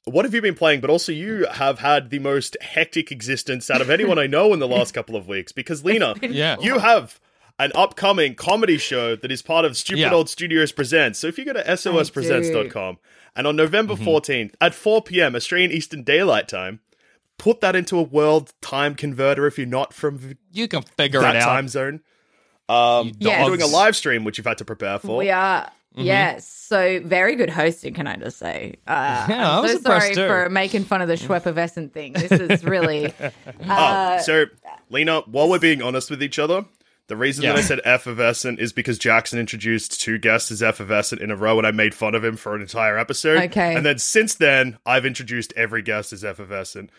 What 0.06 0.24
have 0.24 0.34
you 0.34 0.42
been 0.42 0.56
playing? 0.56 0.80
But 0.80 0.90
also, 0.90 1.12
you 1.12 1.46
have 1.52 1.80
had 1.80 2.10
the 2.12 2.20
most 2.20 2.56
hectic 2.62 3.12
existence 3.12 3.70
out 3.70 3.82
of 3.82 3.90
anyone 3.90 4.18
I 4.18 4.26
know 4.36 4.54
in 4.54 4.60
the 4.60 4.68
last 4.68 4.94
couple 4.94 5.16
of 5.18 5.28
weeks. 5.28 5.52
Because 5.52 5.84
Lena, 5.84 6.16
Yeah. 6.22 6.56
you 6.62 6.80
have 6.80 7.20
an 7.60 7.72
upcoming 7.76 8.36
comedy 8.36 8.78
show 8.78 9.16
that 9.18 9.32
is 9.32 9.42
part 9.42 9.66
of 9.66 9.76
Stupid 9.76 10.00
Yeah. 10.02 10.14
Old 10.14 10.30
Studios 10.30 10.72
Presents. 10.72 11.20
So 11.20 11.28
if 11.28 11.38
you 11.38 11.44
go 11.44 11.54
to 11.54 11.64
sospresents.com 11.64 13.00
and 13.36 13.48
on 13.48 13.56
November 13.56 13.96
Mm-hmm. 13.96 14.08
14th 14.08 14.54
at 14.62 14.74
4 14.74 15.02
p.m. 15.04 15.36
Australian 15.36 15.72
Eastern 15.72 16.04
Daylight 16.04 16.48
Time, 16.48 16.80
put 17.38 17.62
that 17.62 17.76
into 17.76 17.98
a 17.98 18.04
world 18.04 18.54
time 18.62 18.96
converter 18.96 19.46
if 19.48 19.58
you're 19.58 19.68
not 19.68 19.94
from 19.94 20.38
You 20.52 20.68
can 20.68 20.84
figure 20.84 21.20
that 21.22 21.36
it 21.36 21.42
out. 21.42 21.46
time 21.46 21.68
zone. 21.68 22.02
Um, 22.70 23.14
Yes. 23.20 23.44
We're 23.44 23.56
doing 23.58 23.62
a 23.70 23.72
live 23.74 23.96
stream, 23.96 24.24
which 24.24 24.38
you've 24.38 24.48
had 24.48 24.58
to 24.60 24.66
prepare 24.66 25.00
for. 25.00 25.18
We 25.18 25.30
are. 25.32 25.70
Yes, 26.00 26.48
so 26.48 27.00
very 27.04 27.36
good 27.36 27.50
hosting, 27.50 27.96
can 27.96 28.06
I 28.06 28.18
just 28.18 28.38
say? 28.38 28.76
Uh, 28.86 29.26
Yeah, 29.30 29.50
I 29.50 29.58
I'm 29.58 29.64
was 29.64 29.72
so 29.74 29.80
sorry 29.80 30.14
too. 30.14 30.28
for 30.28 30.48
making 30.48 30.84
fun 30.84 31.02
of 31.02 31.08
the 31.08 31.16
Schweppervescent 31.16 31.92
thing. 31.92 32.14
This 32.14 32.32
is 32.32 32.64
really 32.64 33.12
Oh, 33.68 34.20
so 34.20 34.46
Lena, 34.92 35.22
while 35.22 35.50
we're 35.50 35.58
being 35.58 35.82
honest 35.82 36.12
with 36.12 36.22
each 36.22 36.38
other, 36.38 36.66
the 37.08 37.16
reason 37.16 37.46
that 37.46 37.56
I 37.56 37.62
said 37.62 37.82
effervescent 37.84 38.60
is 38.60 38.74
because 38.74 39.00
Jackson 39.00 39.40
introduced 39.40 40.00
two 40.00 40.20
guests 40.20 40.52
as 40.52 40.62
effervescent 40.62 41.20
in 41.22 41.32
a 41.32 41.36
row, 41.36 41.58
and 41.58 41.66
I 41.66 41.72
made 41.72 41.96
fun 41.96 42.14
of 42.14 42.24
him 42.24 42.36
for 42.38 42.54
an 42.54 42.62
entire 42.62 43.00
episode. 43.00 43.42
Okay. 43.46 43.74
and 43.76 43.84
then 43.84 43.98
since 43.98 44.36
then, 44.36 44.78
I've 44.86 45.06
introduced 45.06 45.52
every 45.56 45.82
guest 45.82 46.14
as 46.14 46.24
effervescent. 46.24 46.92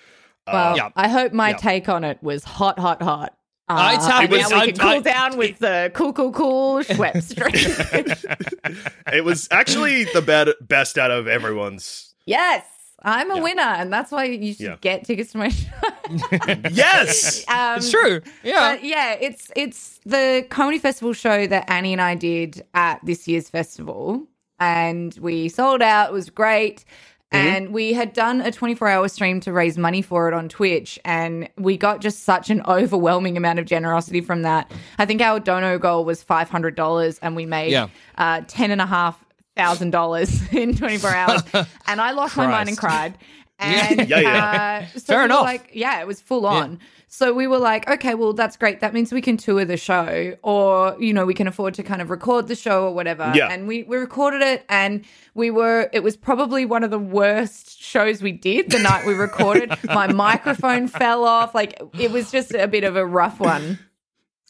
well. 0.46 0.76
yeah. 0.76 0.88
I 0.96 1.06
hope 1.08 1.32
my 1.32 1.50
Yeah. 1.50 1.56
take 1.58 1.88
on 1.88 2.02
it 2.02 2.20
was 2.20 2.42
hot, 2.42 2.80
hot, 2.80 3.00
hot. 3.00 3.36
Uh, 3.68 3.92
it's 3.94 4.06
how- 4.06 4.22
and 4.22 4.30
now 4.30 4.36
we 4.48 4.54
I- 4.54 4.66
can 4.66 4.76
cool 4.78 4.88
I- 4.90 5.00
down 5.00 5.36
with 5.36 5.58
the 5.58 5.90
cool, 5.94 6.12
cool, 6.12 6.32
cool 6.32 6.78
Schweppes 6.82 7.24
stream. 7.24 8.76
It 9.12 9.24
was 9.24 9.48
actually 9.50 10.04
the 10.04 10.22
bad, 10.22 10.48
best 10.60 10.98
out 10.98 11.10
of 11.10 11.26
everyone's. 11.28 12.14
yes. 12.26 12.64
I'm 13.00 13.30
a 13.30 13.40
winner, 13.40 13.62
and 13.62 13.92
that's 13.92 14.10
why 14.10 14.24
you 14.24 14.52
should 14.54 14.60
Yeah. 14.60 14.76
get 14.80 15.04
tickets 15.04 15.30
to 15.30 15.38
my 15.38 15.50
show. 15.50 15.68
Yes. 16.72 17.44
Um, 17.48 17.76
It's 17.76 17.92
true. 17.92 18.20
Yeah. 18.42 18.72
But 18.74 18.82
yeah, 18.82 19.12
it's 19.20 19.52
it's 19.54 20.00
the 20.04 20.44
comedy 20.50 20.78
festival 20.80 21.12
show 21.12 21.46
that 21.46 21.70
Annie 21.70 21.92
and 21.92 22.02
I 22.02 22.16
did 22.16 22.64
at 22.74 22.98
this 23.04 23.28
year's 23.28 23.48
festival, 23.48 24.26
and 24.58 25.16
we 25.20 25.48
sold 25.48 25.80
out. 25.80 26.10
It 26.10 26.12
was 26.12 26.28
great. 26.28 26.84
And 27.30 27.74
we 27.74 27.92
had 27.92 28.14
done 28.14 28.40
a 28.40 28.50
24 28.50 28.88
hour 28.88 29.06
stream 29.08 29.40
to 29.40 29.52
raise 29.52 29.76
money 29.76 30.00
for 30.00 30.28
it 30.28 30.34
on 30.34 30.48
Twitch. 30.48 30.98
And 31.04 31.48
we 31.58 31.76
got 31.76 32.00
just 32.00 32.24
such 32.24 32.48
an 32.50 32.62
overwhelming 32.68 33.36
amount 33.36 33.58
of 33.58 33.66
generosity 33.66 34.22
from 34.22 34.42
that. 34.42 34.70
I 34.98 35.04
think 35.06 35.20
our 35.20 35.38
dono 35.38 35.78
goal 35.78 36.04
was 36.06 36.24
$500 36.24 37.18
and 37.20 37.36
we 37.36 37.44
made 37.44 37.72
Yeah. 37.72 37.88
uh, 38.16 38.40
$10,500 38.42 40.52
in 40.54 40.74
24 40.76 41.10
hours. 41.10 41.42
and 41.86 42.00
I 42.00 42.12
lost 42.12 42.36
my 42.36 42.46
mind 42.46 42.68
and 42.70 42.78
cried. 42.78 43.18
And 43.58 44.08
Yeah, 44.08 44.20
yeah. 44.20 44.86
Uh, 44.94 44.98
so 44.98 45.12
Fair 45.12 45.24
enough. 45.24 45.42
Like, 45.42 45.70
yeah, 45.72 46.00
it 46.00 46.06
was 46.06 46.20
full 46.20 46.46
on. 46.46 46.78
So 47.10 47.32
we 47.32 47.46
were 47.46 47.58
like, 47.58 47.88
okay, 47.88 48.14
well, 48.14 48.34
that's 48.34 48.58
great. 48.58 48.80
That 48.80 48.92
means 48.92 49.12
we 49.12 49.22
can 49.22 49.38
tour 49.38 49.64
the 49.64 49.78
show, 49.78 50.36
or 50.42 50.94
you 51.00 51.14
know, 51.14 51.24
we 51.24 51.32
can 51.32 51.48
afford 51.48 51.72
to 51.74 51.82
kind 51.82 52.02
of 52.02 52.10
record 52.10 52.48
the 52.48 52.54
show 52.54 52.84
or 52.84 52.94
whatever. 52.94 53.32
Yeah. 53.34 53.48
And 53.50 53.66
we 53.66 53.82
we 53.84 53.96
recorded 53.96 54.42
it, 54.42 54.64
and 54.68 55.04
we 55.34 55.50
were. 55.50 55.88
It 55.94 56.02
was 56.02 56.18
probably 56.18 56.66
one 56.66 56.84
of 56.84 56.90
the 56.90 56.98
worst 56.98 57.80
shows 57.80 58.22
we 58.22 58.32
did 58.32 58.70
the 58.70 58.78
night 58.78 59.06
we 59.06 59.14
recorded. 59.14 59.72
My 59.84 60.12
microphone 60.12 60.86
fell 60.86 61.24
off. 61.24 61.54
Like 61.54 61.80
it 61.98 62.10
was 62.10 62.30
just 62.30 62.52
a 62.52 62.68
bit 62.68 62.84
of 62.84 62.94
a 62.94 63.06
rough 63.06 63.40
one. 63.40 63.78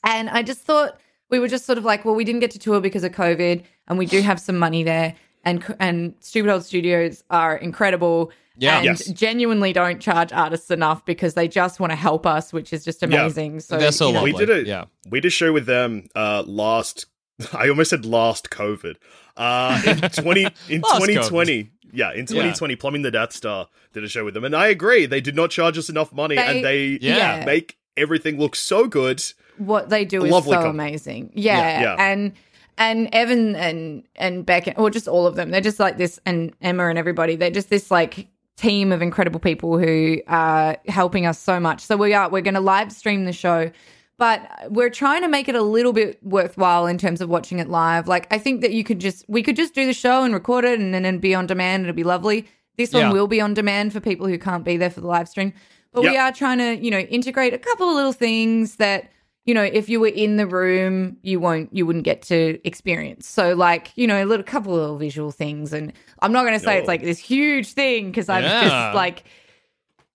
And 0.02 0.28
I 0.28 0.42
just 0.42 0.62
thought 0.62 0.98
we 1.30 1.38
were 1.38 1.48
just 1.48 1.64
sort 1.64 1.78
of 1.78 1.84
like, 1.84 2.04
well, 2.04 2.14
we 2.16 2.24
didn't 2.24 2.40
get 2.40 2.50
to 2.52 2.58
tour 2.58 2.80
because 2.80 3.04
of 3.04 3.12
COVID, 3.12 3.62
and 3.86 3.98
we 3.98 4.06
do 4.06 4.20
have 4.20 4.40
some 4.40 4.58
money 4.58 4.82
there. 4.82 5.14
And 5.48 5.76
and 5.80 6.14
Stupid 6.20 6.50
Old 6.50 6.64
Studios 6.64 7.24
are 7.30 7.56
incredible. 7.56 8.30
Yeah. 8.60 8.78
and 8.78 8.84
Yes. 8.86 9.06
genuinely 9.06 9.72
don't 9.72 10.00
charge 10.00 10.32
artists 10.32 10.70
enough 10.70 11.04
because 11.06 11.34
they 11.34 11.46
just 11.46 11.78
want 11.78 11.92
to 11.92 11.96
help 11.96 12.26
us, 12.26 12.52
which 12.52 12.72
is 12.72 12.84
just 12.84 13.04
amazing. 13.04 13.60
So 13.60 13.78
They're 13.78 13.92
so 13.92 14.08
you 14.08 14.14
know, 14.14 14.22
we 14.24 14.32
did 14.32 14.50
a 14.50 14.64
Yeah. 14.64 14.84
we 15.08 15.20
did 15.20 15.28
a 15.28 15.30
show 15.30 15.52
with 15.52 15.66
them 15.66 16.08
uh 16.16 16.42
last 16.44 17.06
I 17.52 17.68
almost 17.68 17.90
said 17.90 18.04
last 18.04 18.50
COVID. 18.50 18.96
Uh 19.36 19.80
in 19.86 19.98
20 20.24 20.44
in 20.68 20.80
2020. 20.82 21.70
Yeah, 21.92 22.12
in 22.12 22.26
2020 22.26 22.74
Plumbing 22.76 23.02
the 23.02 23.10
Death 23.12 23.32
Star 23.32 23.68
did 23.94 24.02
a 24.04 24.08
show 24.08 24.24
with 24.24 24.34
them 24.34 24.44
and 24.44 24.54
I 24.56 24.66
agree 24.68 25.06
they 25.06 25.20
did 25.20 25.36
not 25.36 25.50
charge 25.50 25.78
us 25.78 25.88
enough 25.88 26.12
money 26.12 26.34
They- 26.36 26.42
and 26.56 26.64
they 26.64 26.98
Yeah. 27.00 27.44
make 27.46 27.76
everything 27.96 28.38
look 28.38 28.54
so 28.56 28.86
good. 28.88 29.22
what 29.56 29.88
they 29.88 30.04
do 30.04 30.24
is 30.24 30.30
so 30.30 30.42
company. 30.50 30.70
amazing. 30.70 31.30
Yeah. 31.34 31.80
Yeah. 31.80 31.96
And 31.98 32.32
and 32.78 33.08
Evan 33.12 33.54
and 33.56 34.04
and 34.16 34.46
Beck 34.46 34.72
or 34.78 34.88
just 34.90 35.08
all 35.08 35.26
of 35.26 35.36
them. 35.36 35.50
They're 35.50 35.60
just 35.60 35.78
like 35.80 35.98
this 35.98 36.18
and 36.24 36.54
Emma 36.62 36.88
and 36.88 36.98
everybody. 36.98 37.36
They're 37.36 37.50
just 37.50 37.68
this 37.68 37.90
like 37.90 38.28
team 38.56 38.92
of 38.92 39.02
incredible 39.02 39.40
people 39.40 39.78
who 39.78 40.20
are 40.26 40.76
helping 40.88 41.26
us 41.26 41.38
so 41.38 41.60
much. 41.60 41.80
So 41.80 41.96
we 41.96 42.14
are 42.14 42.28
we're 42.30 42.40
going 42.40 42.54
to 42.54 42.60
live 42.60 42.90
stream 42.92 43.24
the 43.24 43.32
show. 43.32 43.70
But 44.16 44.50
we're 44.70 44.90
trying 44.90 45.22
to 45.22 45.28
make 45.28 45.48
it 45.48 45.54
a 45.54 45.62
little 45.62 45.92
bit 45.92 46.18
worthwhile 46.24 46.88
in 46.88 46.98
terms 46.98 47.20
of 47.20 47.28
watching 47.28 47.60
it 47.60 47.68
live. 47.68 48.08
Like 48.08 48.26
I 48.32 48.38
think 48.38 48.62
that 48.62 48.72
you 48.72 48.82
could 48.82 48.98
just 49.00 49.24
we 49.28 49.42
could 49.42 49.54
just 49.54 49.74
do 49.74 49.86
the 49.86 49.92
show 49.92 50.24
and 50.24 50.34
record 50.34 50.64
it 50.64 50.80
and 50.80 50.92
then 50.92 51.04
it'd 51.04 51.20
be 51.20 51.34
on 51.34 51.46
demand. 51.46 51.82
And 51.82 51.86
it'd 51.86 51.96
be 51.96 52.02
lovely. 52.04 52.46
This 52.76 52.92
one 52.92 53.02
Yeah. 53.02 53.12
will 53.12 53.28
be 53.28 53.40
on 53.40 53.54
demand 53.54 53.92
for 53.92 54.00
people 54.00 54.26
who 54.26 54.38
can't 54.38 54.64
be 54.64 54.76
there 54.76 54.90
for 54.90 55.00
the 55.00 55.06
live 55.06 55.28
stream. 55.28 55.52
But 55.92 56.02
we 56.02 56.16
are 56.16 56.30
trying 56.30 56.58
to, 56.58 56.76
you 56.76 56.90
know, 56.90 56.98
integrate 56.98 57.54
a 57.54 57.58
couple 57.58 57.88
of 57.88 57.94
little 57.96 58.12
things 58.12 58.76
that 58.76 59.10
you 59.48 59.54
know, 59.54 59.62
if 59.62 59.88
you 59.88 59.98
were 59.98 60.08
in 60.08 60.36
the 60.36 60.46
room, 60.46 61.16
you 61.22 61.40
won't, 61.40 61.74
you 61.74 61.86
wouldn't 61.86 62.04
get 62.04 62.20
to 62.20 62.60
experience. 62.64 63.26
So, 63.26 63.54
like, 63.54 63.92
you 63.96 64.06
know, 64.06 64.22
a 64.22 64.26
little 64.26 64.44
couple 64.44 64.74
of 64.74 64.80
little 64.80 64.98
visual 64.98 65.30
things, 65.30 65.72
and 65.72 65.94
I'm 66.20 66.32
not 66.32 66.42
going 66.42 66.52
to 66.52 66.62
say 66.62 66.76
it's 66.76 66.86
like 66.86 67.02
this 67.02 67.16
huge 67.16 67.72
thing 67.72 68.10
because 68.10 68.28
I'm 68.28 68.42
Yeah. 68.44 68.60
just 68.60 68.94
like, 68.94 69.24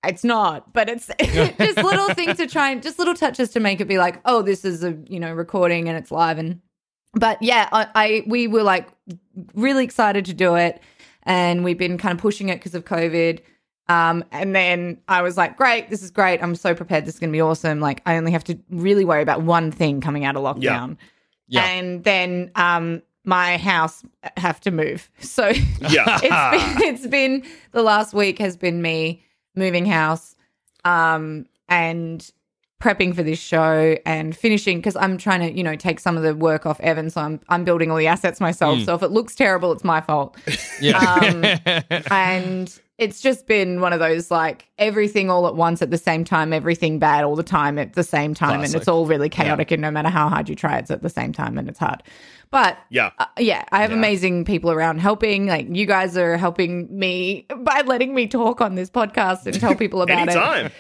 it's 0.04 0.24
not, 0.24 0.72
but 0.72 0.88
it's 0.88 1.10
just 1.58 1.78
little 1.78 2.14
things 2.14 2.38
to 2.38 2.46
try 2.46 2.70
and 2.70 2.84
just 2.84 3.00
little 3.00 3.16
touches 3.16 3.50
to 3.54 3.60
make 3.60 3.82
it 3.82 3.88
be 3.88 3.98
like, 3.98 4.22
oh, 4.26 4.44
this 4.44 4.64
is 4.64 4.84
a 4.84 4.96
you 5.08 5.20
know 5.20 5.34
recording 5.34 5.90
and 5.90 5.98
it's 5.98 6.12
live 6.12 6.38
and. 6.38 6.62
But 7.16 7.42
yeah, 7.42 7.70
I, 7.72 7.88
I 7.96 8.24
we 8.28 8.48
were 8.48 8.62
like 8.62 8.88
really 9.56 9.84
excited 9.84 10.26
to 10.26 10.34
do 10.36 10.54
it, 10.54 10.80
and 11.24 11.64
we've 11.64 11.78
been 11.80 11.98
kind 11.98 12.12
of 12.16 12.20
pushing 12.22 12.50
it 12.50 12.58
because 12.58 12.76
of 12.76 12.86
COVID. 12.86 13.40
Um, 13.90 14.24
and 14.32 14.56
then 14.56 14.98
I 15.08 15.22
was 15.22 15.36
like, 15.38 15.58
great, 15.58 15.90
this 15.90 16.02
is 16.04 16.10
great. 16.12 16.42
I'm 16.42 16.56
so 16.56 16.74
prepared. 16.74 17.06
This 17.06 17.16
is 17.16 17.20
going 17.20 17.32
to 17.32 17.36
be 17.36 17.42
awesome. 17.42 17.80
Like, 17.80 18.02
I 18.06 18.16
only 18.18 18.32
have 18.32 18.44
to 18.46 18.58
really 18.70 19.04
worry 19.06 19.22
about 19.22 19.42
one 19.42 19.72
thing 19.72 20.00
coming 20.02 20.24
out 20.26 20.36
of 20.38 20.44
lockdown. 20.44 20.98
Yeah. 21.48 21.66
And 21.66 22.04
then 22.04 22.50
um, 22.56 23.02
my 23.26 23.58
house 23.58 24.04
have 24.38 24.62
to 24.62 24.72
move. 24.72 25.10
So 25.20 25.48
Yeah. 25.90 26.20
it's 26.22 26.22
been, 26.22 26.88
it's 26.96 27.08
been 27.08 27.44
the 27.74 27.84
last 27.84 28.14
week 28.14 28.40
has 28.40 28.56
been 28.56 28.82
me 28.82 29.24
moving 29.56 29.86
house 29.86 30.36
um, 30.86 31.46
and 31.68 32.30
prepping 32.82 33.16
for 33.16 33.24
this 33.24 33.40
show 33.40 33.96
and 34.06 34.36
finishing 34.36 34.78
because 34.80 34.96
I'm 34.98 35.18
trying 35.18 35.40
to, 35.42 35.56
you 35.58 35.64
know, 35.64 35.76
take 35.76 36.00
some 36.02 36.18
of 36.18 36.24
the 36.24 36.36
work 36.36 36.66
off 36.66 36.80
Evan. 36.82 37.10
So 37.10 37.22
I'm, 37.22 37.40
I'm 37.50 37.64
building 37.64 37.90
all 37.92 37.98
the 37.98 38.08
assets 38.08 38.42
myself. 38.42 38.82
So 38.82 38.94
if 38.96 39.02
it 39.04 39.12
looks 39.12 39.36
terrible, 39.36 39.72
it's 39.72 39.84
my 39.86 40.02
fault 40.02 40.36
Yeah. 40.82 40.98
Um, 40.98 41.46
and 42.12 42.80
it's 42.98 43.22
just 43.22 43.48
been 43.48 43.82
one 43.82 43.92
of 43.92 44.00
those 44.00 44.30
like 44.30 44.70
everything 44.78 45.30
all 45.30 45.48
at 45.48 45.56
once 45.56 45.82
at 45.82 45.90
the 45.90 45.98
same 45.98 46.24
time, 46.24 46.54
everything 46.54 47.00
bad 47.00 47.24
all 47.24 47.36
the 47.36 47.44
time 47.44 47.80
at 47.80 47.94
the 47.94 48.04
same 48.04 48.34
time, 48.34 48.62
and 48.62 48.76
it's 48.76 48.88
all 48.88 49.06
really 49.06 49.30
chaotic. 49.30 49.72
And 49.72 49.82
no 49.82 49.90
matter 49.92 50.10
how 50.10 50.30
hard 50.30 50.48
you 50.48 50.56
try, 50.56 50.78
it's 50.78 50.92
at 50.92 51.02
the 51.02 51.10
same 51.10 51.34
time, 51.34 51.58
and 51.58 51.68
it's 51.68 51.80
hard. 51.80 52.04
But 52.52 52.78
Yeah. 52.90 53.10
uh, 53.18 53.26
yeah, 53.40 53.66
I 53.72 53.82
have 53.82 53.92
amazing 53.92 54.46
people 54.46 54.72
around 54.72 55.00
helping. 55.00 55.48
Like 55.48 55.68
you 55.76 55.86
guys 55.86 56.16
are 56.18 56.38
helping 56.38 56.88
me 56.98 57.48
by 57.58 57.82
letting 57.82 58.14
me 58.14 58.28
talk 58.28 58.62
on 58.62 58.76
this 58.76 58.90
podcast 58.92 59.46
and 59.48 59.60
tell 59.60 59.74
people 59.76 60.02
about 60.04 60.30
it 60.30 60.72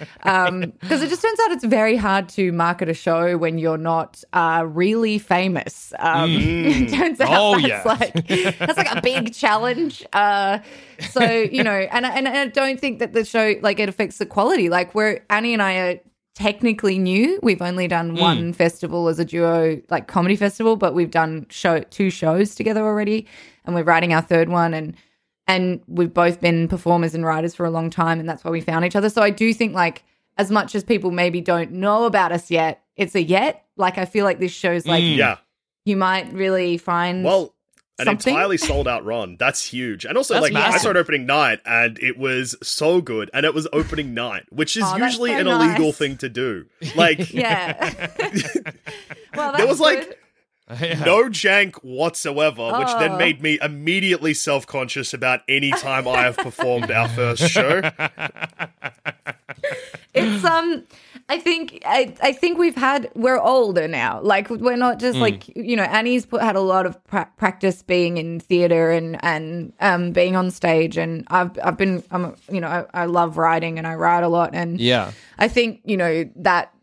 because 0.81 1.01
it 1.01 1.09
just 1.09 1.21
turns 1.21 1.39
out 1.41 1.51
it's 1.51 1.63
very 1.63 1.95
hard 1.95 2.29
to 2.29 2.51
market 2.51 2.89
a 2.89 2.93
show 2.93 3.37
when 3.37 3.57
you're 3.57 3.77
not 3.79 4.23
uh, 4.33 4.63
really 4.67 5.17
famous. 5.17 5.93
Um, 5.99 6.29
it 6.35 6.89
turns 6.89 7.19
out 7.19 7.29
Oh, 7.31 7.59
that's 7.59 7.67
yeah. 7.67 7.83
like 7.85 8.57
that's 8.59 8.77
like 8.77 8.91
a 8.95 9.01
big 9.01 9.33
challenge. 9.33 10.03
Uh, 10.13 10.59
so 11.09 11.23
you 11.23 11.63
know, 11.63 11.71
and 11.91 12.05
I- 12.05 12.15
and 12.15 12.27
I 12.27 12.47
don't 12.47 12.79
think 12.79 12.99
that 12.99 13.13
the 13.13 13.25
show 13.25 13.55
like 13.61 13.79
it 13.79 13.89
affects 13.89 14.19
the 14.19 14.25
quality. 14.25 14.69
Like 14.69 14.93
where 14.93 15.25
Annie 15.29 15.53
and 15.53 15.61
I 15.61 15.73
are 15.77 15.99
technically 16.35 16.97
new. 16.97 17.39
We've 17.43 17.61
only 17.61 17.87
done 17.87 18.11
hmm. 18.11 18.21
one 18.21 18.53
festival 18.53 19.07
as 19.07 19.19
a 19.19 19.25
duo, 19.25 19.81
like 19.89 20.07
comedy 20.07 20.35
festival, 20.35 20.75
but 20.75 20.93
we've 20.93 21.11
done 21.11 21.45
show 21.49 21.79
two 21.79 22.09
shows 22.09 22.55
together 22.55 22.81
already, 22.81 23.27
and 23.65 23.75
we're 23.75 23.83
writing 23.83 24.13
our 24.13 24.21
third 24.21 24.49
one 24.49 24.73
and 24.73 24.95
and 25.47 25.81
we've 25.87 26.13
both 26.13 26.39
been 26.39 26.67
performers 26.67 27.13
and 27.13 27.25
writers 27.25 27.53
for 27.53 27.65
a 27.65 27.69
long 27.69 27.89
time 27.89 28.19
and 28.19 28.27
that's 28.27 28.43
why 28.43 28.51
we 28.51 28.61
found 28.61 28.85
each 28.85 28.95
other 28.95 29.09
so 29.09 29.21
i 29.21 29.29
do 29.29 29.53
think 29.53 29.73
like 29.73 30.03
as 30.37 30.49
much 30.49 30.73
as 30.75 30.83
people 30.83 31.11
maybe 31.11 31.41
don't 31.41 31.71
know 31.71 32.05
about 32.05 32.31
us 32.31 32.49
yet 32.49 32.83
it's 32.95 33.15
a 33.15 33.21
yet 33.21 33.65
like 33.75 33.97
i 33.97 34.05
feel 34.05 34.25
like 34.25 34.39
this 34.39 34.51
show's 34.51 34.85
like 34.85 35.03
hmm. 35.03 35.19
Yeah. 35.19 35.37
you 35.85 35.97
might 35.97 36.31
really 36.33 36.77
find 36.77 37.23
Well, 37.23 37.52
an 38.03 38.13
Something? 38.17 38.33
entirely 38.33 38.57
sold 38.57 38.87
out 38.87 39.03
run. 39.05 39.35
That's 39.39 39.65
huge. 39.65 40.05
And 40.05 40.17
also, 40.17 40.35
That's 40.35 40.51
like, 40.51 40.55
I 40.55 40.77
started 40.77 40.99
opening 40.99 41.25
night 41.25 41.59
and 41.65 41.97
it 41.99 42.17
was 42.17 42.55
so 42.61 43.01
good. 43.01 43.29
And 43.33 43.45
it 43.45 43.53
was 43.53 43.67
opening 43.73 44.13
night, 44.13 44.43
which 44.51 44.77
is 44.77 44.83
Oh, 44.85 44.97
usually 44.97 45.31
so 45.31 45.37
an 45.39 45.47
illegal 45.47 45.91
thing 45.91 46.17
to 46.17 46.29
do. 46.29 46.65
Like, 46.95 47.33
yeah 47.33 47.73
well 49.35 49.51
that's 49.51 49.57
There 49.57 49.67
was, 49.67 49.79
like, 49.79 50.19
good. 50.69 50.99
no 51.05 51.23
jank 51.29 51.75
whatsoever, 51.83 52.65
which 52.79 52.87
Oh. 52.89 52.99
then 52.99 53.17
made 53.17 53.41
me 53.41 53.57
immediately 53.61 54.33
self 54.33 54.65
conscious 54.67 55.13
about 55.13 55.41
any 55.49 55.71
time 55.71 56.07
I 56.07 56.21
have 56.21 56.37
performed 56.37 56.89
our 56.91 57.09
first 57.09 57.49
show. 57.49 57.81
it's 60.13 60.43
um 60.45 60.83
i 61.29 61.39
think 61.39 61.81
I, 61.85 62.13
I 62.21 62.33
think 62.33 62.57
we've 62.57 62.75
had 62.75 63.09
we're 63.15 63.39
older 63.39 63.87
now. 63.87 64.21
Like 64.21 64.49
we're 64.49 64.75
not 64.75 64.99
just 64.99 65.17
like 65.17 65.47
you 65.55 65.75
know 65.75 65.83
annie's 65.83 66.25
put, 66.25 66.41
had 66.41 66.55
a 66.55 66.61
lot 66.61 66.85
of 66.85 67.01
pra- 67.05 67.29
practice 67.37 67.81
being 67.81 68.17
in 68.17 68.39
theater 68.39 68.91
and 68.91 69.23
and 69.23 69.73
um 69.79 70.11
being 70.11 70.35
on 70.35 70.51
stage. 70.51 70.97
And 70.97 71.25
i've 71.29 71.57
i've 71.63 71.77
been 71.77 72.03
i'm 72.11 72.35
you 72.51 72.61
know 72.61 72.67
I, 72.67 73.03
I 73.03 73.05
love 73.05 73.37
writing 73.37 73.77
and 73.77 73.87
i 73.87 73.95
write 73.95 74.23
a 74.23 74.27
lot. 74.27 74.51
And 74.53 74.79
yeah. 74.79 75.11
I 75.39 75.47
think 75.47 75.81
you 75.83 75.97
know 75.97 76.29
that 76.35 76.73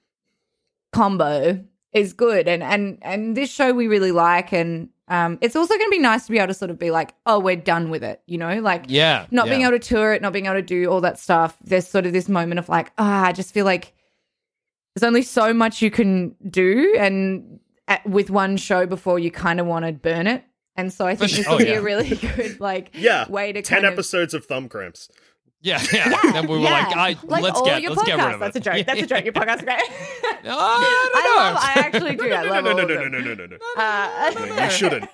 combo 0.93 1.63
is 1.93 2.13
good, 2.13 2.49
and 2.49 2.63
and 2.63 2.99
and 3.03 3.37
this 3.37 3.51
show 3.51 3.73
we 3.73 3.89
really 3.89 4.13
like, 4.13 4.53
and 4.53 4.89
um, 5.11 5.37
it's 5.41 5.57
also 5.57 5.75
going 5.77 5.87
to 5.89 5.91
be 5.91 5.99
nice 5.99 6.25
to 6.27 6.33
be 6.33 6.39
able 6.39 6.47
to 6.49 6.55
sort 6.55 6.71
of 6.71 6.79
be 6.79 6.91
like, 6.91 7.13
oh, 7.27 7.39
we're 7.41 7.57
done 7.57 7.91
with 7.91 8.03
it, 8.05 8.23
you 8.27 8.39
know, 8.39 8.61
like 8.61 8.85
Yeah. 8.89 9.27
not 9.31 9.49
being 9.49 9.63
able 9.63 9.73
to 9.73 9.79
tour 9.81 10.13
it, 10.15 10.23
not 10.23 10.33
being 10.33 10.47
able 10.47 10.55
to 10.55 10.63
do 10.63 10.87
all 10.91 11.01
that 11.03 11.19
stuff. 11.19 11.57
There's 11.63 11.87
sort 11.87 12.07
of 12.07 12.13
this 12.13 12.29
moment 12.29 12.59
of 12.61 12.69
like, 12.69 12.93
ah, 12.97 13.25
I 13.27 13.33
just 13.33 13.53
feel 13.53 13.65
like 13.65 13.93
there's 14.95 15.07
only 15.07 15.23
so 15.23 15.53
much 15.53 15.83
you 15.83 15.91
can 15.91 16.35
do, 16.49 16.95
and 16.99 17.61
at, 17.89 18.05
with 18.09 18.31
one 18.31 18.57
show 18.57 18.87
before 18.87 19.19
you 19.19 19.31
kind 19.31 19.61
of 19.61 19.67
want 19.67 19.85
to 19.85 19.93
burn 19.93 20.27
it. 20.27 20.45
And 20.77 20.93
so 20.93 21.07
I 21.07 21.15
think 21.17 21.33
this 21.33 21.45
sure. 21.45 21.55
will 21.57 21.63
Oh, 21.63 21.65
be 21.65 21.73
a 21.73 21.83
really 21.83 22.09
good 22.37 22.61
like 22.61 22.91
Yeah. 22.95 23.29
way 23.29 23.53
to 23.53 23.63
10 23.63 23.77
kind 23.77 23.87
of 23.87 23.93
episodes 23.93 24.33
of 24.35 24.47
thumb 24.47 24.69
cramps. 24.69 25.09
Yeah, 25.63 25.79
yeah. 25.93 26.09
Then 26.33 26.47
we 26.49 26.57
were 26.57 26.63
yeah. 26.65 26.87
like, 26.89 26.97
I, 26.97 27.17
let's 27.25 27.61
get 27.61 27.83
your 27.83 27.93
let's 27.93 28.05
get 28.05 28.17
rid 28.17 28.25
podcasts. 28.25 28.35
of 28.35 28.41
That's 28.41 28.57
a 28.57 28.61
joke. 28.61 28.87
That's 28.87 29.03
a 29.03 29.07
joke. 29.07 29.25
Your 29.25 29.33
podcast 29.41 29.57
is 29.57 29.63
great. 29.63 29.81
Oh, 30.47 30.57
I 30.57 31.11
I 31.15 31.23
don't 31.23 31.37
know. 31.37 31.43
love. 31.43 31.57
I 31.61 31.73
actually 31.77 32.17
do. 32.17 32.33
I 32.33 32.43
No, 32.45 32.51
love 32.51 32.65
no, 32.65 32.71
all 32.71 32.77
no, 32.77 32.83
of 32.85 32.89
no, 32.89 32.95
them. 32.95 33.13
no, 33.13 33.19
no, 33.19 33.35
no, 33.35 33.47
no, 33.47 33.47
no. 33.47 33.57
Uh, 33.77 34.57
No, 34.57 34.65
you 34.65 34.71
shouldn't. 34.71 35.11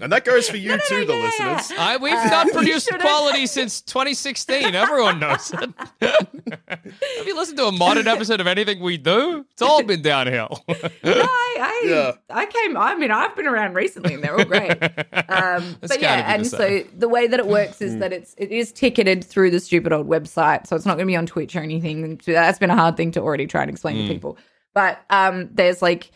And 0.00 0.12
that 0.12 0.24
goes 0.24 0.48
for 0.48 0.56
you 0.56 0.72
too, 0.88 1.04
the 1.04 1.14
yeah. 1.14 1.22
listeners. 1.22 1.78
I, 1.78 1.96
we've 1.96 2.12
not 2.12 2.48
produced 2.52 2.90
quality 3.00 3.46
since 3.46 3.80
2016. 3.82 4.74
Everyone 4.74 5.20
knows 5.20 5.52
it. 5.52 5.70
Have 6.00 7.26
you 7.26 7.36
listened 7.36 7.58
to 7.58 7.66
a 7.66 7.72
modern 7.72 8.08
episode 8.08 8.40
of 8.40 8.46
anything 8.46 8.80
we 8.80 8.96
do? 8.96 9.44
It's 9.52 9.62
all 9.62 9.82
been 9.82 10.02
downhill. 10.02 10.64
No, 10.68 10.74
I, 11.04 11.56
I, 11.60 11.82
Yeah. 11.88 12.12
I 12.30 12.46
came. 12.46 12.76
I 12.76 12.94
mean, 12.94 13.10
I've 13.10 13.34
been 13.36 13.46
around 13.46 13.74
recently, 13.74 14.14
and 14.14 14.22
they're 14.22 14.36
all 14.36 14.44
great. 14.44 14.72
Um, 15.28 15.76
but 15.80 16.00
yeah, 16.00 16.34
and 16.34 16.44
the 16.44 16.48
so 16.48 16.82
the 16.96 17.08
way 17.08 17.26
that 17.26 17.38
it 17.40 17.46
works 17.46 17.80
is 17.80 17.98
that 17.98 18.12
it's 18.12 18.34
it 18.36 18.50
is 18.50 18.72
ticketed 18.72 19.24
through 19.24 19.50
the 19.50 19.60
stupid 19.60 19.92
old 19.92 20.08
website, 20.08 20.66
so 20.66 20.76
it's 20.76 20.84
not 20.86 20.94
going 20.96 21.06
to 21.06 21.10
be 21.10 21.16
on 21.16 21.26
Twitch 21.26 21.54
or 21.56 21.60
anything. 21.60 22.20
That's 22.26 22.58
been 22.58 22.70
a 22.70 22.76
hard 22.76 22.96
thing 22.96 23.12
to 23.12 23.20
already 23.20 23.46
try 23.46 23.62
and 23.62 23.70
explain 23.70 23.96
to 24.06 24.12
people. 24.12 24.36
But 24.74 25.00
um, 25.10 25.48
there's 25.52 25.80
like. 25.82 26.10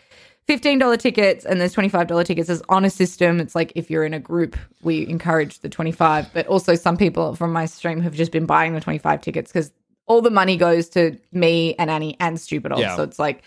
$15 0.49 0.99
tickets 0.99 1.44
and 1.44 1.61
there's 1.61 1.74
$25 1.74 2.24
tickets 2.24 2.49
It's 2.49 2.62
on 2.68 2.84
a 2.84 2.90
system. 2.90 3.40
It's 3.40 3.55
like 3.55 3.72
if 3.74 3.90
you're 3.90 4.05
in 4.05 4.14
a 4.14 4.20
group, 4.20 4.57
we 4.82 5.07
encourage 5.07 5.61
the 5.61 5.68
25, 5.68 6.32
but 6.32 6.46
also 6.46 6.74
some 6.74 6.96
people 6.96 7.34
from 7.34 7.53
my 7.53 7.66
stream 7.66 8.01
have 8.01 8.14
just 8.14 8.32
been 8.32 8.46
buying 8.46 8.74
the 8.74 8.80
25 8.80 9.20
tickets 9.20 9.53
because 9.53 9.72
all 10.07 10.22
the 10.22 10.30
money 10.30 10.57
goes 10.57 10.88
to 10.90 11.18
me 11.32 11.74
and 11.74 11.90
Annie 11.90 12.16
and 12.18 12.40
Stupid 12.40 12.72
Old. 12.72 12.80
Yeah. 12.80 12.96
So 12.96 13.03
it's 13.03 13.18
like 13.18 13.42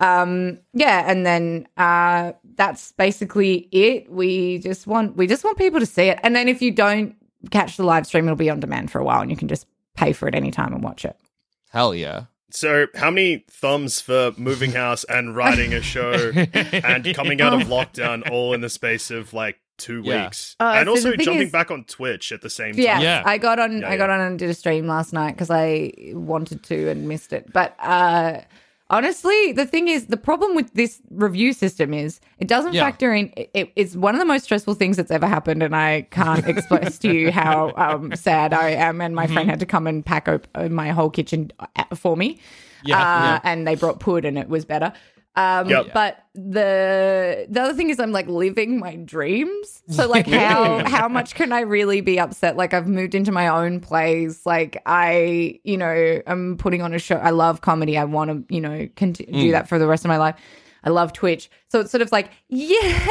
um 0.00 0.58
yeah 0.72 1.08
and 1.08 1.24
then 1.24 1.68
uh 1.76 2.32
that's 2.56 2.90
basically 2.92 3.68
it 3.70 4.10
we 4.10 4.58
just 4.58 4.88
want 4.88 5.16
we 5.16 5.24
just 5.24 5.44
want 5.44 5.56
people 5.56 5.78
to 5.78 5.86
see 5.86 6.08
it 6.08 6.18
and 6.24 6.34
then 6.34 6.48
if 6.48 6.60
you 6.60 6.72
don't 6.72 7.14
catch 7.52 7.76
the 7.76 7.84
live 7.84 8.04
stream 8.04 8.24
it'll 8.24 8.34
be 8.34 8.50
on 8.50 8.58
demand 8.58 8.90
for 8.90 8.98
a 8.98 9.04
while 9.04 9.20
and 9.20 9.30
you 9.30 9.36
can 9.36 9.46
just 9.46 9.68
pay 9.96 10.12
for 10.12 10.26
it 10.26 10.34
anytime 10.34 10.74
and 10.74 10.82
watch 10.82 11.04
it 11.04 11.16
Hell 11.70 11.94
yeah. 11.94 12.24
So, 12.54 12.86
how 12.94 13.10
many 13.10 13.44
thumbs 13.50 14.00
for 14.00 14.32
moving 14.36 14.70
house 14.72 15.02
and 15.04 15.34
writing 15.34 15.74
a 15.74 15.82
show 15.82 16.30
and 16.34 17.14
coming 17.14 17.40
out 17.40 17.52
of 17.52 17.66
lockdown 17.68 18.30
all 18.30 18.54
in 18.54 18.60
the 18.60 18.68
space 18.68 19.10
of 19.10 19.32
like 19.34 19.58
two 19.76 20.02
Yeah. 20.04 20.26
weeks? 20.26 20.54
Oh, 20.60 20.70
and 20.70 20.86
so 20.86 20.90
also 20.92 21.16
jumping 21.16 21.48
is- 21.48 21.52
back 21.52 21.72
on 21.72 21.82
Twitch 21.84 22.30
at 22.30 22.42
the 22.42 22.50
same 22.50 22.74
yeah, 22.76 22.94
time. 22.94 23.02
Yeah. 23.02 23.22
i 23.26 23.38
got 23.38 23.58
on 23.58 23.80
Yeah, 23.80 23.90
i 23.90 23.96
got 23.96 24.08
yeah. 24.08 24.14
on 24.14 24.20
and 24.20 24.38
did 24.38 24.48
a 24.50 24.54
stream 24.54 24.86
last 24.86 25.12
night 25.12 25.32
because 25.32 25.50
i 25.50 25.92
wanted 26.12 26.62
to 26.62 26.88
and 26.90 27.08
missed 27.08 27.32
it 27.32 27.52
but 27.52 27.74
uh 27.80 28.40
honestly 28.90 29.52
the 29.52 29.64
thing 29.64 29.88
is 29.88 30.06
the 30.06 30.16
problem 30.16 30.54
with 30.54 30.72
this 30.74 31.00
review 31.10 31.52
system 31.52 31.94
is 31.94 32.20
it 32.38 32.46
doesn't 32.48 32.74
Yeah. 32.74 32.82
factor 32.84 33.14
in 33.14 33.32
it, 33.36 33.72
it's 33.76 33.96
one 33.96 34.14
of 34.14 34.18
the 34.18 34.26
most 34.26 34.44
stressful 34.44 34.74
things 34.74 34.96
that's 34.98 35.10
ever 35.10 35.26
happened 35.26 35.62
and 35.62 35.74
i 35.74 36.02
can't 36.10 36.46
express 36.54 36.98
to 36.98 37.08
you 37.10 37.32
how 37.32 37.72
um, 37.76 38.14
sad 38.14 38.52
i 38.52 38.70
am 38.70 39.00
and 39.00 39.14
my 39.14 39.24
Mm-hmm. 39.24 39.32
friend 39.34 39.50
had 39.50 39.60
to 39.60 39.66
come 39.66 39.86
and 39.86 40.04
pack 40.04 40.28
up 40.28 40.46
my 40.70 40.90
whole 40.90 41.08
kitchen 41.10 41.50
uh, 41.58 41.84
for 41.94 42.14
me 42.16 42.38
Yeah, 42.82 43.00
uh, 43.00 43.22
yeah. 43.24 43.40
and 43.42 43.66
they 43.66 43.74
brought 43.74 44.00
pud 44.00 44.26
and 44.26 44.36
it 44.38 44.48
was 44.50 44.66
better 44.66 44.92
um, 45.36 45.68
Yep. 45.68 45.92
but 45.92 46.18
the 46.34 47.46
the 47.48 47.60
other 47.60 47.74
thing 47.74 47.90
is 47.90 47.98
I'm 47.98 48.12
like 48.12 48.26
living 48.28 48.78
my 48.78 48.96
dreams. 48.96 49.82
So 49.90 50.06
like 50.08 50.26
how 50.26 50.84
how 50.88 51.08
much 51.08 51.34
can 51.34 51.52
I 51.52 51.60
really 51.60 52.00
be 52.00 52.18
upset? 52.20 52.56
Like 52.56 52.72
I've 52.74 52.86
moved 52.88 53.14
into 53.14 53.32
my 53.32 53.48
own 53.48 53.80
place. 53.80 54.44
Like 54.46 54.80
I, 54.86 55.60
you 55.64 55.76
know, 55.76 56.20
I'm 56.26 56.56
putting 56.56 56.82
on 56.82 56.94
a 56.94 56.98
show. 56.98 57.16
I 57.16 57.30
love 57.30 57.60
comedy. 57.60 57.96
I 57.98 58.04
want 58.04 58.30
to, 58.48 58.54
you 58.54 58.60
know, 58.60 58.88
conti- 58.96 59.26
do 59.26 59.50
that 59.52 59.68
for 59.68 59.78
the 59.78 59.86
rest 59.86 60.04
of 60.04 60.08
my 60.08 60.18
life. 60.18 60.36
I 60.86 60.90
love 60.90 61.12
Twitch. 61.14 61.50
So 61.68 61.80
it's 61.80 61.90
sort 61.90 62.02
of 62.02 62.12
like, 62.12 62.30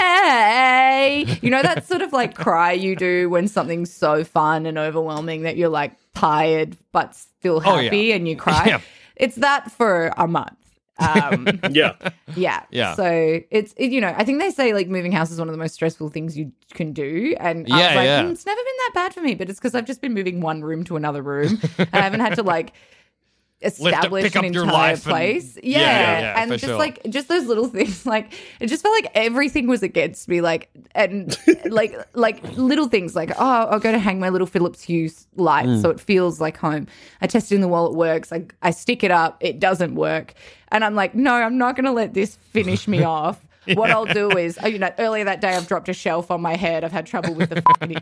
yay! 0.08 1.38
You 1.42 1.50
know, 1.50 1.62
that 1.62 1.88
sort 1.88 2.02
of 2.02 2.14
like 2.14 2.36
cry 2.36 2.72
you 2.74 2.96
do 2.96 3.30
when 3.30 3.48
something's 3.48 3.92
so 3.92 4.24
fun 4.24 4.66
and 4.66 4.78
overwhelming 4.78 5.44
that 5.44 5.58
you're 5.58 5.70
like 5.70 5.94
tired 6.14 6.78
but 6.92 7.16
still 7.16 7.62
Oh, 7.66 7.76
yeah. 7.78 7.82
happy 7.84 8.12
and 8.12 8.28
you 8.28 8.36
cry. 8.46 8.66
Yeah. 8.68 8.82
It's 9.16 9.36
that 9.38 9.72
for 9.72 10.12
a 10.18 10.28
month. 10.28 10.58
Um, 11.04 11.48
Yeah. 11.72 11.94
yeah. 12.36 12.64
Yeah. 12.72 12.96
So 12.96 13.42
it's, 13.52 13.74
it, 13.78 13.92
you 13.92 14.02
know, 14.02 14.14
I 14.18 14.24
think 14.24 14.40
they 14.40 14.52
say 14.52 14.74
like 14.74 14.88
moving 14.88 15.12
house 15.12 15.32
is 15.32 15.40
one 15.40 15.48
of 15.48 15.54
the 15.54 15.58
most 15.60 15.74
stressful 15.74 16.10
things 16.10 16.38
you 16.38 16.52
can 16.74 16.94
do. 16.94 17.36
And 17.40 17.66
I 17.72 17.78
Yeah, 17.80 17.88
was 17.88 17.96
like, 17.96 18.06
yeah. 18.06 18.24
"Mm, 18.24 18.32
it's 18.32 18.46
never 18.46 18.62
been 18.62 18.78
that 18.80 18.92
bad 18.94 19.14
for 19.14 19.22
me, 19.22 19.36
but 19.36 19.50
it's 19.50 19.60
because 19.60 19.76
I've 19.76 19.86
just 19.86 20.02
been 20.02 20.14
moving 20.14 20.42
one 20.42 20.62
room 20.64 20.84
to 20.86 20.96
another 20.96 21.22
room. 21.22 21.60
and 21.78 21.90
I 21.94 22.02
haven't 22.02 22.20
had 22.22 22.36
to 22.36 22.44
like 22.44 22.74
establish 23.62 24.24
pick 24.24 24.36
an 24.36 24.46
up 24.46 24.54
your 24.54 24.64
entire 24.66 24.78
life 24.92 25.06
and- 25.06 25.12
place. 25.14 25.56
Yeah, 25.64 25.80
Yeah. 25.80 25.80
yeah, 25.80 26.20
yeah, 26.20 26.42
and 26.42 26.52
for 26.52 26.58
just 26.58 26.66
sure. 26.66 26.78
like, 26.78 27.02
just 27.10 27.30
those 27.30 27.46
little 27.46 27.68
things. 27.70 28.06
Like, 28.06 28.34
it 28.60 28.68
just 28.68 28.84
felt 28.84 28.94
like 28.94 29.10
everything 29.16 29.68
was 29.68 29.82
against 29.84 30.28
me. 30.28 30.42
Like, 30.42 30.70
and 30.94 31.38
like, 31.66 31.96
like 32.14 32.44
little 32.58 32.90
things 32.90 33.16
like, 33.16 33.32
oh, 33.32 33.68
I'll 33.70 33.80
go 33.80 33.92
to 33.94 34.00
hang 34.00 34.20
my 34.20 34.28
little 34.30 34.48
Philips 34.48 34.82
Hue 34.82 35.10
light 35.38 35.66
Mm. 35.66 35.82
so 35.82 35.90
it 35.90 36.00
feels 36.02 36.42
like 36.42 36.58
home. 36.58 36.88
I 37.22 37.28
test 37.28 37.52
it 37.52 37.56
in 37.56 37.62
the 37.62 37.70
wall, 37.70 37.88
it 37.88 37.94
works. 37.96 38.34
I, 38.34 38.46
I 38.62 38.72
stick 38.72 39.02
it 39.02 39.12
up, 39.12 39.38
it 39.40 39.60
doesn't 39.62 39.96
work. 39.96 40.34
And 40.74 40.84
I'm 40.84 40.96
like, 40.96 41.16
no, 41.16 41.34
I'm 41.34 41.58
not 41.58 41.76
going 41.76 41.86
to 41.86 41.92
let 41.92 42.14
this 42.14 42.36
finish 42.36 42.88
me 42.88 43.04
off. 43.04 43.40
What 43.76 43.92
I'll 43.92 44.06
do 44.06 44.30
is, 44.32 44.60
oh, 44.62 44.68
you 44.68 44.80
know, 44.80 44.92
earlier 45.00 45.24
that 45.24 45.40
day 45.40 45.56
I've 45.56 45.68
dropped 45.68 45.88
a 45.88 45.94
shelf 45.94 46.30
on 46.32 46.42
my 46.42 46.56
head. 46.58 46.84
I've 46.84 46.92
had 46.92 47.06
trouble 47.06 47.34
with 47.34 47.50
the 47.52 47.62
fucking. 47.80 47.98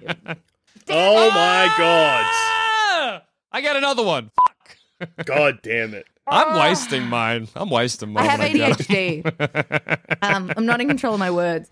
Oh 0.89 1.30
my 1.30 1.72
god. 1.78 3.22
I 3.51 3.61
got 3.61 3.76
another 3.76 4.03
one. 4.03 4.32
Fuck. 4.36 5.26
God 5.26 5.59
damn 5.61 5.93
it. 5.93 6.07
I'm 6.28 6.57
wasting 6.59 7.07
mine. 7.07 7.47
I'm 7.55 7.69
wasting 7.69 8.13
mine. 8.13 8.24
I 8.24 8.38
mine. 8.38 8.55
have 8.55 8.59
when 8.59 8.78
get. 8.78 9.24
ADHD. 9.24 10.17
um, 10.22 10.51
I'm 10.55 10.65
not 10.65 10.80
in 10.82 10.88
control 10.88 11.13
of 11.13 11.19
my 11.19 11.30
words. 11.32 11.69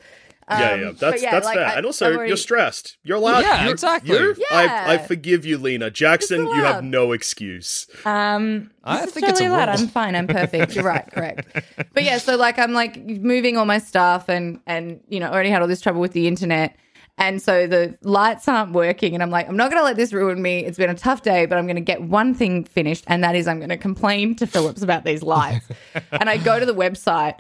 Yeah, 0.50 0.72
Um, 0.72 0.80
yeah, 0.82 0.86
but 0.88 1.00
that's 1.00 1.24
yeah, 1.24 1.32
that's 1.32 1.45
like, 1.45 1.56
fair. 1.58 1.66
I- 1.68 1.74
and 1.74 1.86
also, 1.86 2.12
already- 2.14 2.30
you're 2.30 2.38
stressed. 2.38 2.97
You're 3.04 3.18
allowed. 3.18 3.41
Yeah, 3.41 3.62
you're- 3.62 3.72
exactly. 3.72 4.10
you're- 4.18 4.36
I, 4.52 4.93
I 4.95 4.97
forgive 4.97 5.45
you, 5.45 5.58
Lena. 5.58 5.91
Jackson, 5.91 6.45
you 6.47 6.64
have 6.64 6.84
no 6.84 7.12
excuse. 7.12 7.88
Um, 8.06 8.72
I 8.84 8.97
this 9.02 9.08
is 9.08 9.14
think 9.14 9.28
it's 9.30 9.39
a 9.39 9.43
totally 9.43 9.56
allowed. 9.56 9.70
rule. 9.70 9.80
I'm 9.80 9.88
fine. 9.89 10.16
I'm 10.16 10.28
perfect. 10.28 10.76
You're 10.76 10.84
right. 10.84 11.10
Correct. 11.12 11.47
But 11.93 12.04
yeah, 12.04 12.18
so 12.18 12.36
like 12.36 12.58
I'm 12.60 12.74
like 12.74 12.97
moving 13.06 13.58
all 13.58 13.66
my 13.66 13.78
stuff 13.80 14.30
and 14.30 14.60
and 14.68 15.02
you 15.10 15.20
know 15.20 15.28
already 15.30 15.50
had 15.50 15.62
all 15.62 15.68
this 15.68 15.82
trouble 15.82 16.02
with 16.02 16.14
the 16.14 16.28
internet. 16.28 16.76
And 17.18 17.41
so 17.41 17.68
the 17.68 17.97
lights 18.02 18.47
aren't 18.47 18.72
working, 18.72 19.14
and 19.14 19.22
I'm 19.22 19.30
like, 19.30 19.50
I'm 19.50 19.58
not 19.58 19.70
going 19.70 19.82
to 19.82 19.84
let 19.84 19.97
this 19.97 20.14
ruin 20.14 20.41
me. 20.41 20.64
It's 20.64 20.78
been 20.78 20.89
a 20.89 20.95
tough 20.95 21.22
day, 21.22 21.45
but 21.47 21.58
I'm 21.58 21.66
going 21.66 21.76
to 21.76 21.82
get 21.82 22.02
one 22.02 22.34
thing 22.34 22.64
finished, 22.64 23.04
and 23.08 23.22
that 23.26 23.36
is 23.36 23.45
I'm 23.45 23.58
going 23.60 23.68
to 23.72 23.78
complain 23.78 24.36
to 24.38 24.47
Philips 24.47 24.82
about 24.82 25.04
these 25.04 25.22
lights. 25.22 25.68
and 26.14 26.30
I 26.30 26.38
go 26.38 26.58
to 26.62 26.66
the 26.66 26.74
website, 26.74 27.39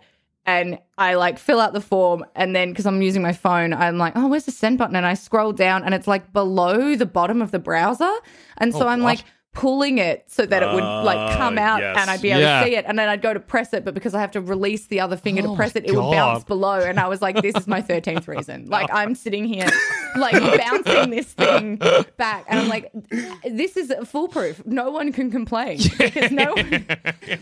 and 0.49 0.79
I 0.97 1.13
like 1.15 1.37
fill 1.37 1.59
out 1.59 1.73
the 1.73 1.81
form, 1.81 2.25
and 2.35 2.55
then 2.55 2.69
because 2.69 2.85
I'm 2.85 3.01
using 3.01 3.21
my 3.21 3.33
phone, 3.33 3.73
I'm 3.73 3.97
like, 3.97 4.13
oh, 4.15 4.27
where's 4.27 4.45
the 4.45 4.51
send 4.51 4.77
button? 4.77 4.95
And 4.95 5.05
I 5.05 5.13
scroll 5.13 5.51
down, 5.53 5.83
and 5.83 5.93
it's 5.93 6.07
like 6.07 6.33
below 6.33 6.95
the 6.95 7.05
bottom 7.05 7.41
of 7.41 7.51
the 7.51 7.59
browser, 7.59 8.13
and 8.57 8.73
so 8.73 8.85
Oh, 8.85 8.87
I'm 8.87 9.01
like 9.01 9.23
pulling 9.51 9.97
it 9.97 10.23
so 10.27 10.45
that 10.45 10.61
it 10.63 10.73
would 10.73 10.83
like 10.83 11.35
come 11.37 11.57
Ah, 11.57 11.61
out 11.61 11.81
yes. 11.81 11.97
and 11.99 12.09
I'd 12.09 12.21
be 12.21 12.29
able 12.29 12.41
Yeah. 12.41 12.59
to 12.61 12.65
see 12.67 12.75
it. 12.75 12.85
And 12.87 12.97
then 12.99 13.09
I'd 13.09 13.21
go 13.21 13.33
to 13.33 13.39
press 13.39 13.73
it, 13.73 13.83
but 13.83 13.93
because 13.93 14.13
I 14.13 14.21
have 14.21 14.31
to 14.31 14.41
release 14.41 14.85
the 14.87 14.99
other 14.99 15.17
finger 15.17 15.41
Oh 15.43 15.51
to 15.51 15.55
press 15.55 15.73
my 15.75 15.79
it, 15.81 15.89
it 15.89 15.95
would 15.95 16.11
bounce 16.11 16.43
below. 16.43 16.79
And 16.79 16.99
I 16.99 17.07
was 17.07 17.21
like, 17.21 17.41
this 17.41 17.55
is 17.55 17.67
my 17.67 17.81
13th 17.81 18.27
reason. 18.27 18.67
Like 18.69 18.89
I'm 18.93 19.15
sitting 19.15 19.45
here 19.45 19.67
like 20.17 20.33
bouncing 20.59 21.09
this 21.09 21.33
thing 21.33 21.77
back. 22.17 22.45
And 22.47 22.59
I'm 22.59 22.69
like, 22.69 22.91
this 23.43 23.75
is 23.75 23.91
foolproof. 24.05 24.65
No 24.65 24.91
one 24.91 25.11
can 25.11 25.31
complain 25.31 25.79
because 25.97 26.31
no 26.31 26.53
one, 26.53 26.85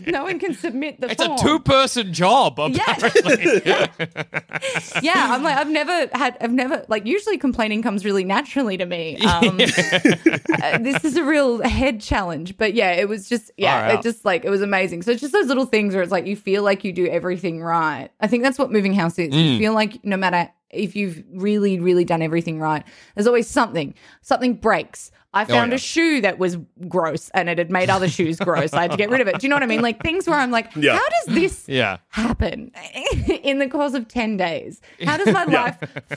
no 0.06 0.24
one 0.24 0.38
can 0.38 0.54
submit 0.54 1.00
the 1.00 1.10
It's 1.10 1.22
a 1.22 1.36
two-person 1.40 2.12
job. 2.12 2.58
Yeah. 2.70 2.82
Apparently. 2.88 3.62
yeah, 5.02 5.28
I'm 5.34 5.42
like 5.42 5.56
I've 5.58 5.70
never 5.70 6.08
had 6.12 6.36
I've 6.40 6.52
never 6.52 6.84
like 6.88 7.06
usually 7.06 7.38
complaining 7.38 7.82
comes 7.82 8.04
really 8.04 8.24
naturally 8.24 8.76
to 8.78 8.86
me. 8.86 9.18
Um, 9.28 9.60
uh, 9.60 10.78
this 10.78 11.04
is 11.04 11.16
a 11.16 11.22
real 11.22 11.62
head 11.62 11.97
challenge, 12.00 12.56
but 12.56 12.74
yeah, 12.74 12.92
it 12.92 13.08
was 13.08 13.28
just 13.28 13.50
yeah, 13.56 13.88
Far 13.88 13.98
it 13.98 14.02
just 14.02 14.24
like 14.24 14.44
it 14.44 14.50
was 14.50 14.62
amazing. 14.62 15.02
So 15.02 15.12
it's 15.12 15.20
just 15.20 15.32
those 15.32 15.46
little 15.46 15.66
things 15.66 15.94
where 15.94 16.02
it's 16.02 16.12
like 16.12 16.26
you 16.26 16.36
feel 16.36 16.62
like 16.62 16.84
you 16.84 16.92
do 16.92 17.06
everything 17.06 17.62
right. 17.62 18.10
I 18.20 18.26
think 18.26 18.42
that's 18.42 18.58
what 18.58 18.70
moving 18.70 18.94
house 18.94 19.18
is. 19.18 19.32
Mm. 19.32 19.52
You 19.52 19.58
feel 19.58 19.74
like 19.74 20.04
no 20.04 20.16
matter 20.16 20.50
if 20.70 20.94
you've 20.96 21.24
really 21.32 21.80
really 21.80 22.04
done 22.04 22.22
everything 22.22 22.58
right, 22.60 22.84
there's 23.14 23.26
always 23.26 23.48
something. 23.48 23.94
Something 24.22 24.54
breaks. 24.54 25.10
I 25.34 25.44
found 25.44 25.72
Oh, 25.72 25.72
yeah. 25.72 25.74
a 25.74 25.78
shoe 25.78 26.20
that 26.22 26.38
was 26.38 26.56
gross 26.88 27.28
and 27.34 27.50
it 27.50 27.58
had 27.58 27.70
made 27.70 27.90
other 27.90 28.08
shoes 28.08 28.38
gross. 28.38 28.72
I 28.72 28.82
had 28.82 28.92
to 28.92 28.96
get 28.96 29.10
rid 29.10 29.20
of 29.20 29.28
it. 29.28 29.38
Do 29.38 29.46
you 29.46 29.50
know 29.50 29.56
what 29.56 29.62
I 29.62 29.66
mean? 29.66 29.82
Like 29.82 30.02
things 30.02 30.26
where 30.26 30.38
I'm 30.38 30.50
like, 30.50 30.74
Yeah. 30.74 30.94
how 30.94 31.06
does 31.26 31.34
this 31.34 31.68
yeah. 31.68 31.98
happen 32.08 32.72
in 33.42 33.58
the 33.58 33.68
course 33.68 33.92
of 33.92 34.08
10 34.08 34.38
days? 34.38 34.80
How 35.04 35.18
does 35.18 35.32
my 35.34 35.44
life 35.60 35.76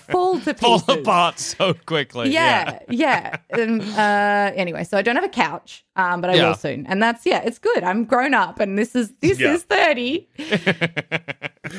fall 0.09 0.39
to 0.39 0.53
Fall 0.53 0.80
pieces? 0.80 0.95
apart 1.01 1.39
so 1.39 1.74
quickly. 1.74 2.30
Yeah, 2.32 2.80
yeah. 2.89 3.36
Um, 3.53 3.82
uh, 3.82 4.51
anyway, 4.55 4.86
so 4.86 4.97
I 4.97 5.01
don't 5.01 5.16
have 5.18 5.26
a 5.26 5.30
couch, 5.30 5.84
um, 5.97 6.22
but 6.22 6.30
I 6.30 6.36
Yeah. 6.36 6.47
will 6.47 6.55
soon. 6.55 6.88
And 6.88 7.03
that's, 7.03 7.26
yeah, 7.26 7.41
it's 7.43 7.59
good. 7.59 7.84
I'm 7.84 8.05
grown 8.05 8.34
up 8.34 8.62
and 8.62 8.78
this 8.80 8.95
is, 8.95 9.12
this 9.20 9.39
Yeah. 9.41 9.53
is 9.53 9.64
30. 9.64 10.30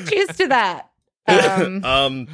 Cheers 0.07 0.37
to 0.37 0.47
that. 0.49 0.89
Um, 1.27 1.83
Um, 1.83 2.27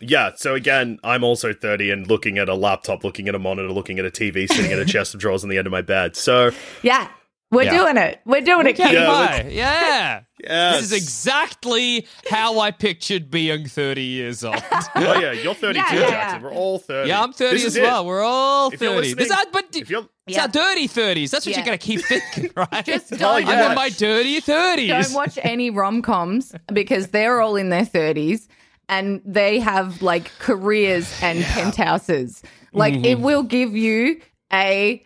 yeah. 0.00 0.30
So 0.36 0.54
again, 0.54 0.98
I'm 1.04 1.24
also 1.24 1.52
30 1.52 1.90
and 1.90 2.06
looking 2.08 2.38
at 2.38 2.48
a 2.48 2.54
laptop, 2.54 3.04
looking 3.04 3.28
at 3.28 3.34
a 3.34 3.38
monitor, 3.38 3.70
looking 3.70 3.98
at 3.98 4.04
a 4.04 4.10
TV, 4.10 4.46
sitting 4.48 4.72
at 4.72 4.78
a 4.78 4.84
chest 4.84 5.14
of 5.14 5.20
drawers 5.20 5.42
on 5.44 5.50
the 5.50 5.58
end 5.58 5.66
of 5.66 5.70
my 5.72 5.82
bed. 5.82 6.16
So 6.16 6.50
yeah, 6.82 7.08
we're 7.50 7.62
Yeah. 7.64 7.76
doing 7.78 7.96
it. 7.96 8.20
We're 8.26 8.40
doing 8.42 8.66
it, 8.66 8.76
Getting 8.76 8.94
Yeah. 9.02 9.46
Yeah. 9.48 10.20
yes. 10.42 10.80
This 10.80 10.92
is 10.92 11.02
exactly 11.02 12.06
how 12.30 12.60
I 12.60 12.70
pictured 12.70 13.30
being 13.30 13.66
30 13.66 14.02
years 14.02 14.44
old. 14.44 14.56
Oh 14.94 15.18
yeah, 15.18 15.32
you're 15.32 15.54
32, 15.54 15.78
Yeah, 15.78 15.94
yeah, 16.00 16.10
Jackson. 16.10 16.40
yeah. 16.40 16.44
We're 16.44 16.52
all 16.54 16.78
30. 16.78 17.08
yeah, 17.08 17.22
I'm 17.22 17.32
30 17.32 17.56
This 17.56 17.64
as 17.64 17.72
is 17.72 17.76
it. 17.76 17.82
well. 17.82 18.04
We're 18.06 18.22
all 18.22 18.70
If 18.72 18.80
you're 18.80 18.94
30. 18.94 19.14
This 19.14 19.28
listening- 19.30 19.38
are- 19.38 19.50
but 19.52 19.64
If 19.76 19.90
you're 19.90 20.06
it's 20.26 20.36
Yeah. 20.36 20.42
our 20.42 20.48
dirty 20.48 20.86
30s. 20.88 21.30
That's 21.30 21.46
what 21.46 21.52
Yeah. 21.52 21.58
you're 21.60 21.66
going 21.66 21.78
to 21.78 21.86
keep 21.86 22.00
thinking, 22.02 22.50
right? 22.56 22.84
Just 22.84 23.12
Oh, 23.14 23.16
don't, 23.16 23.46
yeah. 23.46 23.62
I'm 23.64 23.70
in 23.70 23.74
my 23.76 23.88
dirty 23.88 24.40
30s. 24.42 24.88
don't 24.88 25.14
watch 25.14 25.38
any 25.42 25.70
rom 25.70 26.02
coms 26.02 26.54
because 26.72 27.08
they're 27.08 27.40
all 27.40 27.56
in 27.56 27.70
their 27.70 27.86
30s. 27.86 28.46
And 28.88 29.20
they 29.24 29.58
have 29.60 30.02
like 30.02 30.30
careers 30.38 31.12
and 31.22 31.44
penthouses. 31.44 32.42
Like 32.72 32.94
Mm-hmm. 32.94 33.04
it 33.04 33.20
will 33.20 33.42
give 33.42 33.76
you 33.76 34.20
a 34.52 35.02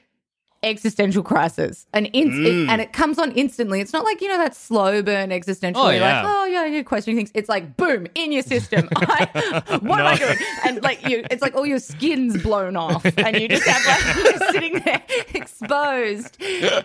existential 0.63 1.23
crisis 1.23 1.87
and 1.93 2.07
in- 2.13 2.31
Mm. 2.33 2.47
it, 2.47 2.71
and 2.71 2.81
it 2.81 2.93
comes 2.93 3.19
on 3.19 3.33
instantly 3.33 3.81
it's 3.81 3.93
not 3.93 4.05
like 4.05 4.21
you 4.21 4.29
know 4.29 4.39
that 4.39 4.55
slow 4.55 5.03
burn 5.03 5.33
existential 5.33 5.83
Oh, 5.83 5.91
you're 5.91 6.01
yeah. 6.01 6.23
like 6.23 6.35
oh 6.37 6.45
yeah 6.47 6.65
you're 6.67 6.85
questioning 6.85 7.17
things 7.17 7.31
it's 7.35 7.49
like 7.49 7.77
boom 7.77 8.07
in 8.15 8.31
your 8.33 8.43
system 8.43 8.89
I, 8.97 9.63
what 9.83 10.01
am 10.01 10.07
i 10.07 10.17
doing 10.17 10.37
and 10.65 10.83
like 10.83 11.07
you 11.09 11.25
it's 11.31 11.43
like 11.43 11.55
all 11.57 11.67
your 11.67 11.79
skin's 11.81 12.41
blown 12.43 12.77
off 12.77 13.05
and 13.05 13.41
you 13.41 13.49
just 13.49 13.67
have 13.67 13.85
like 13.87 14.17
you're 14.41 14.51
sitting 14.53 14.81
there 14.85 15.03
exposed 15.35 16.41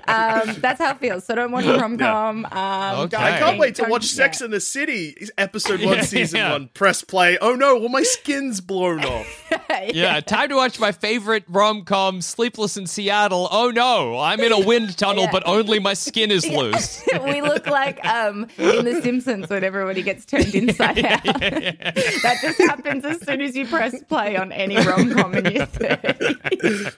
um 0.08 0.56
that's 0.60 0.80
how 0.82 0.92
it 0.92 0.98
feels 1.00 1.24
so 1.26 1.36
don't 1.36 1.52
watch 1.52 1.66
a 1.66 1.78
rom-com 1.80 2.46
um 2.46 2.98
Okay. 3.08 3.18
I 3.18 3.38
can't 3.40 3.60
wait 3.60 3.76
to 3.76 3.84
don't- 3.84 3.92
watch 3.92 4.06
Sex 4.06 4.40
yeah. 4.42 4.46
in 4.46 4.52
the 4.52 4.60
City, 4.60 5.16
episode 5.38 5.82
one, 5.84 5.98
Yeah, 5.98 6.02
season 6.02 6.38
yeah. 6.40 6.52
one. 6.54 6.70
Press 6.74 7.04
play. 7.04 7.38
Oh 7.40 7.54
no, 7.56 7.78
well 7.78 7.90
my 7.90 8.02
skin's 8.04 8.60
blown 8.62 9.04
off. 9.06 9.28
Yeah, 9.94 10.20
time 10.22 10.50
to 10.50 10.56
watch 10.56 10.80
my 10.80 10.92
favorite 10.92 11.44
rom 11.48 11.84
com, 11.86 12.22
Sleepless 12.22 12.76
in 12.78 12.88
Seattle. 12.88 13.48
Oh 13.52 13.67
no, 13.72 14.18
I'm 14.20 14.40
in 14.40 14.52
a 14.52 14.60
wind 14.60 14.98
tunnel, 14.98 15.24
Yeah. 15.26 15.32
but 15.32 15.44
only 15.48 15.80
my 15.80 15.94
skin 15.94 16.32
is 16.32 16.48
loose. 16.50 17.04
we 17.24 17.42
look 17.42 17.68
like 17.68 18.04
um 18.06 18.48
in 18.58 18.86
The 18.86 19.02
Simpsons 19.02 19.50
when 19.50 19.64
everybody 19.64 20.02
gets 20.04 20.26
turned 20.26 20.54
inside 20.56 21.00
out. 21.06 21.24
that 21.24 22.38
just 22.42 22.60
happens 22.60 23.06
as 23.06 23.22
soon 23.26 23.42
as 23.42 23.56
you 23.56 23.68
press 23.68 23.96
play 24.04 24.36
on 24.36 24.52
any 24.52 24.78
rom 24.78 25.14
com 25.14 25.36
in 25.36 25.46
your 25.46 25.66
30s. 25.68 26.96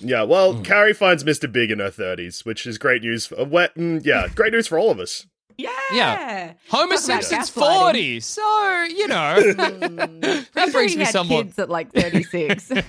Yeah, 0.00 0.22
well, 0.24 0.60
Carrie 0.60 0.92
finds 0.94 1.24
Mr. 1.24 1.50
Big 1.50 1.70
in 1.70 1.78
her 1.78 1.90
30s, 1.90 2.44
which 2.44 2.66
is 2.66 2.78
great 2.78 3.02
news. 3.02 3.26
For, 3.26 3.40
uh, 3.40 3.44
wet, 3.44 3.74
mm, 3.74 4.04
yeah, 4.04 4.28
great 4.34 4.52
news 4.52 4.66
for 4.68 4.78
all 4.78 4.90
of 4.90 4.98
us. 5.00 5.26
Yeah. 5.58 5.70
Yeah. 5.92 6.52
Homer 6.68 6.96
Simpson's 6.96 7.50
40, 7.50 8.20
so, 8.20 8.82
you 8.84 9.08
know, 9.08 9.36
hmm. 9.40 9.56
that 10.20 10.46
I'm 10.56 10.70
sure 10.70 10.72
brings 10.72 10.92
he 10.92 10.98
me 10.98 11.04
had 11.04 11.12
somewhat. 11.12 11.44
kids 11.46 11.58
at 11.58 11.68
like 11.70 11.92
36. 11.92 12.72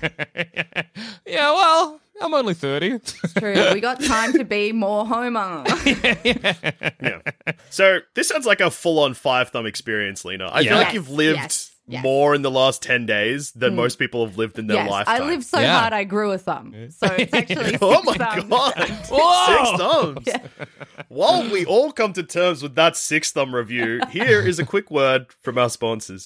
Yeah, 1.25 1.51
well, 1.51 1.99
I'm 2.21 2.33
only 2.33 2.53
30. 2.53 2.99
True. 3.37 3.73
We 3.73 3.79
got 3.79 4.01
time 4.03 4.33
to 4.33 4.43
be 4.43 4.71
more 4.71 5.05
Homer. 5.05 5.63
Yeah. 7.01 7.21
So 7.69 7.99
this 8.13 8.27
sounds 8.27 8.45
like 8.45 8.61
a 8.61 8.69
full-on 8.71 9.13
five 9.13 9.49
thumb 9.49 9.65
experience, 9.65 10.23
Lena. 10.23 10.49
I 10.53 10.63
feel 10.63 10.75
like 10.77 10.85
Yes, 10.87 10.93
you've 10.93 11.09
lived 11.09 11.39
yes, 11.39 11.71
yes. 11.87 12.03
more 12.03 12.33
in 12.33 12.41
the 12.41 12.51
last 12.51 12.81
10 12.81 13.05
days 13.05 13.51
than 13.51 13.71
hmm. 13.71 13.77
most 13.77 13.99
people 13.99 14.25
have 14.25 14.37
lived 14.37 14.59
in 14.59 14.67
their 14.67 14.77
yes, 14.77 14.89
lifetime. 14.89 15.21
I 15.21 15.25
lived 15.25 15.45
so 15.45 15.59
Yeah. 15.59 15.79
hard 15.79 15.93
I 15.93 16.03
grew 16.03 16.31
a 16.31 16.37
thumb. 16.37 16.73
So 16.89 17.07
it's 17.07 17.33
actually 17.33 17.77
Oh 17.81 18.01
six 18.03 18.05
my 18.05 18.25
thumbs. 18.25 18.49
god! 18.49 18.89
Whoa! 19.09 19.43
Six 19.65 19.77
thumbs. 19.77 20.67
While 21.09 21.49
we 21.49 21.65
all 21.65 21.91
come 21.91 22.13
to 22.13 22.23
terms 22.23 22.63
with 22.63 22.75
that 22.75 22.95
six 22.97 23.31
thumb 23.31 23.53
review, 23.53 24.01
here 24.09 24.41
is 24.41 24.59
a 24.59 24.65
quick 24.65 24.89
word 24.89 25.27
from 25.41 25.57
our 25.57 25.69
sponsors. 25.69 26.25